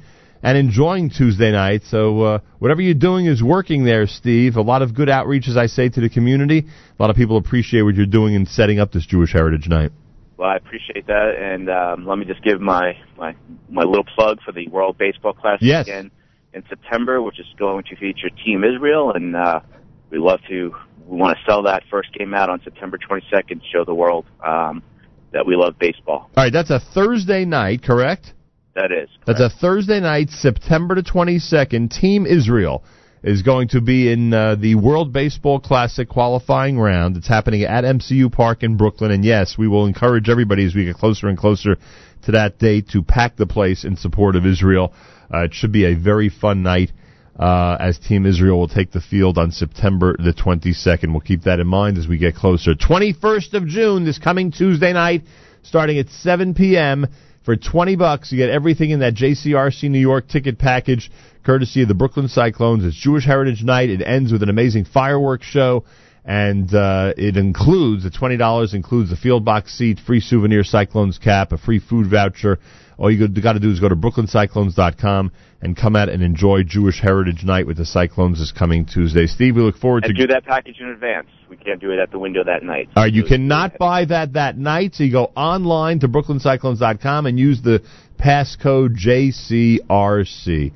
and 0.43 0.57
enjoying 0.57 1.09
Tuesday 1.09 1.51
night. 1.51 1.83
So 1.89 2.21
uh, 2.21 2.39
whatever 2.59 2.81
you're 2.81 2.93
doing 2.93 3.25
is 3.25 3.41
working 3.41 3.85
there, 3.85 4.05
Steve. 4.05 4.57
A 4.57 4.61
lot 4.61 4.81
of 4.81 4.93
good 4.93 5.09
outreach, 5.09 5.47
as 5.47 5.57
I 5.57 5.67
say, 5.67 5.89
to 5.89 6.01
the 6.01 6.09
community. 6.09 6.59
A 6.59 7.01
lot 7.01 7.09
of 7.09 7.15
people 7.15 7.37
appreciate 7.37 7.81
what 7.81 7.95
you're 7.95 8.05
doing 8.05 8.35
in 8.35 8.45
setting 8.45 8.79
up 8.79 8.91
this 8.91 9.05
Jewish 9.05 9.31
Heritage 9.31 9.67
Night. 9.67 9.91
Well, 10.37 10.49
I 10.49 10.57
appreciate 10.57 11.07
that, 11.07 11.35
and 11.39 11.69
um, 11.69 12.05
let 12.05 12.17
me 12.17 12.25
just 12.25 12.43
give 12.43 12.59
my, 12.59 12.97
my 13.17 13.35
my 13.69 13.83
little 13.83 14.03
plug 14.03 14.39
for 14.43 14.51
the 14.51 14.67
World 14.67 14.97
Baseball 14.97 15.33
Classic 15.33 15.61
Yes. 15.61 15.87
again 15.87 16.11
in 16.53 16.63
September, 16.67 17.21
which 17.21 17.39
is 17.39 17.45
going 17.57 17.83
to 17.85 17.95
feature 17.95 18.29
Team 18.43 18.63
Israel, 18.63 19.13
and 19.13 19.35
uh, 19.35 19.61
we 20.09 20.17
love 20.17 20.39
to 20.49 20.75
we 21.07 21.17
want 21.17 21.37
to 21.37 21.43
sell 21.45 21.63
that 21.63 21.83
first 21.89 22.13
game 22.13 22.33
out 22.33 22.49
on 22.49 22.61
September 22.63 22.97
22nd, 22.97 23.61
show 23.71 23.85
the 23.85 23.93
world 23.93 24.25
um, 24.45 24.83
that 25.31 25.45
we 25.45 25.55
love 25.55 25.77
baseball. 25.79 26.29
All 26.35 26.43
right, 26.43 26.51
that's 26.51 26.69
a 26.69 26.79
Thursday 26.79 27.45
night, 27.45 27.83
correct? 27.83 28.33
That 28.75 28.91
is. 28.91 29.09
That's 29.25 29.39
a 29.39 29.49
Thursday 29.49 29.99
night, 29.99 30.29
September 30.29 30.95
the 30.95 31.03
22nd. 31.03 31.91
Team 31.91 32.25
Israel 32.25 32.83
is 33.21 33.41
going 33.41 33.69
to 33.69 33.81
be 33.81 34.11
in 34.11 34.33
uh, 34.33 34.55
the 34.55 34.75
World 34.75 35.13
Baseball 35.13 35.59
Classic 35.59 36.09
qualifying 36.09 36.77
round. 36.77 37.15
It's 37.15 37.27
happening 37.27 37.63
at 37.63 37.83
MCU 37.83 38.31
Park 38.31 38.63
in 38.63 38.75
Brooklyn. 38.75 39.11
And 39.11 39.23
yes, 39.23 39.57
we 39.57 39.67
will 39.67 39.85
encourage 39.85 40.27
everybody 40.27 40.65
as 40.65 40.75
we 40.75 40.85
get 40.85 40.95
closer 40.95 41.27
and 41.27 41.37
closer 41.37 41.77
to 42.23 42.31
that 42.31 42.57
date 42.57 42.89
to 42.89 43.03
pack 43.03 43.35
the 43.37 43.45
place 43.45 43.85
in 43.85 43.95
support 43.95 44.35
of 44.35 44.45
Israel. 44.45 44.93
Uh, 45.33 45.43
it 45.43 45.53
should 45.53 45.71
be 45.71 45.85
a 45.85 45.95
very 45.95 46.29
fun 46.29 46.63
night 46.63 46.91
uh, 47.39 47.77
as 47.79 47.97
Team 47.97 48.25
Israel 48.25 48.59
will 48.59 48.67
take 48.67 48.91
the 48.91 49.01
field 49.01 49.37
on 49.37 49.51
September 49.51 50.15
the 50.17 50.33
22nd. 50.33 51.11
We'll 51.11 51.21
keep 51.21 51.43
that 51.43 51.59
in 51.59 51.67
mind 51.67 51.97
as 51.97 52.07
we 52.07 52.17
get 52.17 52.35
closer. 52.35 52.73
21st 52.73 53.53
of 53.53 53.67
June, 53.67 54.05
this 54.05 54.19
coming 54.19 54.51
Tuesday 54.51 54.93
night, 54.93 55.23
starting 55.63 55.97
at 55.97 56.09
7 56.09 56.53
p.m. 56.53 57.07
For 57.43 57.57
20 57.57 57.97
bucks, 57.97 58.31
you 58.31 58.37
get 58.37 58.49
everything 58.49 58.91
in 58.91 58.99
that 58.99 59.15
JCRC 59.15 59.89
New 59.89 59.99
York 59.99 60.29
ticket 60.29 60.57
package, 60.57 61.11
courtesy 61.43 61.81
of 61.81 61.89
the 61.89 61.93
Brooklyn 61.93 62.29
Cyclones. 62.29 62.85
It's 62.85 62.95
Jewish 62.95 63.25
Heritage 63.25 63.63
Night. 63.63 63.89
It 63.89 64.01
ends 64.01 64.31
with 64.31 64.43
an 64.43 64.49
amazing 64.49 64.85
fireworks 64.85 65.45
show 65.45 65.83
and 66.25 66.73
uh, 66.73 67.13
it 67.17 67.35
includes 67.35 68.03
the 68.03 68.09
twenty 68.09 68.37
dollars 68.37 68.73
includes 68.73 69.09
the 69.09 69.17
field 69.17 69.43
box 69.43 69.77
seat, 69.77 69.99
free 69.99 70.21
souvenir 70.21 70.63
Cyclones 70.63 71.17
cap, 71.17 71.51
a 71.51 71.57
free 71.57 71.79
food 71.79 72.09
voucher. 72.09 72.59
All 72.97 73.11
you 73.11 73.27
got 73.27 73.53
to 73.53 73.59
do 73.59 73.71
is 73.71 73.79
go 73.79 73.89
to 73.89 73.95
brooklyncyclones.com 73.95 75.31
and 75.63 75.77
come 75.77 75.95
out 75.95 76.09
and 76.09 76.21
enjoy 76.21 76.63
Jewish 76.63 76.99
Heritage 76.99 77.43
Night 77.43 77.65
with 77.65 77.77
the 77.77 77.85
Cyclones 77.85 78.39
this 78.39 78.51
coming 78.51 78.85
Tuesday. 78.85 79.27
Steve, 79.27 79.55
we 79.55 79.61
look 79.61 79.77
forward 79.77 80.03
And 80.03 80.15
to. 80.15 80.27
do 80.27 80.33
that 80.33 80.45
package 80.45 80.79
in 80.79 80.89
advance. 80.89 81.27
We 81.49 81.55
can't 81.57 81.79
do 81.79 81.91
it 81.91 81.99
at 81.99 82.11
the 82.11 82.19
window 82.19 82.43
that 82.43 82.63
night. 82.63 82.89
All 82.95 83.03
right, 83.03 83.13
you 83.13 83.23
cannot 83.23 83.77
buy 83.77 84.05
that 84.05 84.33
that 84.33 84.57
night, 84.57 84.95
so 84.95 85.03
you 85.03 85.11
go 85.11 85.31
online 85.35 85.99
to 85.99 86.07
brooklyncyclones.com 86.07 87.25
and 87.27 87.39
use 87.39 87.61
the 87.61 87.81
passcode 88.19 88.95
JCRC. 88.97 90.71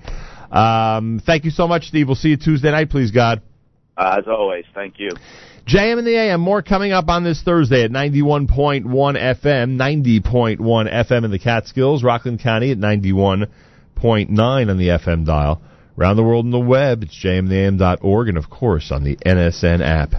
Um, 0.55 1.21
thank 1.25 1.43
you 1.43 1.51
so 1.51 1.67
much, 1.67 1.85
Steve. 1.87 2.07
We'll 2.07 2.15
see 2.15 2.29
you 2.29 2.37
Tuesday 2.37 2.71
night, 2.71 2.89
please, 2.89 3.11
God. 3.11 3.41
Uh, 3.97 4.17
as 4.19 4.27
always, 4.27 4.65
thank 4.73 4.99
you. 4.99 5.09
JM 5.67 5.97
and 5.97 6.07
the 6.07 6.15
AM, 6.15 6.39
more 6.39 6.61
coming 6.61 6.93
up 6.93 7.09
on 7.09 7.25
this 7.25 7.41
Thursday 7.41 7.83
at 7.83 7.91
91.1 7.91 8.85
FM, 8.85 9.75
90.1 9.75 10.59
FM 10.59 11.25
in 11.25 11.31
the 11.31 11.39
Catskills, 11.39 12.03
Rockland 12.05 12.39
County 12.39 12.71
at 12.71 12.77
91.9 12.77 13.49
on 14.69 14.77
the 14.77 14.89
FM 14.89 15.25
dial. 15.25 15.61
Around 15.97 16.15
the 16.17 16.23
world 16.23 16.45
on 16.45 16.51
the 16.51 16.59
web, 16.59 17.03
it's 17.03 17.15
jmandtheam.org, 17.23 18.29
and 18.29 18.37
of 18.37 18.49
course 18.49 18.91
on 18.91 19.03
the 19.03 19.15
NSN 19.17 19.81
app. 19.81 20.13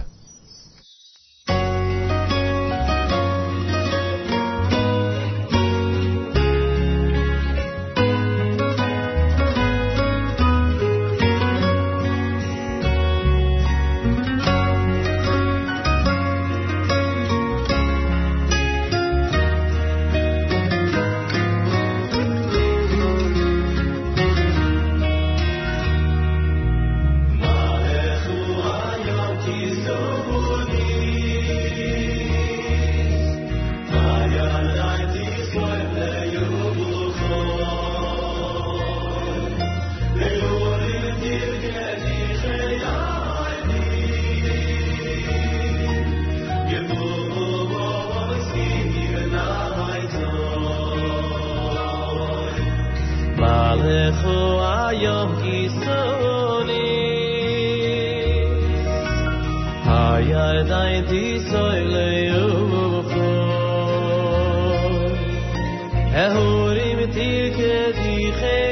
تلك 67.13 67.59
ذي 67.95 68.31
خير. 68.31 68.68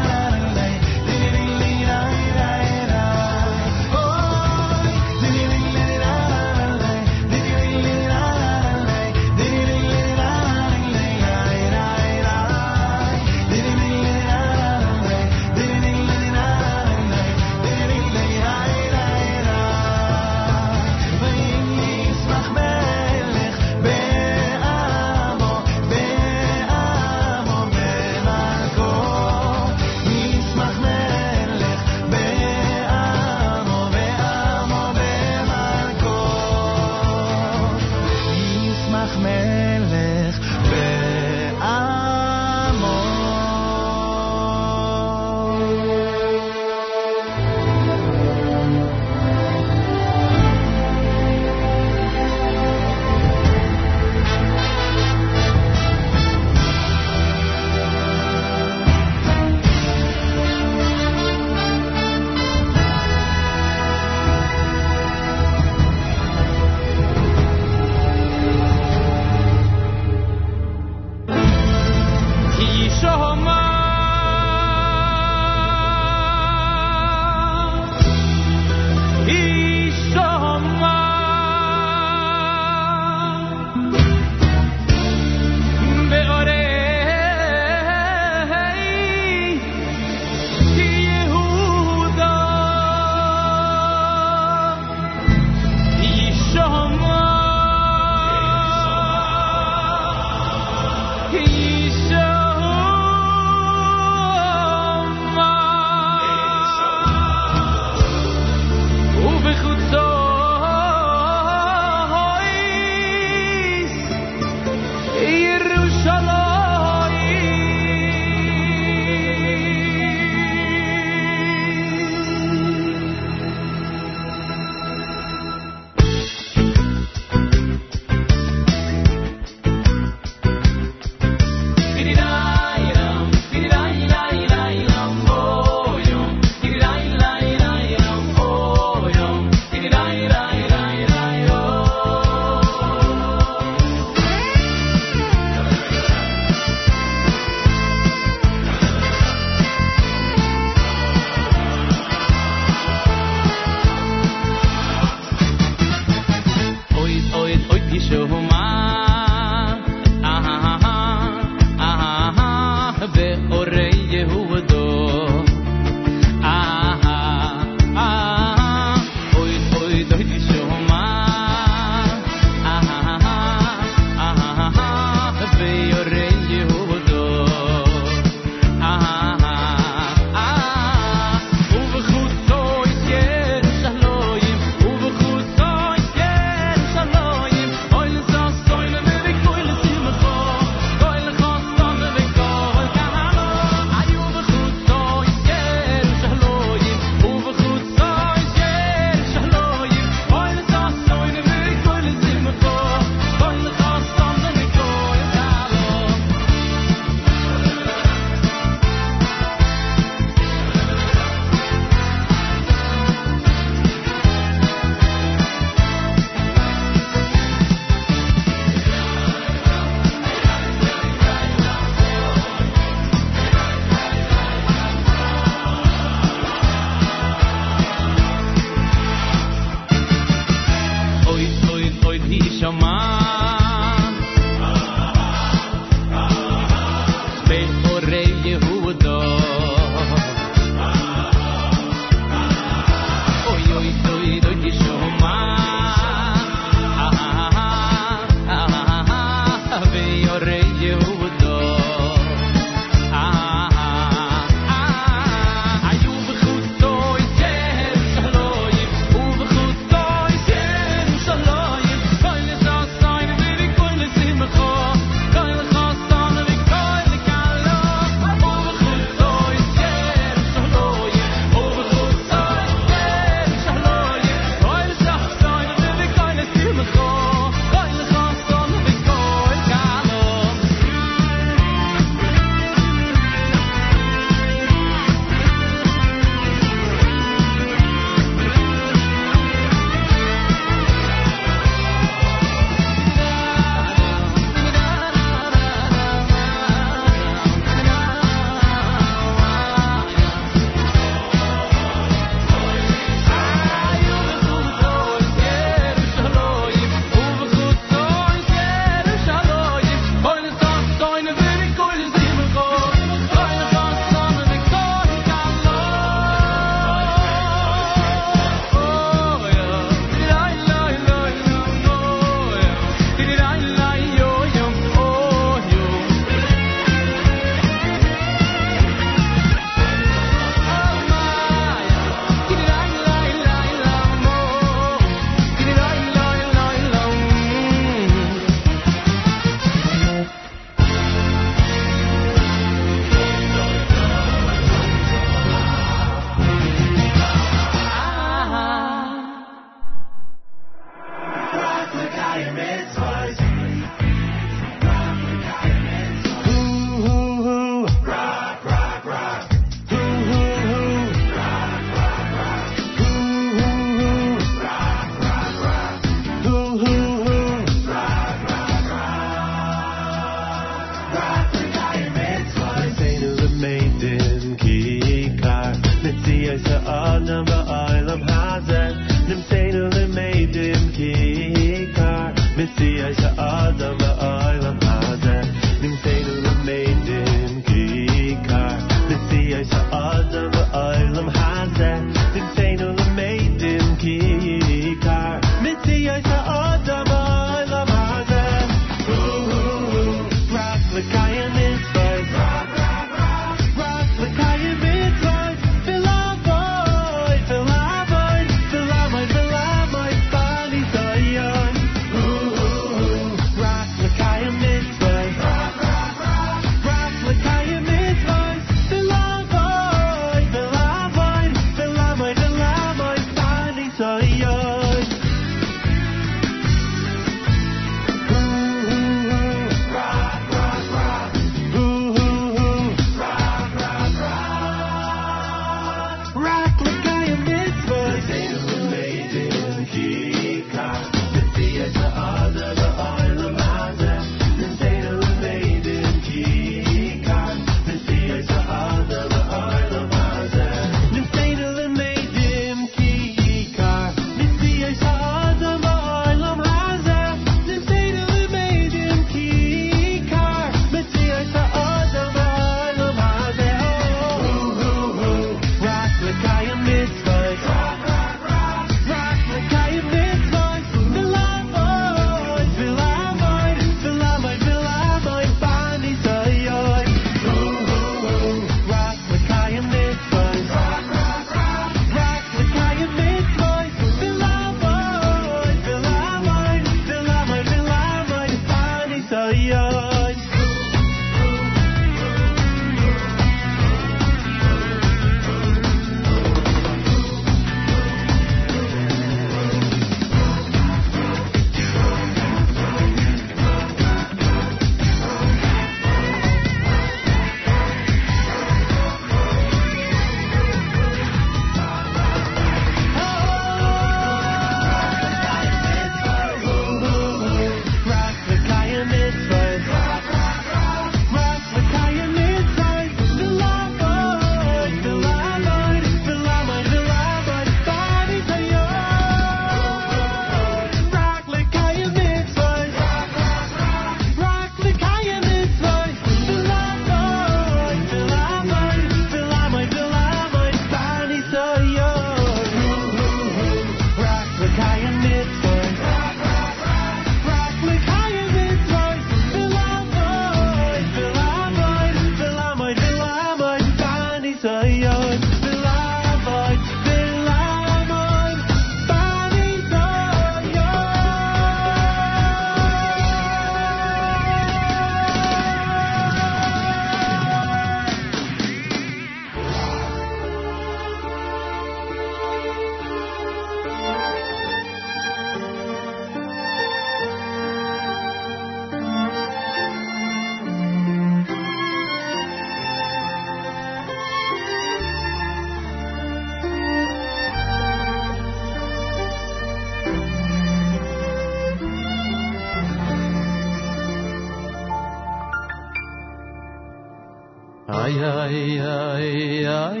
Ay, 598.08 598.16
ay, 598.24 598.80
ay, 598.80 599.68
ay, 599.68 600.00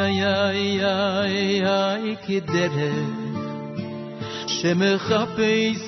ay, 0.00 0.24
ay, 0.24 0.80
ay, 0.80 1.36
ay, 1.60 2.04
כי 2.26 2.40
דרך 2.40 2.96
שמחפש 4.46 5.82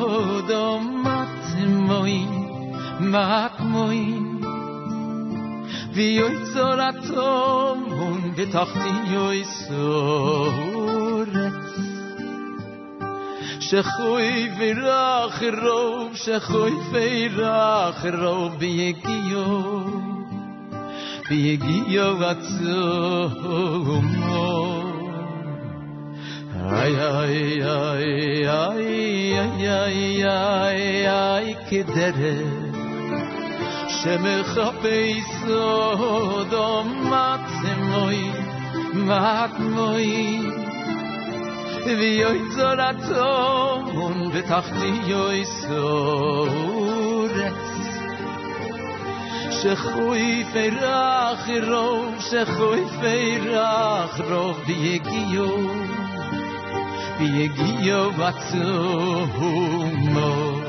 עוד 0.00 0.50
עמת 0.50 1.44
מוי, 1.66 2.26
מעט 3.00 3.60
מוי, 3.60 4.18
ויוצא 5.92 6.74
לתום 6.74 7.84
ותחתי 8.36 8.92
יויסורץ. 9.12 10.52
שחוי 13.60 14.50
ורח 14.58 15.42
רוב, 15.62 16.16
שחוי 16.16 16.72
ורח 16.92 18.04
רוב 18.04 18.58
ביגיון. 18.58 19.81
ויגיע 21.32 22.04
רצום 22.04 24.06
איי 26.70 26.94
איי 27.00 27.62
איי 27.62 28.48
איי 28.48 29.40
איי 29.68 30.28
איי 30.28 31.08
איי 31.08 31.54
קדר 31.70 32.18
שמח 33.88 34.58
פייס 34.82 35.44
דומאַט 36.50 37.48
מוי 37.90 38.30
מאַט 38.94 39.58
מוי 39.58 40.38
ווי 41.86 42.24
אויך 42.24 42.48
זאָל 42.56 42.80
אַ 42.80 43.00
יויסו 45.08 46.61
שחוי 49.62 50.44
פרח 50.52 51.48
רוב 51.68 52.14
שחוי 52.20 52.84
פרח 53.00 54.20
רוב 54.30 54.62
די 54.66 54.72
יגיו 54.72 55.56
די 57.18 57.24
יגיו 57.24 58.10
וצו 58.16 59.26
מו 59.94 60.60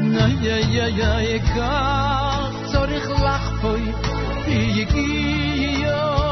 נאי 0.00 0.34
יא 0.42 0.56
יא 0.70 0.88
יא 0.88 1.38
קא 1.54 2.48
צורח 2.72 3.10
לחפוי 3.10 3.92
די 4.44 4.52
יגיו 4.52 6.23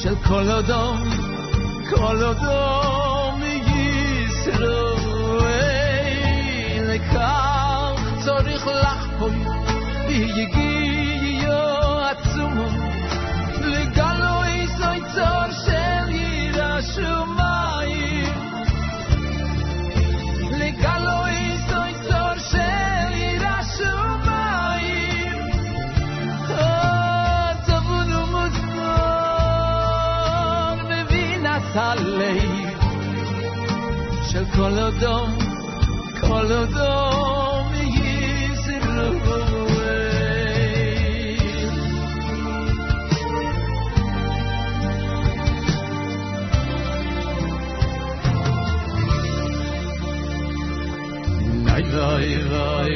של 0.04 0.16
כל 0.28 0.50
אדום 0.50 1.10
כל 1.90 2.24
אדום 2.24 3.42
ישראל 4.26 4.96
לכך 6.88 8.02
צריך 8.26 8.68
לחפוי 8.68 9.36
ביגיעו 10.08 10.69
כל 34.61 34.79
אדום, 34.79 35.39
כל 36.21 36.53
אדום, 36.53 37.73
he's 37.95 38.69
in 38.69 38.85
love 38.97 39.29
away. 39.41 40.01
Vai 51.65 51.83
vai 51.95 52.29
vai 52.53 52.95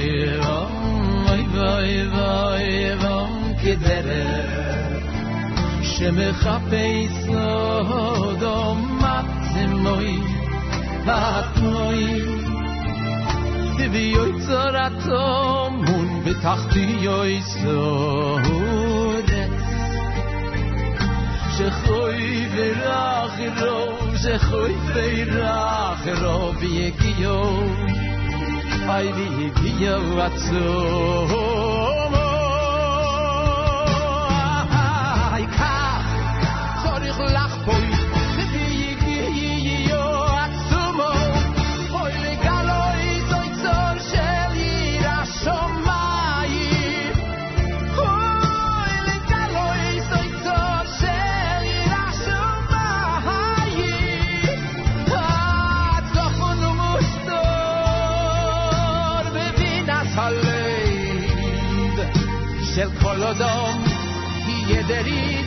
vai 1.27 1.43
vai 1.55 1.89
vai 2.17 2.97
vai 3.03 3.25
כדרך 3.63 4.65
שמחפש 5.83 7.29
לו 7.29 8.33
דומת 8.41 9.25
זמוי 9.53 10.24
Oh, 37.67 37.84
dería. 64.95 65.44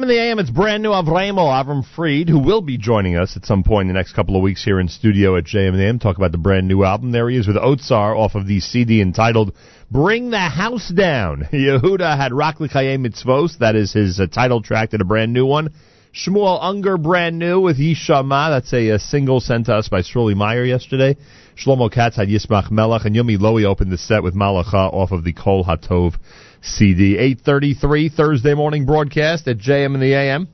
JM 0.00 0.04
in 0.04 0.08
the 0.08 0.18
AM, 0.18 0.38
it's 0.38 0.48
brand 0.48 0.82
new 0.82 0.90
Avramo 0.90 1.50
Avram 1.52 1.84
Fried, 1.94 2.30
who 2.30 2.38
will 2.38 2.62
be 2.62 2.78
joining 2.78 3.16
us 3.16 3.36
at 3.36 3.44
some 3.44 3.62
point 3.62 3.82
in 3.82 3.88
the 3.88 3.98
next 3.98 4.14
couple 4.14 4.34
of 4.34 4.40
weeks 4.40 4.64
here 4.64 4.80
in 4.80 4.88
studio 4.88 5.36
at 5.36 5.44
JM 5.44 5.76
the 5.76 5.84
AM, 5.84 5.98
talk 5.98 6.16
about 6.16 6.32
the 6.32 6.38
brand 6.38 6.66
new 6.66 6.84
album. 6.84 7.12
There 7.12 7.28
he 7.28 7.36
is 7.36 7.46
with 7.46 7.56
Otsar 7.56 8.16
off 8.16 8.34
of 8.34 8.46
the 8.46 8.60
CD 8.60 9.02
entitled 9.02 9.54
Bring 9.90 10.30
the 10.30 10.38
House 10.38 10.88
Down. 10.88 11.46
Yehuda 11.52 12.16
had 12.16 12.32
L'Chaim 12.32 13.04
Mitzvos, 13.04 13.58
that 13.58 13.76
is 13.76 13.92
his 13.92 14.18
uh, 14.18 14.26
title 14.26 14.62
track 14.62 14.90
to 14.90 14.98
the 14.98 15.04
brand 15.04 15.34
new 15.34 15.44
one. 15.44 15.68
Shmuel 16.14 16.58
Unger, 16.62 16.96
brand 16.96 17.38
new 17.38 17.60
with 17.60 17.78
Yishama, 17.78 18.50
that's 18.50 18.72
a, 18.72 18.90
a 18.90 18.98
single 18.98 19.40
sent 19.40 19.66
to 19.66 19.74
us 19.74 19.90
by 19.90 20.00
Shirley 20.00 20.34
Meyer 20.34 20.64
yesterday. 20.64 21.18
Shlomo 21.62 21.92
Katz 21.92 22.16
had 22.16 22.28
Yismach 22.28 22.70
Melach, 22.70 23.04
and 23.04 23.14
Yomi 23.14 23.36
Lowy 23.36 23.66
opened 23.66 23.92
the 23.92 23.98
set 23.98 24.22
with 24.22 24.34
Malacha 24.34 24.94
off 24.94 25.12
of 25.12 25.24
the 25.24 25.34
Kol 25.34 25.62
Hatov 25.62 26.14
CD. 26.62 27.16
833 27.16 28.08
Thursday 28.10 28.54
morning 28.54 28.84
broadcast 28.84 29.48
at 29.48 29.58
JM 29.58 29.94
in 29.94 30.00
the 30.00 30.12
AM. 30.12 30.48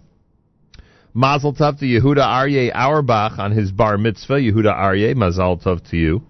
Mazel 1.12 1.54
Tov 1.54 1.78
to 1.78 1.86
Yehuda 1.86 2.18
Aryeh 2.18 2.70
Auerbach 2.74 3.38
on 3.38 3.52
his 3.52 3.72
bar 3.72 3.96
mitzvah. 3.96 4.34
Yehuda 4.34 4.74
Aryeh, 4.74 5.16
Mazel 5.16 5.58
Tov 5.58 5.88
to 5.90 5.96
you 5.96 6.22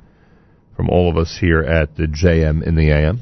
from 0.77 0.89
all 0.89 1.11
of 1.11 1.17
us 1.17 1.37
here 1.41 1.61
at 1.61 1.97
the 1.97 2.07
JM 2.07 2.63
in 2.63 2.77
the 2.77 2.91
AM. 2.91 3.21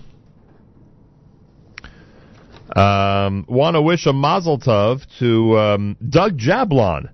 Um, 2.76 3.46
Want 3.48 3.76
to 3.76 3.82
wish 3.82 4.06
a 4.06 4.12
Mazel 4.12 4.58
Tov 4.58 5.02
to 5.20 5.58
um, 5.58 5.96
Doug 6.06 6.38
Jablon 6.38 7.10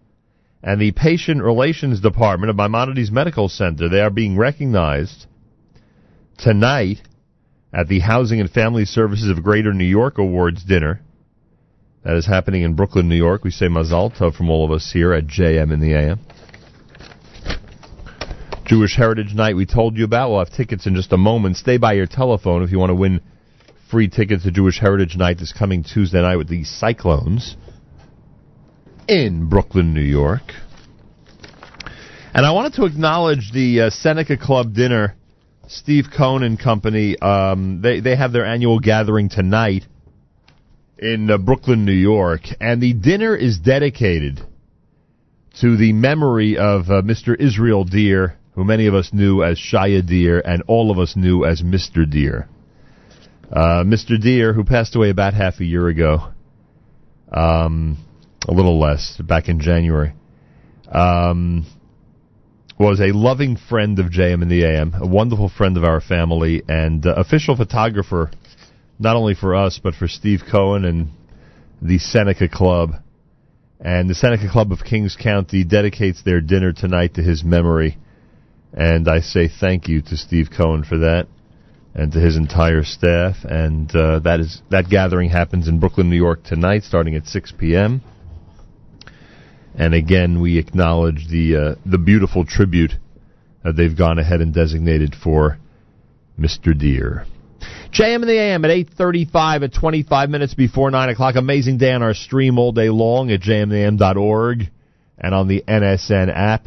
and 0.62 0.80
the 0.80 0.92
Patient 0.92 1.42
Relations 1.42 2.00
Department 2.00 2.50
of 2.50 2.56
Maimonides 2.56 3.10
Medical 3.10 3.48
Center. 3.48 3.88
They 3.88 4.00
are 4.00 4.10
being 4.10 4.36
recognized 4.36 5.26
tonight 6.38 7.00
at 7.72 7.88
the 7.88 8.00
Housing 8.00 8.40
and 8.40 8.50
Family 8.50 8.84
Services 8.84 9.30
of 9.30 9.42
Greater 9.42 9.72
New 9.72 9.84
York 9.84 10.18
Awards 10.18 10.64
dinner. 10.64 11.00
That 12.04 12.16
is 12.16 12.26
happening 12.26 12.62
in 12.62 12.74
Brooklyn, 12.74 13.08
New 13.08 13.16
York. 13.16 13.44
We 13.44 13.50
say 13.50 13.66
Mazal 13.66 14.16
Tov 14.16 14.34
from 14.34 14.50
all 14.50 14.64
of 14.64 14.70
us 14.70 14.90
here 14.92 15.12
at 15.12 15.26
JM 15.26 15.72
in 15.72 15.80
the 15.80 15.94
AM. 15.94 16.18
Jewish 18.64 18.96
Heritage 18.96 19.34
Night 19.34 19.56
we 19.56 19.66
told 19.66 19.96
you 19.96 20.04
about. 20.04 20.30
We'll 20.30 20.38
have 20.38 20.50
tickets 20.52 20.86
in 20.86 20.94
just 20.94 21.12
a 21.12 21.16
moment. 21.16 21.56
Stay 21.56 21.76
by 21.76 21.92
your 21.92 22.06
telephone 22.06 22.62
if 22.62 22.70
you 22.70 22.78
want 22.78 22.90
to 22.90 22.94
win 22.94 23.20
free 23.90 24.08
tickets 24.08 24.44
to 24.44 24.50
Jewish 24.50 24.78
Heritage 24.78 25.16
Night 25.16 25.38
this 25.38 25.52
coming 25.52 25.84
Tuesday 25.84 26.22
night 26.22 26.36
with 26.36 26.48
the 26.48 26.64
Cyclones 26.64 27.56
in 29.08 29.48
Brooklyn, 29.48 29.92
New 29.92 30.00
York. 30.00 30.52
And 32.32 32.46
I 32.46 32.52
wanted 32.52 32.74
to 32.74 32.84
acknowledge 32.84 33.50
the 33.52 33.80
uh, 33.80 33.90
Seneca 33.90 34.36
Club 34.36 34.72
dinner 34.72 35.16
Steve 35.72 36.06
Cohen 36.14 36.42
and 36.42 36.58
company, 36.58 37.16
um, 37.20 37.80
they 37.80 38.00
they 38.00 38.16
have 38.16 38.32
their 38.32 38.44
annual 38.44 38.80
gathering 38.80 39.28
tonight 39.28 39.84
in 40.98 41.30
uh, 41.30 41.38
Brooklyn, 41.38 41.84
New 41.84 41.92
York, 41.92 42.40
and 42.60 42.82
the 42.82 42.92
dinner 42.92 43.36
is 43.36 43.60
dedicated 43.60 44.40
to 45.60 45.76
the 45.76 45.92
memory 45.92 46.58
of 46.58 46.90
uh, 46.90 47.02
Mr. 47.02 47.38
Israel 47.38 47.84
Deer, 47.84 48.36
who 48.56 48.64
many 48.64 48.88
of 48.88 48.94
us 48.94 49.10
knew 49.12 49.44
as 49.44 49.60
Shia 49.60 50.04
Deer, 50.04 50.42
and 50.44 50.64
all 50.66 50.90
of 50.90 50.98
us 50.98 51.14
knew 51.14 51.44
as 51.44 51.62
Mr. 51.62 52.08
Deer. 52.08 52.48
Uh, 53.48 53.84
Mr. 53.84 54.20
Deer, 54.20 54.52
who 54.52 54.64
passed 54.64 54.96
away 54.96 55.10
about 55.10 55.34
half 55.34 55.60
a 55.60 55.64
year 55.64 55.86
ago, 55.86 56.32
um, 57.32 57.96
a 58.48 58.52
little 58.52 58.80
less, 58.80 59.16
back 59.18 59.48
in 59.48 59.60
January. 59.60 60.14
Um, 60.90 61.64
was 62.80 62.98
a 62.98 63.12
loving 63.12 63.56
friend 63.56 63.98
of 63.98 64.06
JM 64.06 64.40
and 64.40 64.50
the 64.50 64.64
AM, 64.64 64.94
a 64.94 65.06
wonderful 65.06 65.50
friend 65.50 65.76
of 65.76 65.84
our 65.84 66.00
family, 66.00 66.62
and 66.66 67.04
uh, 67.04 67.12
official 67.14 67.54
photographer, 67.54 68.30
not 68.98 69.16
only 69.16 69.34
for 69.34 69.54
us, 69.54 69.78
but 69.82 69.94
for 69.94 70.08
Steve 70.08 70.40
Cohen 70.50 70.86
and 70.86 71.10
the 71.82 71.98
Seneca 71.98 72.48
Club. 72.48 72.92
And 73.80 74.08
the 74.08 74.14
Seneca 74.14 74.48
Club 74.50 74.72
of 74.72 74.82
Kings 74.82 75.14
County 75.14 75.62
dedicates 75.62 76.22
their 76.22 76.40
dinner 76.40 76.72
tonight 76.72 77.16
to 77.16 77.22
his 77.22 77.44
memory. 77.44 77.98
And 78.72 79.08
I 79.08 79.20
say 79.20 79.48
thank 79.48 79.86
you 79.86 80.00
to 80.00 80.16
Steve 80.16 80.48
Cohen 80.56 80.82
for 80.82 80.96
that 81.00 81.28
and 81.94 82.10
to 82.12 82.18
his 82.18 82.38
entire 82.38 82.82
staff. 82.82 83.36
And 83.44 83.94
uh, 83.94 84.20
that 84.20 84.40
is 84.40 84.62
that 84.70 84.88
gathering 84.88 85.28
happens 85.28 85.68
in 85.68 85.80
Brooklyn, 85.80 86.08
New 86.08 86.16
York 86.16 86.44
tonight, 86.44 86.84
starting 86.84 87.14
at 87.14 87.26
6 87.26 87.52
p.m. 87.58 88.00
And 89.80 89.94
again, 89.94 90.42
we 90.42 90.58
acknowledge 90.58 91.26
the 91.28 91.56
uh, 91.56 91.74
the 91.86 91.96
beautiful 91.96 92.44
tribute 92.44 92.92
that 93.64 93.76
they've 93.76 93.96
gone 93.96 94.18
ahead 94.18 94.42
and 94.42 94.52
designated 94.52 95.14
for 95.14 95.58
Mr. 96.38 96.78
Deer. 96.78 97.24
JM 97.90 98.16
in 98.16 98.28
the 98.28 98.38
AM 98.38 98.62
at 98.66 98.70
8.35 98.70 99.64
at 99.64 99.72
25 99.72 100.28
minutes 100.28 100.52
before 100.52 100.90
9 100.90 101.08
o'clock. 101.08 101.34
Amazing 101.36 101.78
day 101.78 101.92
on 101.92 102.02
our 102.02 102.12
stream 102.12 102.58
all 102.58 102.72
day 102.72 102.90
long 102.90 103.30
at 103.30 103.40
jmintheam.org 103.40 104.70
and 105.16 105.34
on 105.34 105.48
the 105.48 105.64
NSN 105.66 106.30
app. 106.30 106.66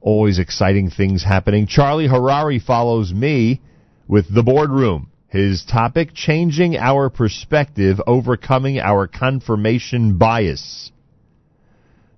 Always 0.00 0.38
exciting 0.38 0.88
things 0.88 1.24
happening. 1.24 1.66
Charlie 1.66 2.06
Harari 2.06 2.60
follows 2.60 3.12
me 3.12 3.60
with 4.06 4.32
The 4.32 4.44
Boardroom. 4.44 5.10
His 5.26 5.64
topic, 5.64 6.14
changing 6.14 6.76
our 6.76 7.10
perspective, 7.10 8.00
overcoming 8.06 8.78
our 8.78 9.08
confirmation 9.08 10.16
bias. 10.16 10.92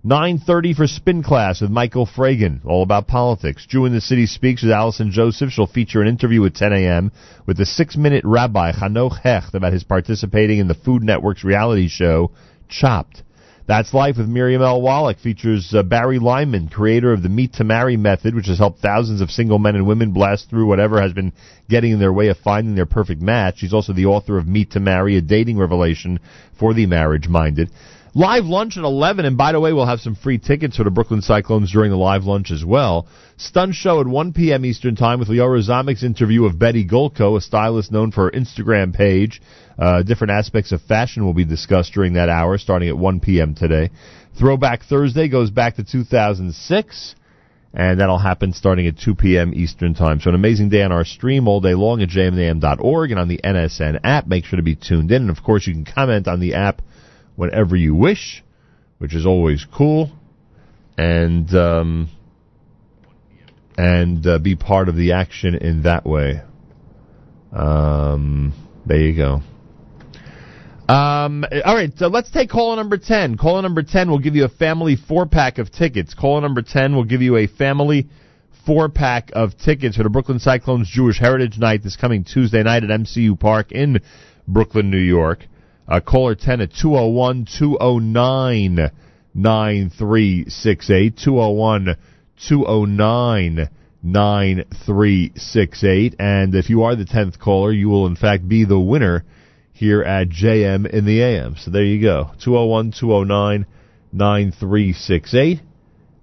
9.30 0.04 0.74
for 0.74 0.88
Spin 0.88 1.22
Class 1.22 1.60
with 1.60 1.70
Michael 1.70 2.06
Fragin, 2.06 2.58
all 2.66 2.82
about 2.82 3.06
politics. 3.06 3.64
Jew 3.68 3.84
in 3.84 3.92
the 3.92 4.00
City 4.00 4.26
Speaks 4.26 4.64
with 4.64 4.72
Allison 4.72 5.12
Josephs. 5.12 5.52
She'll 5.52 5.68
feature 5.68 6.02
an 6.02 6.08
interview 6.08 6.44
at 6.44 6.56
10 6.56 6.72
a.m. 6.72 7.12
with 7.46 7.56
the 7.56 7.64
six-minute 7.64 8.24
rabbi 8.24 8.72
Hanoch 8.72 9.20
Hecht 9.20 9.54
about 9.54 9.72
his 9.72 9.84
participating 9.84 10.58
in 10.58 10.66
the 10.66 10.74
Food 10.74 11.04
Network's 11.04 11.44
reality 11.44 11.86
show, 11.86 12.32
Chopped. 12.68 13.22
That's 13.68 13.94
Life 13.94 14.16
with 14.18 14.26
Miriam 14.26 14.60
L. 14.60 14.82
Wallach 14.82 15.20
features 15.20 15.72
uh, 15.72 15.84
Bari 15.84 16.18
Lyman, 16.18 16.68
creator 16.68 17.12
of 17.12 17.22
the 17.22 17.28
Meet 17.28 17.52
to 17.54 17.64
Marry 17.64 17.96
method, 17.96 18.34
which 18.34 18.48
has 18.48 18.58
helped 18.58 18.80
thousands 18.80 19.20
of 19.20 19.30
single 19.30 19.60
men 19.60 19.76
and 19.76 19.86
women 19.86 20.10
blast 20.10 20.50
through 20.50 20.66
whatever 20.66 21.00
has 21.00 21.12
been 21.12 21.32
getting 21.68 21.92
in 21.92 22.00
their 22.00 22.12
way 22.12 22.26
of 22.26 22.36
finding 22.38 22.74
their 22.74 22.86
perfect 22.86 23.22
match. 23.22 23.60
He's 23.60 23.72
also 23.72 23.92
the 23.92 24.06
author 24.06 24.36
of 24.36 24.48
Meet 24.48 24.72
to 24.72 24.80
Marry, 24.80 25.16
a 25.16 25.20
dating 25.20 25.58
revelation 25.58 26.18
for 26.58 26.74
the 26.74 26.86
marriage-minded. 26.86 27.70
Live 28.14 28.44
lunch 28.44 28.76
at 28.76 28.84
11, 28.84 29.24
and 29.24 29.38
by 29.38 29.52
the 29.52 29.60
way, 29.60 29.72
we'll 29.72 29.86
have 29.86 30.00
some 30.00 30.14
free 30.14 30.36
tickets 30.36 30.76
for 30.76 30.84
the 30.84 30.90
Brooklyn 30.90 31.22
Cyclones 31.22 31.72
during 31.72 31.90
the 31.90 31.96
live 31.96 32.24
lunch 32.24 32.50
as 32.50 32.62
well. 32.62 33.06
Stun 33.38 33.72
show 33.72 34.02
at 34.02 34.06
1 34.06 34.34
p.m. 34.34 34.66
Eastern 34.66 34.96
Time 34.96 35.18
with 35.18 35.28
Leora 35.28 35.62
Zamik's 35.66 36.02
interview 36.02 36.44
of 36.44 36.58
Betty 36.58 36.86
Golko, 36.86 37.38
a 37.38 37.40
stylist 37.40 37.90
known 37.90 38.10
for 38.12 38.24
her 38.24 38.30
Instagram 38.30 38.92
page. 38.94 39.40
Uh, 39.78 40.02
different 40.02 40.30
aspects 40.30 40.72
of 40.72 40.82
fashion 40.82 41.24
will 41.24 41.32
be 41.32 41.46
discussed 41.46 41.94
during 41.94 42.12
that 42.12 42.28
hour, 42.28 42.58
starting 42.58 42.90
at 42.90 42.98
1 42.98 43.20
p.m. 43.20 43.54
today. 43.54 43.88
Throwback 44.38 44.82
Thursday 44.82 45.28
goes 45.28 45.48
back 45.48 45.76
to 45.76 45.84
2006 45.84 47.14
and 47.72 47.98
that'll 47.98 48.18
happen 48.18 48.52
starting 48.52 48.86
at 48.86 48.98
2 48.98 49.14
p.m. 49.14 49.54
Eastern 49.54 49.94
Time. 49.94 50.20
So 50.20 50.28
an 50.28 50.34
amazing 50.34 50.68
day 50.68 50.82
on 50.82 50.92
our 50.92 51.06
stream 51.06 51.48
all 51.48 51.62
day 51.62 51.72
long 51.72 52.02
at 52.02 52.10
jmam.org 52.10 53.10
and 53.10 53.18
on 53.18 53.28
the 53.28 53.40
NSN 53.42 54.00
app. 54.04 54.26
Make 54.26 54.44
sure 54.44 54.58
to 54.58 54.62
be 54.62 54.76
tuned 54.76 55.10
in. 55.10 55.22
And 55.22 55.30
of 55.30 55.42
course, 55.42 55.66
you 55.66 55.72
can 55.72 55.86
comment 55.86 56.28
on 56.28 56.40
the 56.40 56.52
app 56.52 56.82
whenever 57.36 57.76
you 57.76 57.94
wish, 57.94 58.42
which 58.98 59.14
is 59.14 59.26
always 59.26 59.66
cool, 59.72 60.10
and 60.96 61.52
um, 61.54 62.08
and 63.76 64.26
uh, 64.26 64.38
be 64.38 64.56
part 64.56 64.88
of 64.88 64.96
the 64.96 65.12
action 65.12 65.54
in 65.54 65.82
that 65.82 66.04
way. 66.04 66.42
Um, 67.52 68.52
there 68.86 69.00
you 69.00 69.16
go. 69.16 69.42
Um, 70.92 71.44
all 71.64 71.74
right, 71.74 71.92
so 71.96 72.08
let's 72.08 72.30
take 72.30 72.50
caller 72.50 72.76
number 72.76 72.98
10. 72.98 73.36
Caller 73.36 73.62
number 73.62 73.82
10 73.82 74.10
will 74.10 74.18
give 74.18 74.34
you 74.34 74.44
a 74.44 74.48
family 74.48 74.96
four 74.96 75.26
pack 75.26 75.58
of 75.58 75.70
tickets. 75.70 76.12
Caller 76.12 76.40
number 76.40 76.60
10 76.60 76.94
will 76.94 77.04
give 77.04 77.22
you 77.22 77.36
a 77.36 77.46
family 77.46 78.08
four 78.66 78.88
pack 78.88 79.30
of 79.32 79.56
tickets 79.56 79.96
for 79.96 80.02
the 80.02 80.10
Brooklyn 80.10 80.38
Cyclones 80.38 80.88
Jewish 80.92 81.18
Heritage 81.18 81.58
Night 81.58 81.82
this 81.82 81.96
coming 81.96 82.24
Tuesday 82.24 82.62
night 82.62 82.84
at 82.84 82.90
MCU 82.90 83.38
Park 83.38 83.72
in 83.72 84.00
Brooklyn, 84.46 84.90
New 84.90 84.98
York. 84.98 85.46
Uh, 85.88 86.00
caller 86.00 86.34
10 86.34 86.60
at 86.60 86.72
201 86.72 87.46
209 87.58 88.90
9368. 89.34 91.16
201 91.16 91.96
209 92.48 93.68
9368. 94.02 96.16
And 96.18 96.54
if 96.54 96.70
you 96.70 96.82
are 96.82 96.96
the 96.96 97.04
10th 97.04 97.38
caller, 97.38 97.72
you 97.72 97.88
will 97.88 98.06
in 98.06 98.16
fact 98.16 98.48
be 98.48 98.64
the 98.64 98.78
winner 98.78 99.24
here 99.72 100.02
at 100.02 100.28
JM 100.28 100.88
in 100.88 101.04
the 101.04 101.22
AM. 101.22 101.56
So 101.56 101.70
there 101.70 101.84
you 101.84 102.02
go. 102.02 102.30
201 102.42 102.92
209 102.98 103.66
9368. 104.12 105.60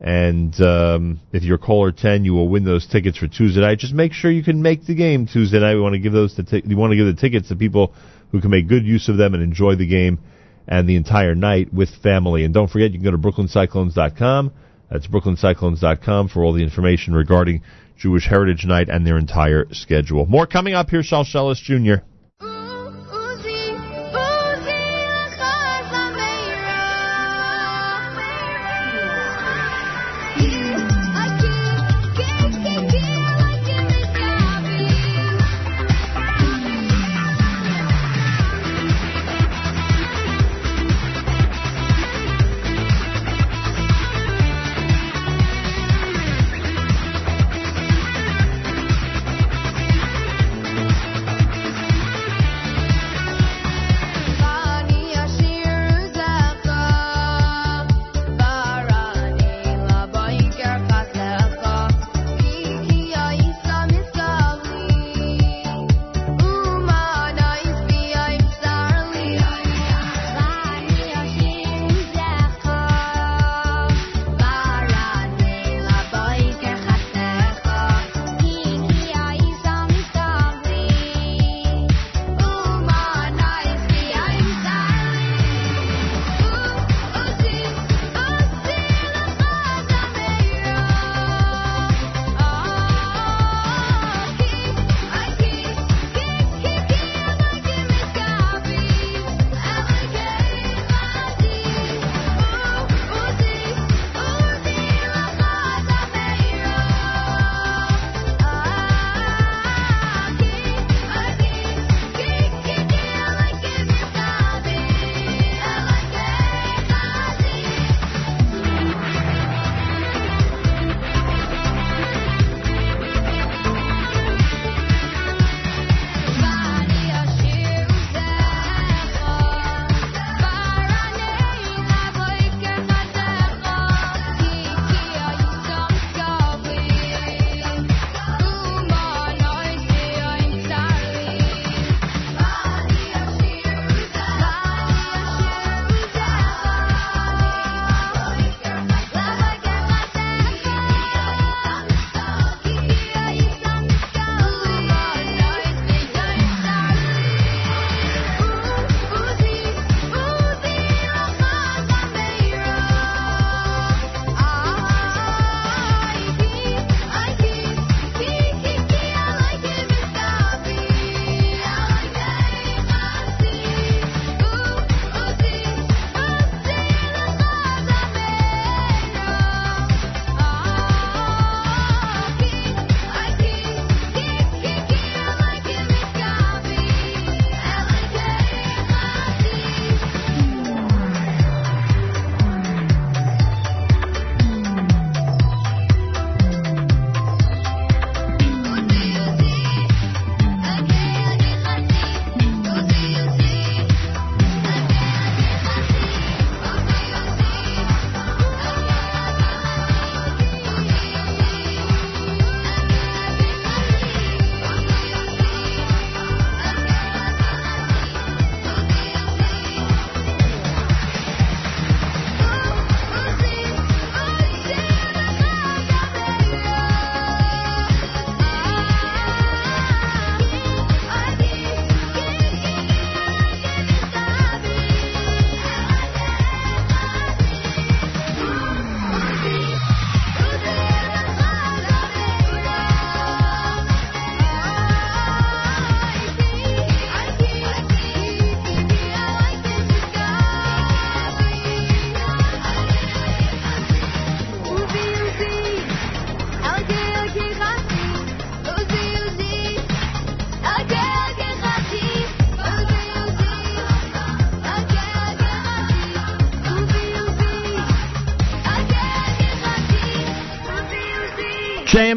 And 0.02 0.60
um, 0.62 1.20
if 1.34 1.44
you're 1.44 1.58
caller 1.58 1.92
10, 1.92 2.24
you 2.24 2.34
will 2.34 2.48
win 2.48 2.64
those 2.64 2.88
tickets 2.88 3.18
for 3.18 3.28
Tuesday 3.28 3.60
night. 3.60 3.80
Just 3.80 3.94
make 3.94 4.14
sure 4.14 4.32
you 4.32 4.44
can 4.44 4.62
make 4.62 4.86
the 4.86 4.96
game 4.96 5.28
Tuesday 5.28 5.60
night. 5.60 5.76
We 5.76 5.82
want 5.82 5.94
to 5.94 6.00
give 6.00 6.14
those 6.14 6.36
to 6.36 6.44
t- 6.44 6.64
you 6.66 6.78
want 6.78 6.92
to 6.92 6.98
give 6.98 7.08
the 7.08 7.20
tickets 7.20 7.50
to 7.50 7.58
people 7.58 7.94
who 8.32 8.42
can 8.42 8.52
make 8.52 8.68
good 8.68 8.86
use 8.86 9.10
of 9.10 9.18
them 9.18 9.34
and 9.34 9.44
enjoy 9.44 9.76
the 9.76 9.88
game 9.88 10.20
and 10.68 10.88
the 10.88 10.96
entire 10.96 11.36
night 11.36 11.74
with 11.74 11.90
family. 11.90 12.44
And 12.44 12.54
don't 12.54 12.70
forget, 12.70 12.92
you 12.92 13.00
can 13.00 13.04
go 13.04 13.12
to 13.12 13.18
brooklyncyclones.com. 13.18 14.52
That's 14.90 15.08
brooklyncyclones.com 15.08 16.30
for 16.30 16.44
all 16.44 16.54
the 16.54 16.64
information 16.64 17.14
regarding 17.14 17.64
Jewish 17.98 18.28
Heritage 18.28 18.66
Night 18.66 18.90
and 18.90 19.06
their 19.06 19.18
entire 19.18 19.68
schedule. 19.72 20.26
More 20.26 20.48
coming 20.48 20.74
up 20.74 20.90
here, 20.90 21.02
Shalshelis 21.02 21.62
Jr. 21.62 22.04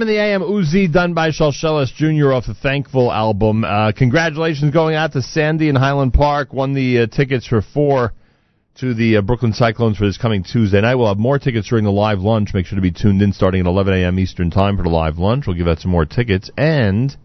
In 0.03 0.09
the 0.09 0.19
AM, 0.19 0.41
Uzi, 0.41 0.93
done 0.93 1.15
by 1.15 1.29
Shalshelis 1.29 1.95
Jr. 1.95 2.33
off 2.33 2.47
the 2.47 2.55
Thankful 2.55 3.13
album. 3.13 3.63
Uh, 3.63 3.93
congratulations 3.93 4.73
going 4.73 4.97
out 4.97 5.13
to 5.13 5.23
Sandy 5.23 5.69
in 5.69 5.77
Highland 5.77 6.13
Park. 6.13 6.53
Won 6.53 6.75
the 6.75 7.03
uh, 7.03 7.07
tickets 7.07 7.47
for 7.47 7.63
four 7.63 8.13
to 8.81 8.95
the 8.95 9.19
uh, 9.19 9.23
Brooklyn 9.23 9.53
Cyclones 9.53 9.97
for 9.97 10.05
this 10.05 10.19
coming 10.19 10.43
Tuesday 10.43 10.81
night. 10.81 10.97
We'll 10.97 11.07
have 11.07 11.19
more 11.19 11.39
tickets 11.39 11.69
during 11.69 11.85
the 11.85 11.93
live 11.93 12.19
lunch. 12.19 12.53
Make 12.53 12.67
sure 12.67 12.75
to 12.75 12.83
be 12.83 12.91
tuned 12.91 13.23
in 13.23 13.33
starting 13.33 13.61
at 13.61 13.67
11 13.69 13.95
a.m. 13.95 14.19
Eastern 14.19 14.51
Time 14.51 14.77
for 14.77 14.83
the 14.83 14.89
live 14.89 15.19
lunch. 15.19 15.47
We'll 15.47 15.57
give 15.57 15.69
out 15.69 15.79
some 15.79 15.93
more 15.93 16.05
tickets. 16.05 16.51
And 16.57 17.17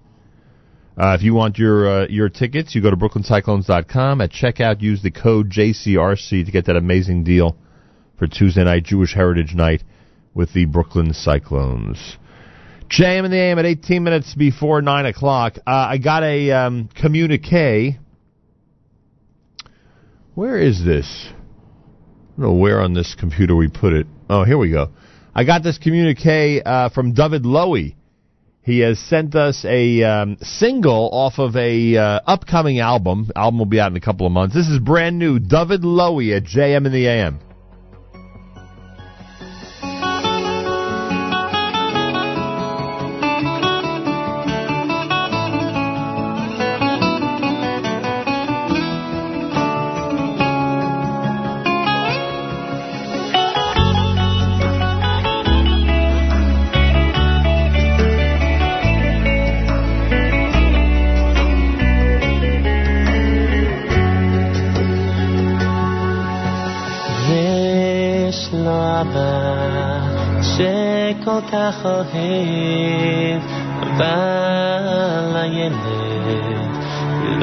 uh, 0.96 1.16
if 1.18 1.24
you 1.24 1.34
want 1.34 1.58
your 1.58 2.04
uh, 2.04 2.08
your 2.10 2.30
tickets, 2.30 2.76
you 2.76 2.84
go 2.84 2.92
to 2.92 2.96
brooklyncyclones.com. 2.96 4.22
At 4.22 4.30
checkout, 4.30 4.84
use 4.84 5.02
the 5.02 5.10
code 5.10 5.50
JCRC 5.50 6.46
to 6.46 6.52
get 6.52 6.68
that 6.68 6.76
amazing 6.76 7.24
deal 7.24 7.58
for 8.20 8.28
Tuesday 8.28 8.64
night, 8.64 8.84
Jewish 8.84 9.16
Heritage 9.16 9.56
Night, 9.56 9.84
with 10.36 10.54
the 10.54 10.66
Brooklyn 10.66 11.12
Cyclones. 11.12 12.18
JM 12.90 13.26
in 13.26 13.32
the 13.32 13.38
AM 13.38 13.60
at 13.60 13.66
18 13.66 14.04
minutes 14.04 14.34
before 14.34 14.82
9 14.82 15.06
o'clock. 15.06 15.58
Uh, 15.68 15.72
I 15.72 15.98
got 15.98 16.24
a 16.24 16.52
um, 16.52 16.90
communique. 16.96 17.98
Where 20.36 20.60
is 20.60 20.84
this? 20.86 21.28
I 21.30 22.42
don't 22.42 22.54
know 22.54 22.54
where 22.54 22.82
on 22.82 22.94
this 22.94 23.16
computer 23.16 23.56
we 23.56 23.68
put 23.68 23.94
it. 23.94 24.08
Oh, 24.30 24.44
here 24.44 24.58
we 24.58 24.72
go. 24.72 24.90
I 25.36 25.44
got 25.44 25.64
this 25.64 25.78
communique 25.78 26.62
uh, 26.64 26.90
from 26.90 27.14
David 27.14 27.44
Lowy. 27.44 27.96
He 28.62 28.80
has 28.80 29.00
sent 29.00 29.36
us 29.36 29.66
a 29.66 30.04
um, 30.04 30.38
single 30.42 31.10
off 31.12 31.40
of 31.40 31.56
a 31.56 31.96
uh, 31.96 32.20
upcoming 32.26 32.80
album. 32.80 33.32
Album 33.36 33.60
will 33.60 33.66
be 33.66 33.80
out 33.80 33.92
in 33.92 33.98
a 33.98 34.02
couple 34.02 34.26
of 34.26 34.32
months. 34.32 34.56
This 34.56 34.68
is 34.68 34.80
brand 34.80 35.18
new. 35.18 35.40
David 35.40 35.82
Lowy 35.82 36.36
at 36.36 36.44
JM 36.44 36.86
in 36.86 36.92
the 36.92 37.08
AM. 37.08 37.40
כך 71.52 71.86
אוהב, 71.86 73.42
אבל 73.82 75.36
הילד 75.36 75.78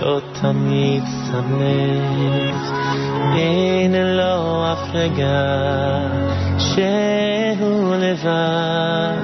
לא 0.03 0.21
תמיד 0.41 1.05
שמח. 1.27 2.73
אין 3.37 3.95
לו 3.95 4.73
אף 4.73 4.95
רגע 4.95 5.43
שהוא 6.59 7.95
לבד, 7.95 9.17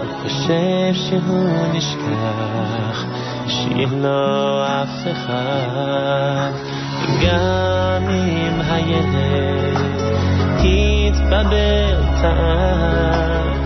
הוא 0.00 0.22
חושב 0.22 0.92
שהוא 0.92 1.48
נשכח, 1.72 3.04
שאין 3.46 4.02
לו 4.02 4.64
אף 4.64 5.06
אחד. 5.12 6.50
גם 7.22 8.08
אם 8.10 8.60
הילד 8.60 9.76
יתבבר 10.62 12.02
טעם, 12.22 13.65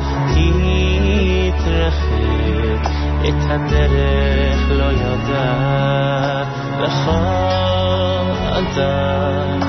יתרחק, 1.47 2.89
את 3.27 3.49
הדרך 3.49 4.59
לא 4.69 4.91
ידע, 4.91 6.43
לכל 6.79 8.31
אדם 8.57 9.59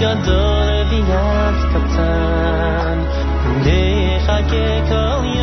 גדול 0.00 0.66
ויד 0.90 1.56
קטן, 1.70 2.98
נחכה 3.60 4.88
כל 4.88 5.24
יום, 5.24 5.39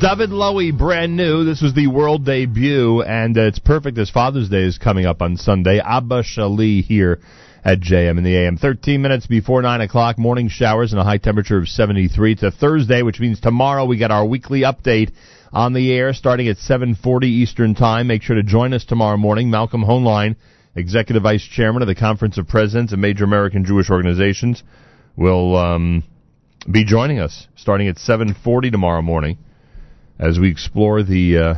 David 0.00 0.30
Lowy, 0.30 0.76
brand 0.76 1.16
new. 1.16 1.44
This 1.44 1.62
was 1.62 1.72
the 1.72 1.86
world 1.86 2.26
debut, 2.26 3.02
and 3.02 3.38
uh, 3.38 3.42
it's 3.42 3.60
perfect 3.60 3.96
as 3.96 4.10
Father's 4.10 4.48
Day 4.48 4.64
is 4.64 4.76
coming 4.76 5.06
up 5.06 5.22
on 5.22 5.36
Sunday. 5.36 5.78
Abba 5.78 6.24
Sheli 6.24 6.82
here 6.82 7.20
at 7.64 7.80
JM 7.80 8.18
in 8.18 8.24
the 8.24 8.36
AM. 8.36 8.56
13 8.56 9.00
minutes 9.00 9.26
before 9.28 9.62
9 9.62 9.80
o'clock, 9.82 10.18
morning 10.18 10.48
showers 10.48 10.92
and 10.92 11.00
a 11.00 11.04
high 11.04 11.18
temperature 11.18 11.58
of 11.58 11.68
73. 11.68 12.32
It's 12.32 12.42
a 12.42 12.50
Thursday, 12.50 13.02
which 13.02 13.20
means 13.20 13.40
tomorrow 13.40 13.84
we 13.84 13.96
get 13.96 14.10
our 14.10 14.26
weekly 14.26 14.62
update 14.62 15.12
on 15.52 15.74
the 15.74 15.92
air 15.92 16.12
starting 16.12 16.48
at 16.48 16.56
7.40 16.56 17.24
Eastern 17.24 17.74
Time. 17.74 18.08
Make 18.08 18.22
sure 18.22 18.36
to 18.36 18.42
join 18.42 18.74
us 18.74 18.84
tomorrow 18.84 19.16
morning. 19.16 19.48
Malcolm 19.48 19.84
Hoenlein, 19.84 20.34
Executive 20.74 21.22
Vice 21.22 21.44
Chairman 21.44 21.82
of 21.82 21.88
the 21.88 21.94
Conference 21.94 22.36
of 22.36 22.48
Presidents 22.48 22.92
of 22.92 22.98
Major 22.98 23.24
American 23.24 23.64
Jewish 23.64 23.90
Organizations, 23.90 24.64
will 25.16 25.56
um, 25.56 26.02
be 26.70 26.84
joining 26.84 27.20
us 27.20 27.46
starting 27.54 27.86
at 27.86 27.96
7.40 27.96 28.72
tomorrow 28.72 29.00
morning 29.00 29.38
as 30.18 30.38
we 30.38 30.50
explore 30.50 31.02
the 31.02 31.38
uh, 31.38 31.54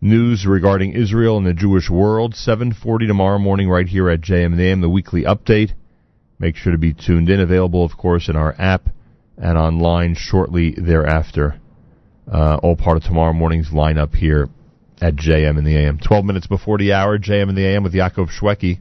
news 0.00 0.46
regarding 0.46 0.92
Israel 0.92 1.36
and 1.36 1.46
the 1.46 1.54
Jewish 1.54 1.88
world. 1.90 2.34
7:40 2.34 3.06
tomorrow 3.06 3.38
morning, 3.38 3.68
right 3.68 3.86
here 3.86 4.08
at 4.10 4.20
JM 4.20 4.46
and 4.46 4.58
the 4.58 4.64
AM, 4.64 4.80
the 4.80 4.88
weekly 4.88 5.22
update. 5.22 5.72
Make 6.38 6.56
sure 6.56 6.72
to 6.72 6.78
be 6.78 6.94
tuned 6.94 7.28
in. 7.28 7.40
Available, 7.40 7.84
of 7.84 7.96
course, 7.96 8.28
in 8.28 8.36
our 8.36 8.54
app 8.58 8.88
and 9.36 9.56
online 9.56 10.14
shortly 10.14 10.72
thereafter. 10.72 11.60
Uh, 12.30 12.58
all 12.62 12.76
part 12.76 12.96
of 12.96 13.02
tomorrow 13.02 13.32
morning's 13.32 13.70
lineup 13.70 14.14
here 14.14 14.48
at 15.00 15.16
JM 15.16 15.58
and 15.58 15.66
the 15.66 15.76
AM. 15.76 15.98
12 15.98 16.24
minutes 16.24 16.46
before 16.46 16.78
the 16.78 16.92
hour, 16.92 17.18
JM 17.18 17.48
and 17.48 17.56
the 17.56 17.66
AM 17.66 17.82
with 17.82 17.94
Yaakov 17.94 18.28
Shweki. 18.30 18.78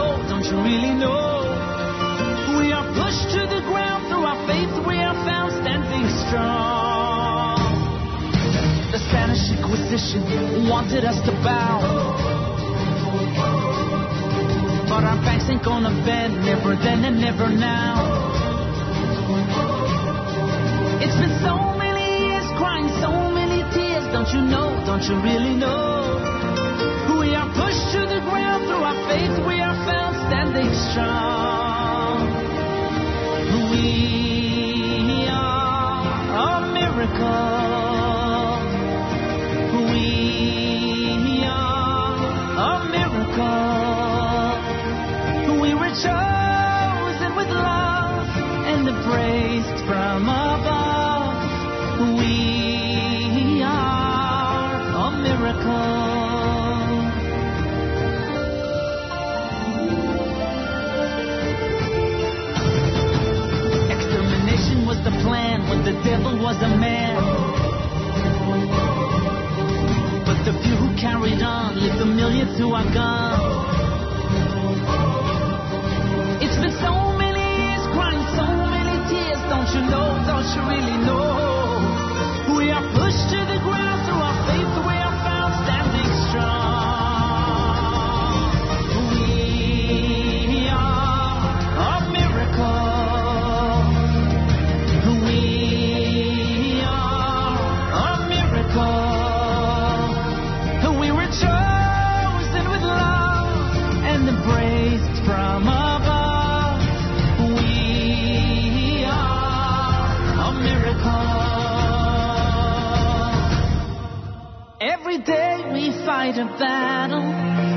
Know? 0.00 0.16
Don't 0.32 0.46
you 0.48 0.56
really 0.64 0.94
know? 0.96 1.44
We 2.58 2.72
are 2.72 2.86
pushed 2.96 3.28
to 3.36 3.42
the 3.44 3.60
ground 3.68 4.08
through 4.08 4.24
our 4.24 4.40
faith. 4.48 4.72
We 4.88 4.96
are 4.96 5.18
found 5.28 5.52
standing 5.60 6.06
strong. 6.24 7.60
The 8.92 9.00
Spanish 9.08 9.44
Inquisition 9.52 10.68
wanted 10.68 11.04
us 11.04 11.20
to 11.28 11.32
bow. 11.44 11.76
But 14.88 15.04
our 15.04 15.20
backs 15.22 15.46
ain't 15.50 15.64
gonna 15.64 15.94
bend, 16.04 16.44
never 16.44 16.74
then 16.76 17.04
and 17.04 17.20
never 17.20 17.48
now. 17.48 17.94
It's 21.04 21.16
been 21.22 21.36
so 21.44 21.56
many 21.78 22.06
years 22.26 22.46
crying, 22.58 22.88
so 23.04 23.10
many 23.38 23.62
tears. 23.74 24.04
Don't 24.12 24.30
you 24.34 24.42
know? 24.42 24.68
Don't 24.84 25.04
you 25.04 25.16
really 25.22 25.54
know? 25.54 26.29
Chosen 46.02 47.36
with 47.36 47.48
love 47.48 48.28
and 48.70 48.88
embraced 48.88 49.84
from 49.84 50.28
above. 50.28 50.49
Devil 66.04 66.38
was 66.38 66.56
a 66.62 66.68
man. 66.68 67.16
But 70.24 70.44
the 70.44 70.52
few 70.62 70.76
who 70.76 70.88
carried 70.96 71.42
on 71.42 71.76
lived 71.76 71.98
the 71.98 72.06
millions 72.06 72.56
who 72.58 72.72
are 72.72 72.88
gone. 72.94 73.40
It's 76.40 76.56
been 76.56 76.76
so 76.80 76.94
many 77.18 77.44
years 77.44 77.84
crying, 77.92 78.24
so 78.32 78.46
many 78.48 78.96
tears. 79.12 79.40
Don't 79.52 79.68
you 79.76 79.82
know? 79.92 80.08
Don't 80.24 80.48
you 80.56 80.62
really 80.72 80.98
know? 81.04 82.56
We 82.56 82.70
are 82.70 82.86
pushed 82.96 83.26
to 83.34 83.40
the 83.44 83.60
ground 83.60 83.99
fight 116.30 116.40
a 116.40 116.58
battle. 116.58 117.22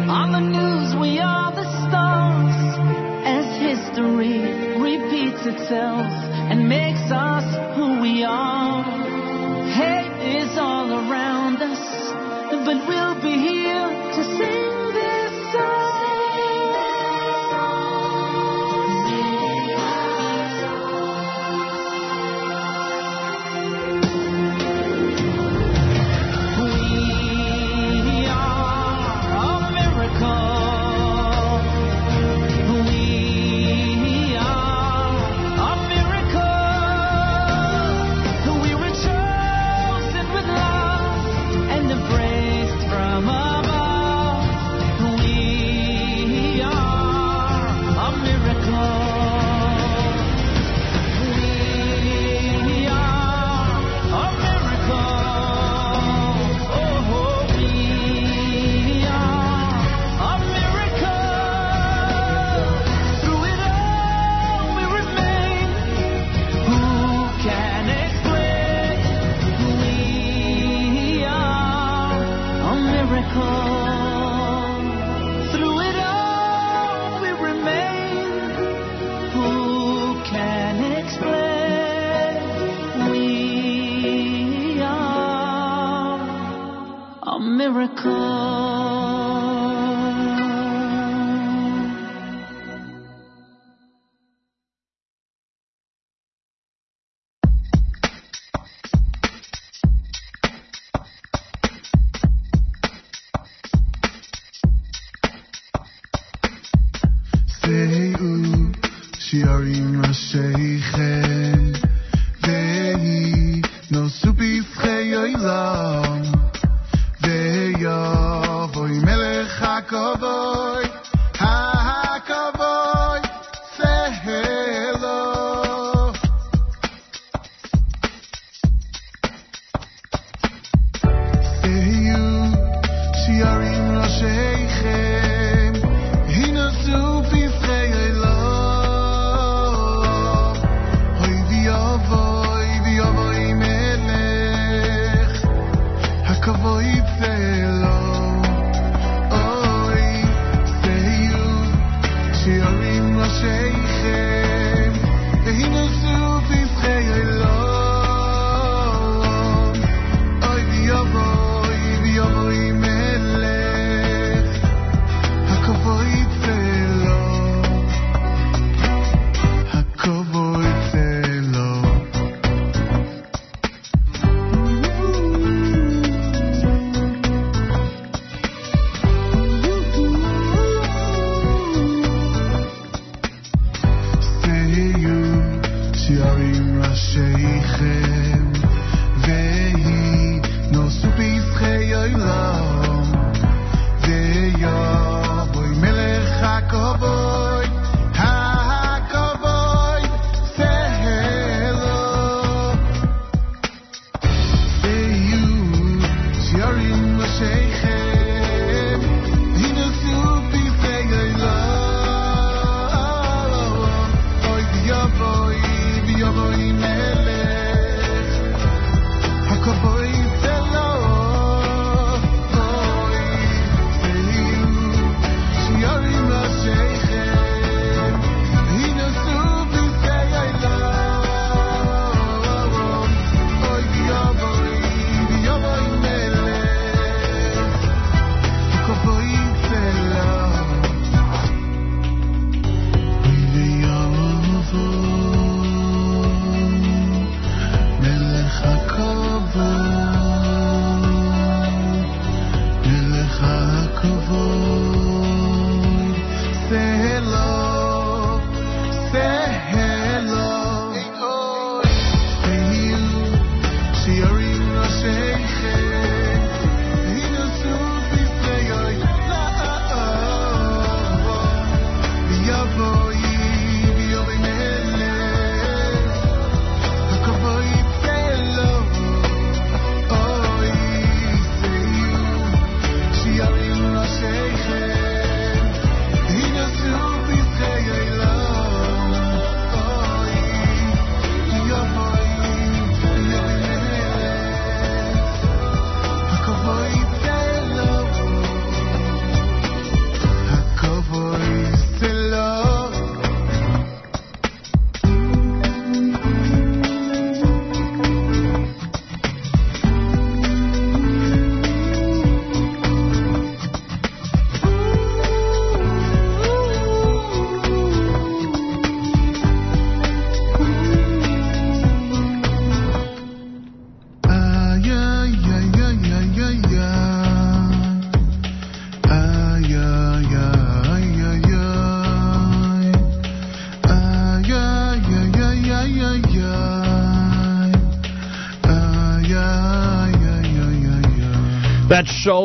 On 0.09 0.31
the 0.31 0.39
news 0.39 0.95
we 0.99 1.19
are 1.19 1.51
the 1.51 1.63
stars. 1.87 2.53
As 3.25 3.45
history 3.57 4.79
repeats 4.79 5.45
itself 5.45 6.22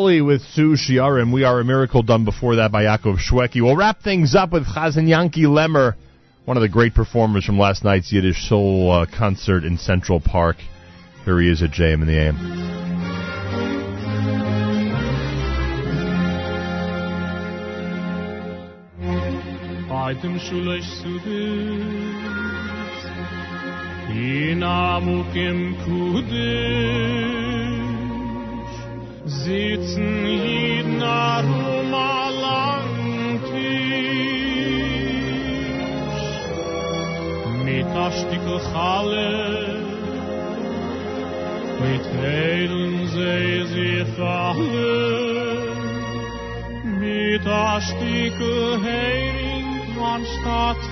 With 0.08 0.40
Sue 0.54 0.74
Shiarim. 0.74 1.34
We 1.34 1.44
are 1.44 1.60
a 1.60 1.64
miracle 1.64 2.02
done 2.02 2.24
before 2.24 2.56
that 2.56 2.72
by 2.72 2.84
Yaakov 2.84 3.18
Shweki. 3.18 3.60
We'll 3.60 3.76
wrap 3.76 4.00
things 4.00 4.34
up 4.34 4.52
with 4.52 4.64
Chazan 4.64 5.06
Yanky 5.06 5.44
Lemmer, 5.44 5.96
one 6.46 6.56
of 6.56 6.62
the 6.62 6.68
great 6.68 6.94
performers 6.94 7.44
from 7.44 7.58
last 7.58 7.84
night's 7.84 8.10
Yiddish 8.10 8.48
Soul 8.48 8.90
uh, 8.90 9.06
concert 9.06 9.64
in 9.64 9.76
Central 9.76 10.18
Park. 10.18 10.56
Here 11.26 11.38
he 11.38 11.50
is 11.50 11.62
at 11.62 11.72
JM 11.72 12.00
in 12.00 12.06
the 12.06 12.18
AM. 12.18 12.36
In 24.10 24.60
amukim 24.60 25.76
Sitzen 29.28 30.26
jeden 30.26 31.02
arum 31.02 31.94
alang 31.94 33.40
tisch 33.48 34.28
Mit 37.64 37.86
a 38.04 38.10
stickel 38.10 38.60
mit 41.80 42.04
heilen 42.20 43.06
sie 43.06 43.66
sich 43.74 44.18
alle, 44.18 45.72
mit 47.00 47.46
a 47.46 47.80
Stücke 47.80 48.80
Hering 48.82 49.70
von 49.94 50.20
Stadt 50.34 50.82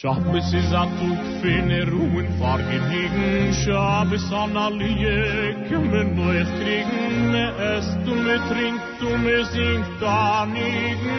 Shabbos 0.00 0.54
is 0.54 0.70
a 0.70 0.84
tuk 0.98 1.22
finne 1.42 1.80
ruhen 1.90 2.28
fargenigen 2.38 3.52
Shabbos 3.52 4.30
an 4.30 4.56
allie 4.56 5.56
kümmen 5.68 6.14
neues 6.14 6.46
kriegen. 6.60 7.32
Me 7.32 7.44
esst 7.74 7.98
du 8.06 8.14
me 8.14 8.36
trinkt 8.48 9.00
du 9.00 9.10
me 9.24 9.44
singt 9.52 10.00
anigen 10.00 11.10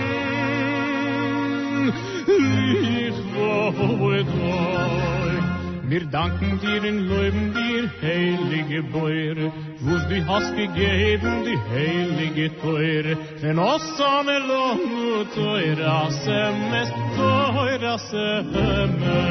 Ich 3.09 3.19
wohe 3.35 4.23
treu 4.31 5.18
Wir 5.89 6.05
danken 6.05 6.59
dir 6.59 6.81
und 6.87 6.99
loben 7.07 7.51
dir, 7.51 7.89
heilige 7.99 8.83
Beure, 8.83 9.51
wo's 9.79 10.07
du 10.07 10.23
hast 10.27 10.55
gegeben, 10.55 11.43
die 11.47 11.57
heilige 11.73 12.55
Teure. 12.61 13.17
Denn 13.41 13.57
oss 13.57 13.99
an 13.99 14.27
elonu 14.27 15.25
teura 15.33 16.11
semes, 16.11 16.89
teura 17.17 17.97
semes. 17.97 19.25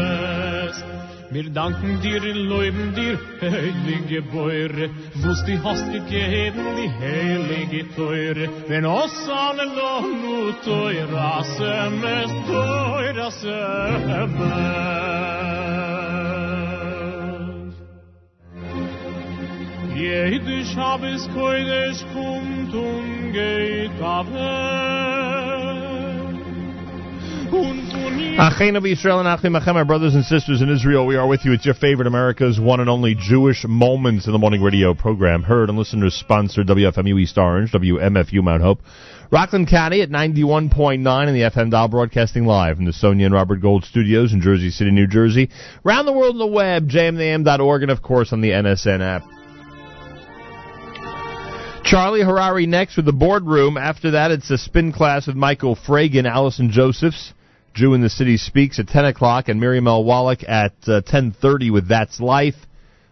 Wir 1.31 1.49
danken 1.51 2.01
dir 2.01 2.23
und 2.23 2.49
loben 2.53 2.93
dir, 2.97 3.21
heilige 3.41 4.23
Beure, 4.23 4.91
wo's 5.23 5.45
du 5.45 5.63
hast 5.63 5.93
gegeben, 5.93 6.65
die 6.77 6.91
heilige 7.05 7.89
Teure. 7.95 8.49
Denn 8.69 8.85
oss 8.85 9.29
an 9.29 9.61
elonu 9.61 10.53
teura 10.65 11.45
semes, 11.57 12.31
teura 12.49 13.31
semes. 13.31 14.89
Jede 19.99 20.65
Shabbos 20.65 21.27
koidesh 21.35 22.05
kommt 22.13 22.73
und 22.73 23.33
geht 23.33 23.91
Achenu 28.39 28.87
Israel 28.87 29.19
and 29.19 29.27
Achim 29.27 29.55
Achem, 29.55 29.75
our 29.75 29.85
brothers 29.85 30.15
and 30.15 30.25
sisters 30.25 30.63
in 30.63 30.69
Israel, 30.69 31.05
we 31.05 31.17
are 31.17 31.27
with 31.27 31.45
you. 31.45 31.53
It's 31.53 31.65
your 31.65 31.75
favorite 31.75 32.07
America's 32.07 32.61
one 32.61 32.79
and 32.79 32.89
only 32.89 33.17
Jewish 33.17 33.65
Moments 33.67 34.27
in 34.27 34.33
the 34.33 34.39
Morning 34.39 34.63
Radio 34.63 34.95
program. 34.95 35.43
Heard 35.43 35.69
and 35.69 35.77
listeners 35.77 36.15
sponsored 36.15 36.69
WFMU 36.69 37.21
East 37.21 37.37
Orange, 37.37 37.73
WMFU 37.73 38.41
Mount 38.41 38.63
Hope. 38.63 38.81
Rockland 39.33 39.67
County 39.67 40.03
at 40.03 40.11
91.9 40.11 41.29
in 41.29 41.35
the 41.35 41.41
FM 41.41 41.73
dial 41.73 41.89
broadcasting 41.89 42.47
live 42.47 42.77
from 42.77 42.85
the 42.85 42.93
Sonia 42.93 43.27
and 43.27 43.35
Robert 43.35 43.61
Gold 43.61 43.85
studios 43.85 44.33
in 44.33 44.41
Jersey 44.41 44.71
City, 44.71 44.93
New 44.93 45.09
Jersey. 45.09 45.51
Around 45.85 46.07
the 46.07 46.13
world 46.13 46.37
on 46.37 46.39
the 46.39 46.47
web, 46.47 46.89
jmnam.org, 46.89 47.83
and 47.83 47.91
of 47.91 48.01
course 48.01 48.33
on 48.33 48.41
the 48.41 48.51
NSN 48.51 49.01
app. 49.01 49.38
Charlie 51.89 52.23
Harari 52.23 52.67
next 52.67 52.97
with 52.97 53.07
the 53.07 53.15
boardroom. 53.15 53.79
After 53.79 54.11
that, 54.11 54.31
it's 54.31 54.51
a 54.51 54.59
spin 54.59 54.93
class 54.93 55.27
with 55.27 55.37
Michael 55.37 55.75
Fragin, 55.75 56.31
Allison 56.31 56.71
Josephs. 56.71 57.33
Jew 57.73 57.95
in 57.95 58.03
the 58.03 58.11
City 58.11 58.37
speaks 58.37 58.79
at 58.79 58.89
10 58.89 59.07
o'clock, 59.07 59.49
and 59.49 59.59
Miriam 59.59 59.89
L. 59.89 60.05
Wallach 60.05 60.45
at 60.47 60.75
uh, 60.87 61.01
10.30 61.01 61.73
with 61.73 61.89
That's 61.89 62.21
Life. 62.21 62.57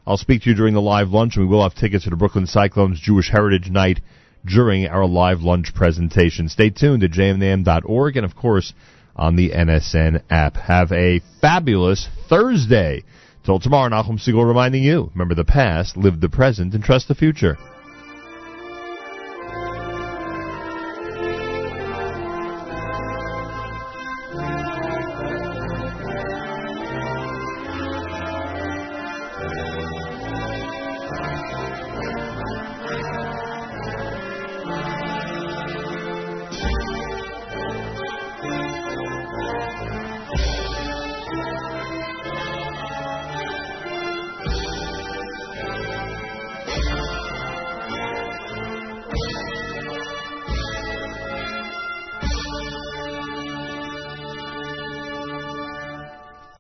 I'll 0.06 0.18
speak 0.18 0.42
to 0.42 0.50
you 0.50 0.54
during 0.54 0.74
the 0.74 0.82
live 0.82 1.08
lunch, 1.08 1.36
and 1.36 1.46
we 1.46 1.50
will 1.50 1.62
have 1.62 1.74
tickets 1.74 2.04
for 2.04 2.10
the 2.10 2.16
Brooklyn 2.16 2.46
Cyclones 2.46 3.00
Jewish 3.00 3.30
Heritage 3.30 3.70
Night 3.70 4.00
during 4.44 4.86
our 4.86 5.06
live 5.06 5.40
lunch 5.40 5.72
presentation. 5.74 6.50
Stay 6.50 6.68
tuned 6.68 7.00
to 7.00 7.08
jmnam.org 7.08 8.18
and, 8.18 8.26
of 8.26 8.36
course, 8.36 8.74
on 9.16 9.36
the 9.36 9.52
NSN 9.52 10.20
app. 10.28 10.56
Have 10.56 10.92
a 10.92 11.22
fabulous 11.40 12.08
Thursday. 12.28 13.04
Till 13.42 13.58
tomorrow, 13.58 13.88
Nachum 13.88 14.20
Segal 14.22 14.46
reminding 14.46 14.82
you, 14.82 15.10
remember 15.14 15.34
the 15.34 15.44
past, 15.44 15.96
live 15.96 16.20
the 16.20 16.28
present, 16.28 16.74
and 16.74 16.84
trust 16.84 17.08
the 17.08 17.14
future. 17.14 17.56